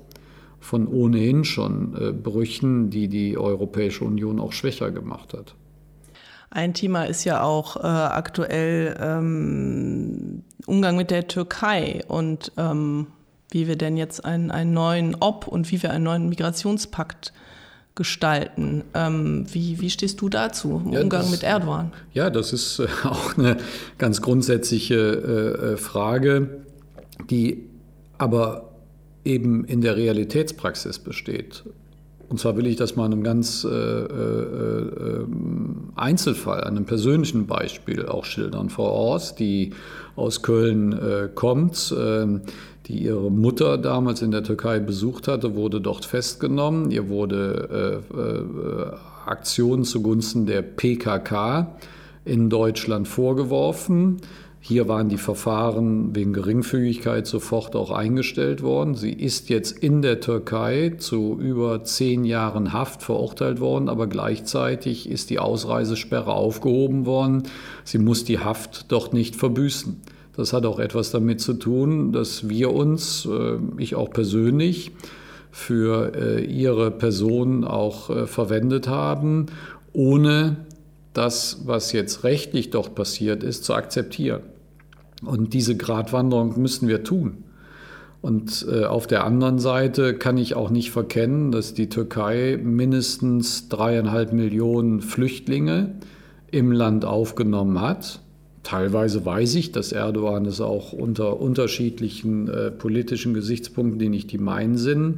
von 0.64 0.88
ohnehin 0.88 1.44
schon 1.44 1.94
äh, 1.94 2.12
Brüchen, 2.12 2.88
die 2.88 3.08
die 3.08 3.36
Europäische 3.36 4.04
Union 4.04 4.40
auch 4.40 4.52
schwächer 4.52 4.90
gemacht 4.90 5.34
hat. 5.34 5.54
Ein 6.50 6.72
Thema 6.72 7.04
ist 7.04 7.24
ja 7.24 7.42
auch 7.42 7.76
äh, 7.76 7.80
aktuell 7.80 8.96
ähm, 8.98 10.42
Umgang 10.66 10.96
mit 10.96 11.10
der 11.10 11.28
Türkei 11.28 12.00
und 12.08 12.52
ähm, 12.56 13.08
wie 13.50 13.68
wir 13.68 13.76
denn 13.76 13.96
jetzt 13.96 14.24
einen, 14.24 14.50
einen 14.50 14.72
neuen 14.72 15.16
Ob 15.20 15.46
und 15.46 15.70
wie 15.70 15.82
wir 15.82 15.90
einen 15.90 16.04
neuen 16.04 16.28
Migrationspakt 16.28 17.32
gestalten. 17.94 18.84
Ähm, 18.94 19.46
wie, 19.52 19.80
wie 19.80 19.90
stehst 19.90 20.20
du 20.20 20.28
dazu 20.28 20.80
im 20.84 20.92
ja, 20.92 21.02
Umgang 21.02 21.22
das, 21.22 21.30
mit 21.30 21.42
Erdogan? 21.42 21.92
Ja, 22.12 22.30
das 22.30 22.52
ist 22.52 22.78
äh, 22.78 22.86
auch 23.04 23.36
eine 23.36 23.58
ganz 23.98 24.22
grundsätzliche 24.22 24.94
äh, 24.94 25.72
äh 25.72 25.76
Frage. 25.76 26.64
die 27.28 27.68
aber 28.16 28.73
eben 29.24 29.64
in 29.64 29.80
der 29.80 29.96
Realitätspraxis 29.96 30.98
besteht. 30.98 31.64
Und 32.28 32.40
zwar 32.40 32.56
will 32.56 32.66
ich 32.66 32.76
das 32.76 32.96
mal 32.96 33.04
einem 33.04 33.22
ganz 33.22 33.64
äh, 33.64 33.68
äh, 33.68 34.02
äh, 34.02 35.26
Einzelfall, 35.94 36.64
einem 36.64 36.84
persönlichen 36.84 37.46
Beispiel 37.46 38.06
auch 38.06 38.24
schildern. 38.24 38.70
Frau 38.70 38.90
Ors, 38.90 39.34
die 39.34 39.72
aus 40.16 40.42
Köln 40.42 40.92
äh, 40.92 41.28
kommt, 41.34 41.94
ähm, 41.96 42.40
die 42.86 43.04
ihre 43.04 43.30
Mutter 43.30 43.78
damals 43.78 44.22
in 44.22 44.30
der 44.30 44.42
Türkei 44.42 44.78
besucht 44.78 45.28
hatte, 45.28 45.54
wurde 45.54 45.80
dort 45.80 46.04
festgenommen. 46.04 46.90
Ihr 46.90 47.08
wurde 47.08 48.02
äh, 48.12 48.18
äh, 48.18 49.30
Aktionen 49.30 49.84
zugunsten 49.84 50.46
der 50.46 50.62
PKK 50.62 51.76
in 52.24 52.50
Deutschland 52.50 53.06
vorgeworfen. 53.06 54.18
Hier 54.66 54.88
waren 54.88 55.10
die 55.10 55.18
Verfahren 55.18 56.14
wegen 56.14 56.32
Geringfügigkeit 56.32 57.26
sofort 57.26 57.76
auch 57.76 57.90
eingestellt 57.90 58.62
worden. 58.62 58.94
Sie 58.94 59.12
ist 59.12 59.50
jetzt 59.50 59.78
in 59.78 60.00
der 60.00 60.20
Türkei 60.20 60.94
zu 60.96 61.38
über 61.38 61.84
zehn 61.84 62.24
Jahren 62.24 62.72
Haft 62.72 63.02
verurteilt 63.02 63.60
worden, 63.60 63.90
aber 63.90 64.06
gleichzeitig 64.06 65.10
ist 65.10 65.28
die 65.28 65.38
Ausreisesperre 65.38 66.32
aufgehoben 66.32 67.04
worden. 67.04 67.42
Sie 67.84 67.98
muss 67.98 68.24
die 68.24 68.38
Haft 68.38 68.90
dort 68.90 69.12
nicht 69.12 69.36
verbüßen. 69.36 70.00
Das 70.34 70.54
hat 70.54 70.64
auch 70.64 70.78
etwas 70.78 71.10
damit 71.10 71.42
zu 71.42 71.52
tun, 71.52 72.12
dass 72.12 72.48
wir 72.48 72.72
uns, 72.72 73.26
äh, 73.26 73.58
ich 73.76 73.96
auch 73.96 74.08
persönlich, 74.08 74.92
für 75.50 76.12
äh, 76.16 76.42
ihre 76.42 76.90
Person 76.90 77.64
auch 77.64 78.08
äh, 78.08 78.26
verwendet 78.26 78.88
haben, 78.88 79.44
ohne 79.92 80.56
das, 81.12 81.60
was 81.66 81.92
jetzt 81.92 82.24
rechtlich 82.24 82.70
dort 82.70 82.94
passiert 82.94 83.42
ist, 83.42 83.64
zu 83.64 83.74
akzeptieren. 83.74 84.53
Und 85.26 85.54
diese 85.54 85.76
Gratwanderung 85.76 86.60
müssen 86.60 86.88
wir 86.88 87.04
tun. 87.04 87.44
Und 88.24 88.66
äh, 88.72 88.84
auf 88.84 89.06
der 89.06 89.24
anderen 89.24 89.58
Seite 89.58 90.14
kann 90.14 90.38
ich 90.38 90.54
auch 90.54 90.70
nicht 90.70 90.90
verkennen, 90.92 91.52
dass 91.52 91.74
die 91.74 91.90
Türkei 91.90 92.58
mindestens 92.62 93.68
dreieinhalb 93.68 94.32
Millionen 94.32 95.02
Flüchtlinge 95.02 95.96
im 96.50 96.72
Land 96.72 97.04
aufgenommen 97.04 97.82
hat. 97.82 98.20
Teilweise 98.62 99.26
weiß 99.26 99.56
ich, 99.56 99.72
dass 99.72 99.92
Erdogan 99.92 100.46
es 100.46 100.62
auch 100.62 100.94
unter 100.94 101.38
unterschiedlichen 101.38 102.48
äh, 102.48 102.70
politischen 102.70 103.34
Gesichtspunkten, 103.34 103.98
die 103.98 104.08
nicht 104.08 104.32
die 104.32 104.38
meinen 104.38 104.78
sind, 104.78 105.16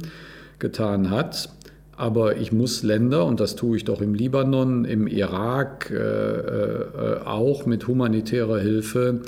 getan 0.59 1.09
hat. 1.09 1.49
Aber 1.95 2.35
ich 2.35 2.51
muss 2.51 2.83
Länder, 2.83 3.25
und 3.25 3.39
das 3.39 3.55
tue 3.55 3.77
ich 3.77 3.85
doch 3.85 4.01
im 4.01 4.13
Libanon, 4.13 4.83
im 4.83 5.07
Irak, 5.07 5.89
äh, 5.91 5.95
äh, 5.95 7.21
auch 7.23 7.65
mit 7.65 7.87
humanitärer 7.87 8.59
Hilfe, 8.59 9.21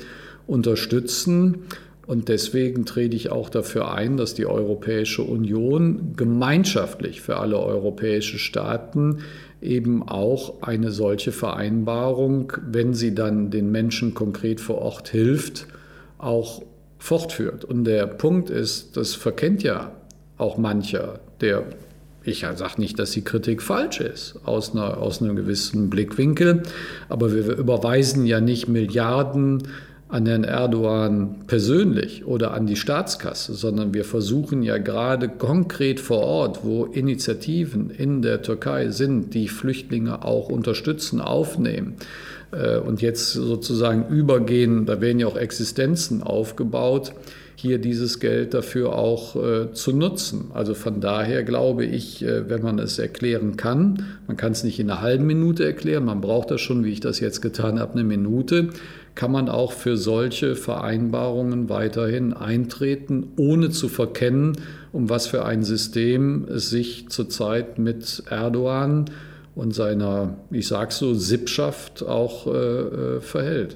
unterstützen. 0.50 1.60
Und 2.06 2.28
deswegen 2.28 2.86
trete 2.86 3.16
ich 3.16 3.32
auch 3.32 3.50
dafür 3.50 3.94
ein, 3.94 4.18
dass 4.18 4.34
die 4.34 4.48
Europäische 4.48 5.22
Union 5.22 6.14
gemeinschaftlich 6.16 7.22
für 7.22 7.38
alle 7.38 7.60
europäischen 7.60 8.40
Staaten 8.40 9.20
eben 9.62 10.08
auch 10.08 10.64
eine 10.64 10.92
solche 10.92 11.32
Vereinbarung, 11.32 12.54
wenn 12.66 12.94
sie 12.94 13.14
dann 13.14 13.52
den 13.52 13.72
Menschen 13.72 14.16
konkret 14.16 14.60
vor 14.60 14.80
Ort 14.80 15.10
hilft, 15.10 15.68
auch 16.18 16.64
fortführt. 16.98 17.64
Und 17.64 17.84
der 17.84 18.08
Punkt 18.08 18.50
ist, 18.50 18.98
das 18.98 19.14
verkennt 19.14 19.62
ja 19.62 19.92
auch 20.38 20.58
mancher, 20.58 21.20
der 21.42 21.66
ich 22.24 22.42
sage 22.42 22.82
nicht, 22.82 23.00
dass 23.00 23.12
die 23.12 23.24
Kritik 23.24 23.62
falsch 23.62 24.02
ist, 24.02 24.36
aus, 24.44 24.74
einer, 24.74 24.98
aus 24.98 25.22
einem 25.22 25.36
gewissen 25.36 25.90
Blickwinkel, 25.90 26.64
aber 27.08 27.34
wir 27.34 27.56
überweisen 27.56 28.26
ja 28.26 28.42
nicht 28.42 28.68
Milliarden 28.68 29.64
an 30.10 30.26
Herrn 30.26 30.44
Erdogan 30.44 31.36
persönlich 31.46 32.26
oder 32.26 32.54
an 32.56 32.66
die 32.66 32.76
Staatskasse, 32.76 33.54
sondern 33.54 33.94
wir 33.94 34.04
versuchen 34.04 34.64
ja 34.64 34.80
gerade 34.80 35.30
konkret 35.30 36.00
vor 36.00 36.22
Ort, 36.22 36.62
wo 36.64 36.86
Initiativen 36.86 37.92
in 37.92 38.24
der 38.24 38.42
Türkei 38.42 38.90
sind, 38.90 39.36
die 39.36 39.48
Flüchtlinge 39.48 40.26
auch 40.26 40.50
unterstützen, 40.50 41.22
aufnehmen 41.22 41.94
äh, 42.52 42.80
und 42.80 43.04
jetzt 43.04 43.34
sozusagen 43.34 44.08
übergehen, 44.10 44.88
da 44.88 45.00
werden 45.00 45.20
ja 45.20 45.28
auch 45.28 45.38
Existenzen 45.38 46.24
aufgebaut, 46.24 47.14
hier 47.56 47.78
dieses 47.78 48.20
Geld 48.20 48.54
dafür 48.54 48.96
auch 48.96 49.36
äh, 49.36 49.74
zu 49.74 49.92
nutzen. 49.92 50.52
Also 50.54 50.74
von 50.74 51.02
daher 51.02 51.44
glaube 51.44 51.86
ich, 51.86 52.24
äh, 52.24 52.50
wenn 52.50 52.62
man 52.62 52.80
es 52.80 52.98
erklären 52.98 53.58
kann, 53.58 54.06
man 54.28 54.38
kann 54.38 54.54
es 54.54 54.64
nicht 54.64 54.80
in 54.80 54.90
einer 54.90 55.02
halben 55.02 55.28
Minute 55.28 55.66
erklären, 55.66 56.06
man 56.06 56.22
braucht 56.22 56.52
das 56.52 56.62
schon, 56.62 56.86
wie 56.86 56.92
ich 56.92 57.02
das 57.02 57.20
jetzt 57.20 57.42
getan 57.42 57.80
habe, 57.80 57.94
eine 57.94 58.06
Minute, 58.06 58.70
kann 59.20 59.34
man 59.34 59.50
auch 59.50 59.74
für 59.74 59.98
solche 59.98 60.56
Vereinbarungen 60.56 61.68
weiterhin 61.68 62.32
eintreten, 62.32 63.34
ohne 63.36 63.70
zu 63.70 63.90
verkennen, 63.90 64.56
um 64.94 65.10
was 65.10 65.28
für 65.28 65.44
ein 65.44 65.64
System 65.64 66.48
es 66.48 66.70
sich 66.70 67.10
zurzeit 67.10 67.80
mit 67.80 68.24
Erdogan 68.30 69.10
und 69.56 69.76
seiner, 69.76 70.38
ich 70.52 70.70
sage 70.70 70.94
so, 70.94 71.14
Sippschaft 71.16 72.02
auch 72.02 72.48
äh, 72.48 72.52
äh, 72.52 73.20
verhält. 73.20 73.76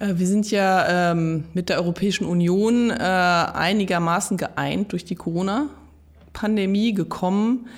Äh, 0.00 0.12
wir 0.16 0.26
sind 0.26 0.50
ja 0.50 1.12
ähm, 1.12 1.44
mit 1.54 1.70
der 1.70 1.78
Europäischen 1.78 2.26
Union 2.26 2.90
äh, 2.90 2.94
einigermaßen 2.94 4.36
geeint 4.36 4.92
durch 4.92 5.06
die 5.06 5.14
Corona-Pandemie 5.14 6.92
gekommen. 6.92 7.68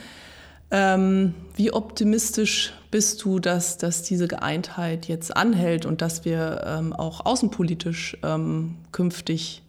Ähm, 0.71 1.35
wie 1.57 1.73
optimistisch 1.73 2.75
bist 2.91 3.25
du, 3.25 3.39
dass, 3.39 3.79
dass 3.79 4.03
diese 4.03 4.29
Geeintheit 4.29 5.07
jetzt 5.09 5.37
anhält 5.37 5.87
und 5.87 6.03
dass 6.03 6.25
wir 6.25 6.63
ähm, 6.67 6.93
auch 6.93 7.25
außenpolitisch 7.25 8.19
ähm, 8.23 8.77
künftig 8.93 9.63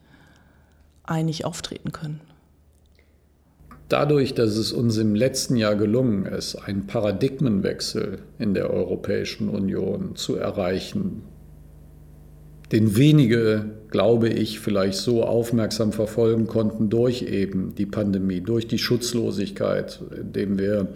einig 1.04 1.46
auftreten 1.46 1.92
können? 1.92 2.22
Dadurch, 3.88 4.36
dass 4.36 4.56
es 4.56 4.72
uns 4.72 4.98
im 4.98 5.16
letzten 5.16 5.56
Jahr 5.56 5.76
gelungen 5.76 6.26
ist, 6.26 6.56
einen 6.56 6.86
Paradigmenwechsel 6.86 8.20
in 8.38 8.54
der 8.54 8.70
Europäischen 8.70 9.50
Union 9.50 10.16
zu 10.16 10.36
erreichen, 10.36 11.24
den 12.72 12.96
wenige, 12.96 13.79
glaube 13.92 14.30
ich, 14.30 14.60
vielleicht 14.60 14.98
so 14.98 15.24
aufmerksam 15.24 15.92
verfolgen 15.92 16.48
konnten 16.48 16.90
durch 16.90 17.24
eben 17.24 17.74
die 17.76 17.86
Pandemie, 17.86 18.42
durch 18.42 18.68
die 18.68 18.78
Schutzlosigkeit, 18.78 20.00
dem 20.12 20.60
wir 20.60 20.88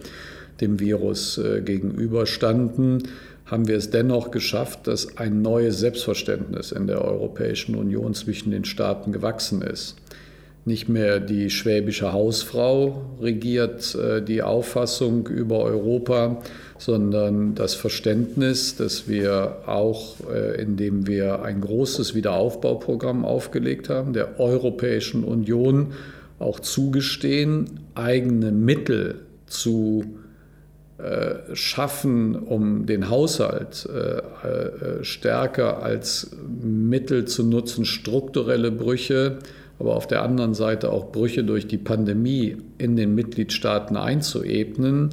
dem 0.60 0.78
Virus 0.78 1.38
äh, 1.38 1.62
gegenüberstanden, 1.62 3.08
haben 3.46 3.68
wir 3.68 3.76
es 3.76 3.90
dennoch 3.90 4.30
geschafft, 4.30 4.86
dass 4.86 5.18
ein 5.18 5.42
neues 5.42 5.78
Selbstverständnis 5.78 6.72
in 6.72 6.86
der 6.86 7.02
Europäischen 7.02 7.74
Union 7.74 8.14
zwischen 8.14 8.52
den 8.52 8.64
Staaten 8.64 9.12
gewachsen 9.12 9.62
ist. 9.62 9.96
Nicht 10.66 10.88
mehr 10.88 11.20
die 11.20 11.50
schwäbische 11.50 12.14
Hausfrau 12.14 13.02
regiert 13.20 13.94
äh, 13.94 14.22
die 14.22 14.42
Auffassung 14.42 15.26
über 15.28 15.58
Europa, 15.60 16.40
sondern 16.78 17.54
das 17.54 17.74
Verständnis, 17.74 18.74
dass 18.74 19.06
wir 19.06 19.58
auch, 19.66 20.16
äh, 20.32 20.60
indem 20.62 21.06
wir 21.06 21.42
ein 21.42 21.60
großes 21.60 22.14
Wiederaufbauprogramm 22.14 23.26
aufgelegt 23.26 23.90
haben, 23.90 24.14
der 24.14 24.40
Europäischen 24.40 25.22
Union 25.22 25.92
auch 26.38 26.60
zugestehen, 26.60 27.80
eigene 27.94 28.50
Mittel 28.50 29.20
zu 29.46 30.16
äh, 30.96 31.54
schaffen, 31.54 32.36
um 32.36 32.86
den 32.86 33.10
Haushalt 33.10 33.86
stärker 35.02 35.82
als 35.82 36.30
Mittel 36.62 37.26
zu 37.26 37.44
nutzen, 37.44 37.84
strukturelle 37.84 38.70
Brüche, 38.70 39.38
aber 39.78 39.96
auf 39.96 40.06
der 40.06 40.22
anderen 40.22 40.54
Seite 40.54 40.90
auch 40.90 41.10
Brüche 41.12 41.44
durch 41.44 41.66
die 41.66 41.78
Pandemie 41.78 42.56
in 42.78 42.96
den 42.96 43.14
Mitgliedstaaten 43.14 43.96
einzuebnen 43.96 45.10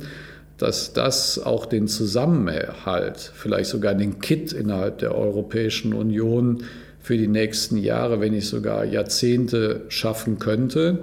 dass 0.62 0.94
das 0.94 1.44
auch 1.44 1.66
den 1.66 1.88
Zusammenhalt, 1.88 3.32
vielleicht 3.34 3.72
sogar 3.72 3.96
den 3.96 4.20
Kit 4.20 4.54
innerhalb 4.54 5.00
der 5.00 5.16
Europäischen 5.16 5.92
Union 5.92 6.66
für 7.00 7.18
die 7.18 7.28
nächsten 7.28 7.78
Jahre, 7.78 8.22
wenn 8.22 8.34
nicht 8.34 8.48
sogar 8.48 8.86
Jahrzehnte 8.86 9.82
schaffen 9.88 10.38
könnte. 10.38 11.00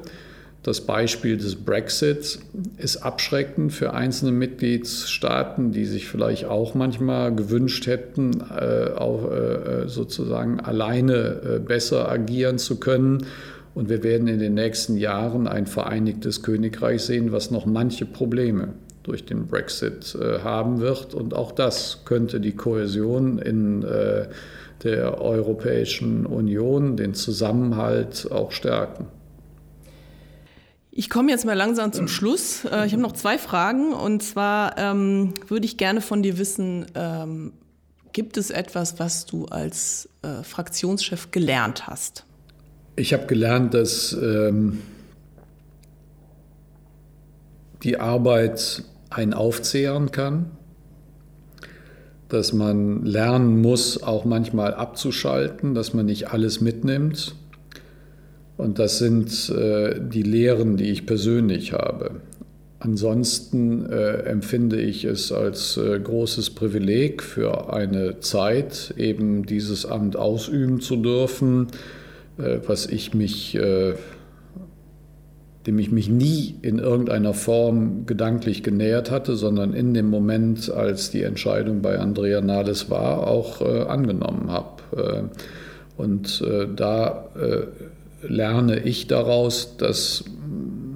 Das 0.69 0.83
Beispiel 0.83 1.39
des 1.39 1.57
Brexit 1.57 2.41
ist 2.77 2.99
abschreckend 2.99 3.73
für 3.73 3.95
einzelne 3.95 4.33
Mitgliedstaaten, 4.33 5.73
die 5.73 5.87
sich 5.87 6.07
vielleicht 6.07 6.45
auch 6.45 6.75
manchmal 6.75 7.35
gewünscht 7.35 7.87
hätten, 7.87 8.43
äh, 8.55 8.91
auch 8.95 9.33
äh, 9.33 9.89
sozusagen 9.89 10.61
alleine 10.61 11.15
äh, 11.15 11.59
besser 11.59 12.11
agieren 12.11 12.59
zu 12.59 12.79
können. 12.79 13.25
Und 13.75 13.89
wir 13.89 14.03
werden 14.03 14.29
in 14.29 14.41
den 14.41 14.53
nächsten 14.53 14.99
Jahren 14.99 15.49
ein 15.49 15.65
vereinigtes 15.65 16.43
Königreich 16.43 17.01
sehen, 17.01 17.33
was 17.33 17.51
noch 17.51 17.65
manche 17.65 18.05
Probleme 18.05 18.75
durch 19.05 19.25
den 19.25 19.47
Brexit 19.47 20.15
äh, 20.21 20.41
haben 20.41 20.81
wird. 20.81 21.15
Und 21.15 21.33
auch 21.33 21.53
das 21.53 22.03
könnte 22.05 22.41
die 22.41 22.53
Kohäsion 22.53 23.39
in 23.39 23.85
äh, 23.85 24.27
der 24.85 25.19
Europäischen 25.23 26.27
Union, 26.27 26.99
den 26.99 27.15
Zusammenhalt 27.15 28.29
auch 28.31 28.53
stärken. 28.53 29.07
Ich 30.99 31.09
komme 31.09 31.31
jetzt 31.31 31.45
mal 31.47 31.55
langsam 31.55 31.93
zum 31.93 32.09
Schluss. 32.09 32.65
Äh, 32.65 32.85
ich 32.87 32.93
habe 32.93 33.01
noch 33.01 33.13
zwei 33.13 33.39
Fragen. 33.39 33.93
Und 33.93 34.21
zwar 34.21 34.77
ähm, 34.79 35.33
würde 35.47 35.65
ich 35.65 35.77
gerne 35.77 36.01
von 36.01 36.25
dir 36.25 36.39
wissen, 36.39 36.87
ähm, 36.97 37.53
gibt 38.13 38.37
es 38.37 38.51
etwas, 38.51 38.99
was 38.99 39.25
du 39.25 39.45
als 39.45 40.09
äh, 40.23 40.43
Fraktionschef 40.43 41.31
gelernt 41.31 41.87
hast? 41.87 42.25
Ich 42.97 43.13
habe 43.13 43.27
gelernt, 43.27 43.75
dass 43.75 44.13
ähm, 44.13 44.81
die 47.85 48.01
Arbeit 48.01 48.83
einen 49.09 49.35
aufzehren 49.35 50.11
kann, 50.11 50.51
dass 52.29 52.53
man 52.53 53.05
lernen 53.05 53.63
muss, 53.63 54.03
auch 54.03 54.25
manchmal 54.25 54.75
abzuschalten, 54.75 55.77
dass 55.77 55.95
man 55.95 56.07
nicht 56.07 56.33
alles 56.33 56.61
mitnimmt. 56.61 57.37
Und 58.59 58.81
das 58.81 58.99
sind 58.99 59.51
äh, 59.51 60.01
die 60.01 60.25
Lehren, 60.25 60.77
die 60.77 60.91
ich 60.91 61.07
persönlich 61.07 61.73
habe. 61.73 62.11
Ansonsten 62.81 63.87
äh, 63.87 64.25
empfinde 64.25 64.81
ich 64.81 65.05
es 65.05 65.31
als 65.33 65.77
äh, 65.77 65.99
großes 65.99 66.51
Privileg 66.51 67.23
für 67.23 67.73
eine 67.73 68.19
Zeit, 68.19 68.93
eben 68.97 69.47
dieses 69.47 69.87
Amt 69.87 70.17
ausüben 70.17 70.81
zu 70.81 70.97
dürfen, 70.97 71.69
was 72.37 72.87
ich 72.87 73.15
mich, 73.15 73.59
dem 75.67 75.79
ich 75.81 75.91
mich 75.91 76.09
nie 76.09 76.55
in 76.63 76.79
irgendeiner 76.79 77.35
Form 77.35 78.07
gedanklich 78.07 78.63
genähert 78.63 79.11
hatte, 79.11 79.35
sondern 79.35 79.75
in 79.75 79.93
dem 79.93 80.07
Moment, 80.07 80.71
als 80.71 81.11
die 81.11 81.25
Entscheidung 81.25 81.83
bei 81.83 81.99
Andrea 81.99 82.41
Nahles 82.41 82.91
war, 82.91 83.27
auch 83.27 83.61
angenommen 83.61 84.53
habe. 84.53 85.31
Und 85.97 86.45
da 86.77 87.29
lerne 88.29 88.81
ich 88.81 89.07
daraus, 89.07 89.77
dass 89.77 90.25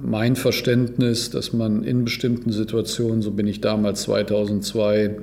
mein 0.03 0.35
Verständnis, 0.35 1.29
dass 1.29 1.53
man 1.53 1.83
in 1.83 2.03
bestimmten 2.03 2.51
Situationen, 2.51 3.21
so 3.21 3.31
bin 3.31 3.47
ich 3.47 3.61
damals 3.61 4.03
2002 4.03 5.17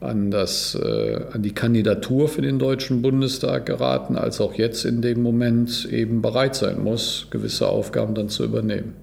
an, 0.00 0.30
das, 0.30 0.74
äh, 0.74 1.20
an 1.32 1.42
die 1.42 1.52
Kandidatur 1.52 2.28
für 2.28 2.42
den 2.42 2.58
Deutschen 2.58 3.02
Bundestag 3.02 3.66
geraten, 3.66 4.16
als 4.16 4.40
auch 4.40 4.54
jetzt 4.54 4.84
in 4.84 5.02
dem 5.02 5.22
Moment 5.22 5.88
eben 5.90 6.22
bereit 6.22 6.54
sein 6.54 6.82
muss, 6.82 7.28
gewisse 7.30 7.68
Aufgaben 7.68 8.14
dann 8.14 8.28
zu 8.28 8.44
übernehmen. 8.44 8.94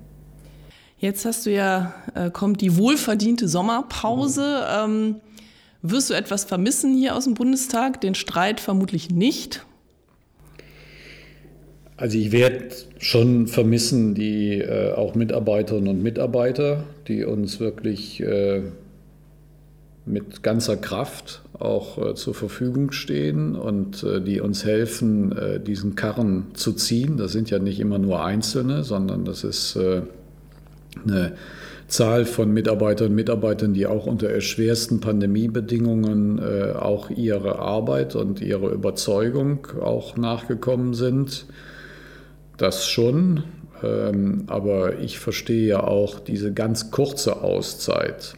Jetzt 0.97 1.25
hast 1.25 1.45
du 1.47 1.51
ja, 1.51 1.95
äh, 2.13 2.29
kommt 2.29 2.61
die 2.61 2.77
wohlverdiente 2.77 3.47
Sommerpause. 3.47 4.63
Ähm, 4.71 5.15
wirst 5.81 6.11
du 6.11 6.13
etwas 6.13 6.43
vermissen 6.43 6.95
hier 6.95 7.15
aus 7.15 7.23
dem 7.23 7.33
Bundestag? 7.33 8.01
Den 8.01 8.13
Streit 8.13 8.59
vermutlich 8.59 9.09
nicht. 9.09 9.65
Also 12.01 12.17
ich 12.17 12.31
werde 12.31 12.69
schon 12.97 13.45
vermissen 13.45 14.15
die 14.15 14.59
äh, 14.59 14.91
auch 14.93 15.13
Mitarbeiterinnen 15.13 15.87
und 15.87 16.01
Mitarbeiter, 16.01 16.83
die 17.07 17.25
uns 17.25 17.59
wirklich 17.59 18.19
äh, 18.23 18.63
mit 20.07 20.41
ganzer 20.41 20.77
Kraft 20.77 21.43
auch 21.59 22.03
äh, 22.03 22.15
zur 22.15 22.33
Verfügung 22.33 22.91
stehen 22.91 23.55
und 23.55 24.01
äh, 24.01 24.19
die 24.19 24.41
uns 24.41 24.65
helfen, 24.65 25.31
äh, 25.37 25.59
diesen 25.59 25.93
Karren 25.93 26.47
zu 26.55 26.73
ziehen. 26.73 27.17
Das 27.17 27.33
sind 27.33 27.51
ja 27.51 27.59
nicht 27.59 27.79
immer 27.79 27.99
nur 27.99 28.25
Einzelne, 28.25 28.83
sondern 28.83 29.23
das 29.23 29.43
ist 29.43 29.75
äh, 29.75 30.01
eine 31.05 31.33
Zahl 31.85 32.25
von 32.25 32.51
Mitarbeiterinnen 32.51 33.11
und 33.11 33.17
Mitarbeitern, 33.17 33.75
die 33.75 33.85
auch 33.85 34.07
unter 34.07 34.27
erschwersten 34.27 35.01
Pandemiebedingungen 35.01 36.39
auch 36.73 37.11
ihre 37.11 37.59
Arbeit 37.59 38.15
und 38.15 38.41
ihre 38.41 38.71
Überzeugung 38.71 39.67
auch 39.81 40.17
nachgekommen 40.17 40.95
sind 40.95 41.45
das 42.61 42.87
schon, 42.87 43.43
ähm, 43.83 44.43
aber 44.47 44.99
ich 44.99 45.19
verstehe 45.19 45.67
ja 45.67 45.83
auch 45.83 46.19
diese 46.19 46.53
ganz 46.53 46.91
kurze 46.91 47.41
Auszeit 47.41 48.35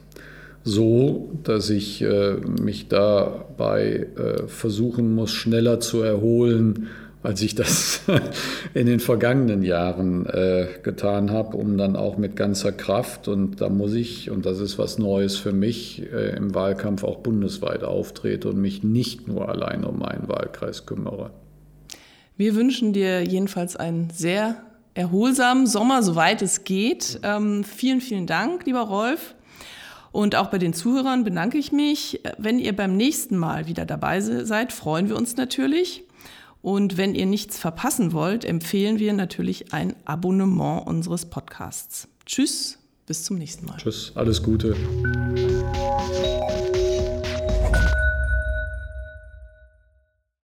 so, 0.63 1.29
dass 1.43 1.69
ich 1.69 2.01
äh, 2.01 2.35
mich 2.61 2.87
dabei 2.87 4.07
äh, 4.15 4.47
versuchen 4.47 5.13
muss, 5.13 5.31
schneller 5.31 5.79
zu 5.79 6.01
erholen, 6.01 6.87
als 7.21 7.41
ich 7.41 7.55
das 7.55 8.01
in 8.73 8.85
den 8.85 8.99
vergangenen 8.99 9.63
Jahren 9.63 10.25
äh, 10.25 10.67
getan 10.83 11.31
habe, 11.31 11.57
um 11.57 11.77
dann 11.77 11.95
auch 11.95 12.17
mit 12.17 12.35
ganzer 12.35 12.71
Kraft, 12.71 13.27
und 13.27 13.61
da 13.61 13.69
muss 13.69 13.93
ich, 13.93 14.29
und 14.29 14.45
das 14.45 14.59
ist 14.59 14.77
was 14.77 14.97
Neues 14.97 15.37
für 15.37 15.53
mich, 15.53 16.03
im 16.35 16.53
Wahlkampf 16.53 17.03
auch 17.03 17.19
bundesweit 17.19 17.83
auftrete 17.83 18.49
und 18.49 18.57
mich 18.57 18.83
nicht 18.83 19.27
nur 19.27 19.47
allein 19.47 19.85
um 19.85 19.99
meinen 19.99 20.27
Wahlkreis 20.27 20.85
kümmere. 20.85 21.31
Wir 22.37 22.55
wünschen 22.55 22.93
dir 22.93 23.23
jedenfalls 23.23 23.75
einen 23.75 24.09
sehr 24.09 24.63
erholsamen 24.95 25.67
Sommer, 25.67 26.03
soweit 26.03 26.41
es 26.41 26.63
geht. 26.63 27.19
Ähm, 27.23 27.63
vielen, 27.63 28.01
vielen 28.01 28.27
Dank, 28.27 28.65
lieber 28.65 28.81
Rolf. 28.81 29.35
Und 30.11 30.35
auch 30.35 30.47
bei 30.47 30.59
den 30.59 30.73
Zuhörern 30.73 31.23
bedanke 31.23 31.57
ich 31.57 31.71
mich. 31.71 32.21
Wenn 32.37 32.59
ihr 32.59 32.75
beim 32.75 32.95
nächsten 32.95 33.35
Mal 33.37 33.67
wieder 33.67 33.85
dabei 33.85 34.21
seid, 34.21 34.71
freuen 34.71 35.09
wir 35.09 35.15
uns 35.15 35.37
natürlich. 35.37 36.03
Und 36.61 36.97
wenn 36.97 37.13
ihr 37.13 37.25
nichts 37.25 37.57
verpassen 37.57 38.13
wollt, 38.13 38.45
empfehlen 38.45 38.99
wir 38.99 39.13
natürlich 39.13 39.73
ein 39.73 39.95
Abonnement 40.05 40.87
unseres 40.87 41.25
Podcasts. 41.25 42.07
Tschüss, 42.25 42.79
bis 43.05 43.23
zum 43.23 43.37
nächsten 43.37 43.65
Mal. 43.65 43.77
Tschüss, 43.77 44.13
alles 44.15 44.41
Gute. 44.41 44.75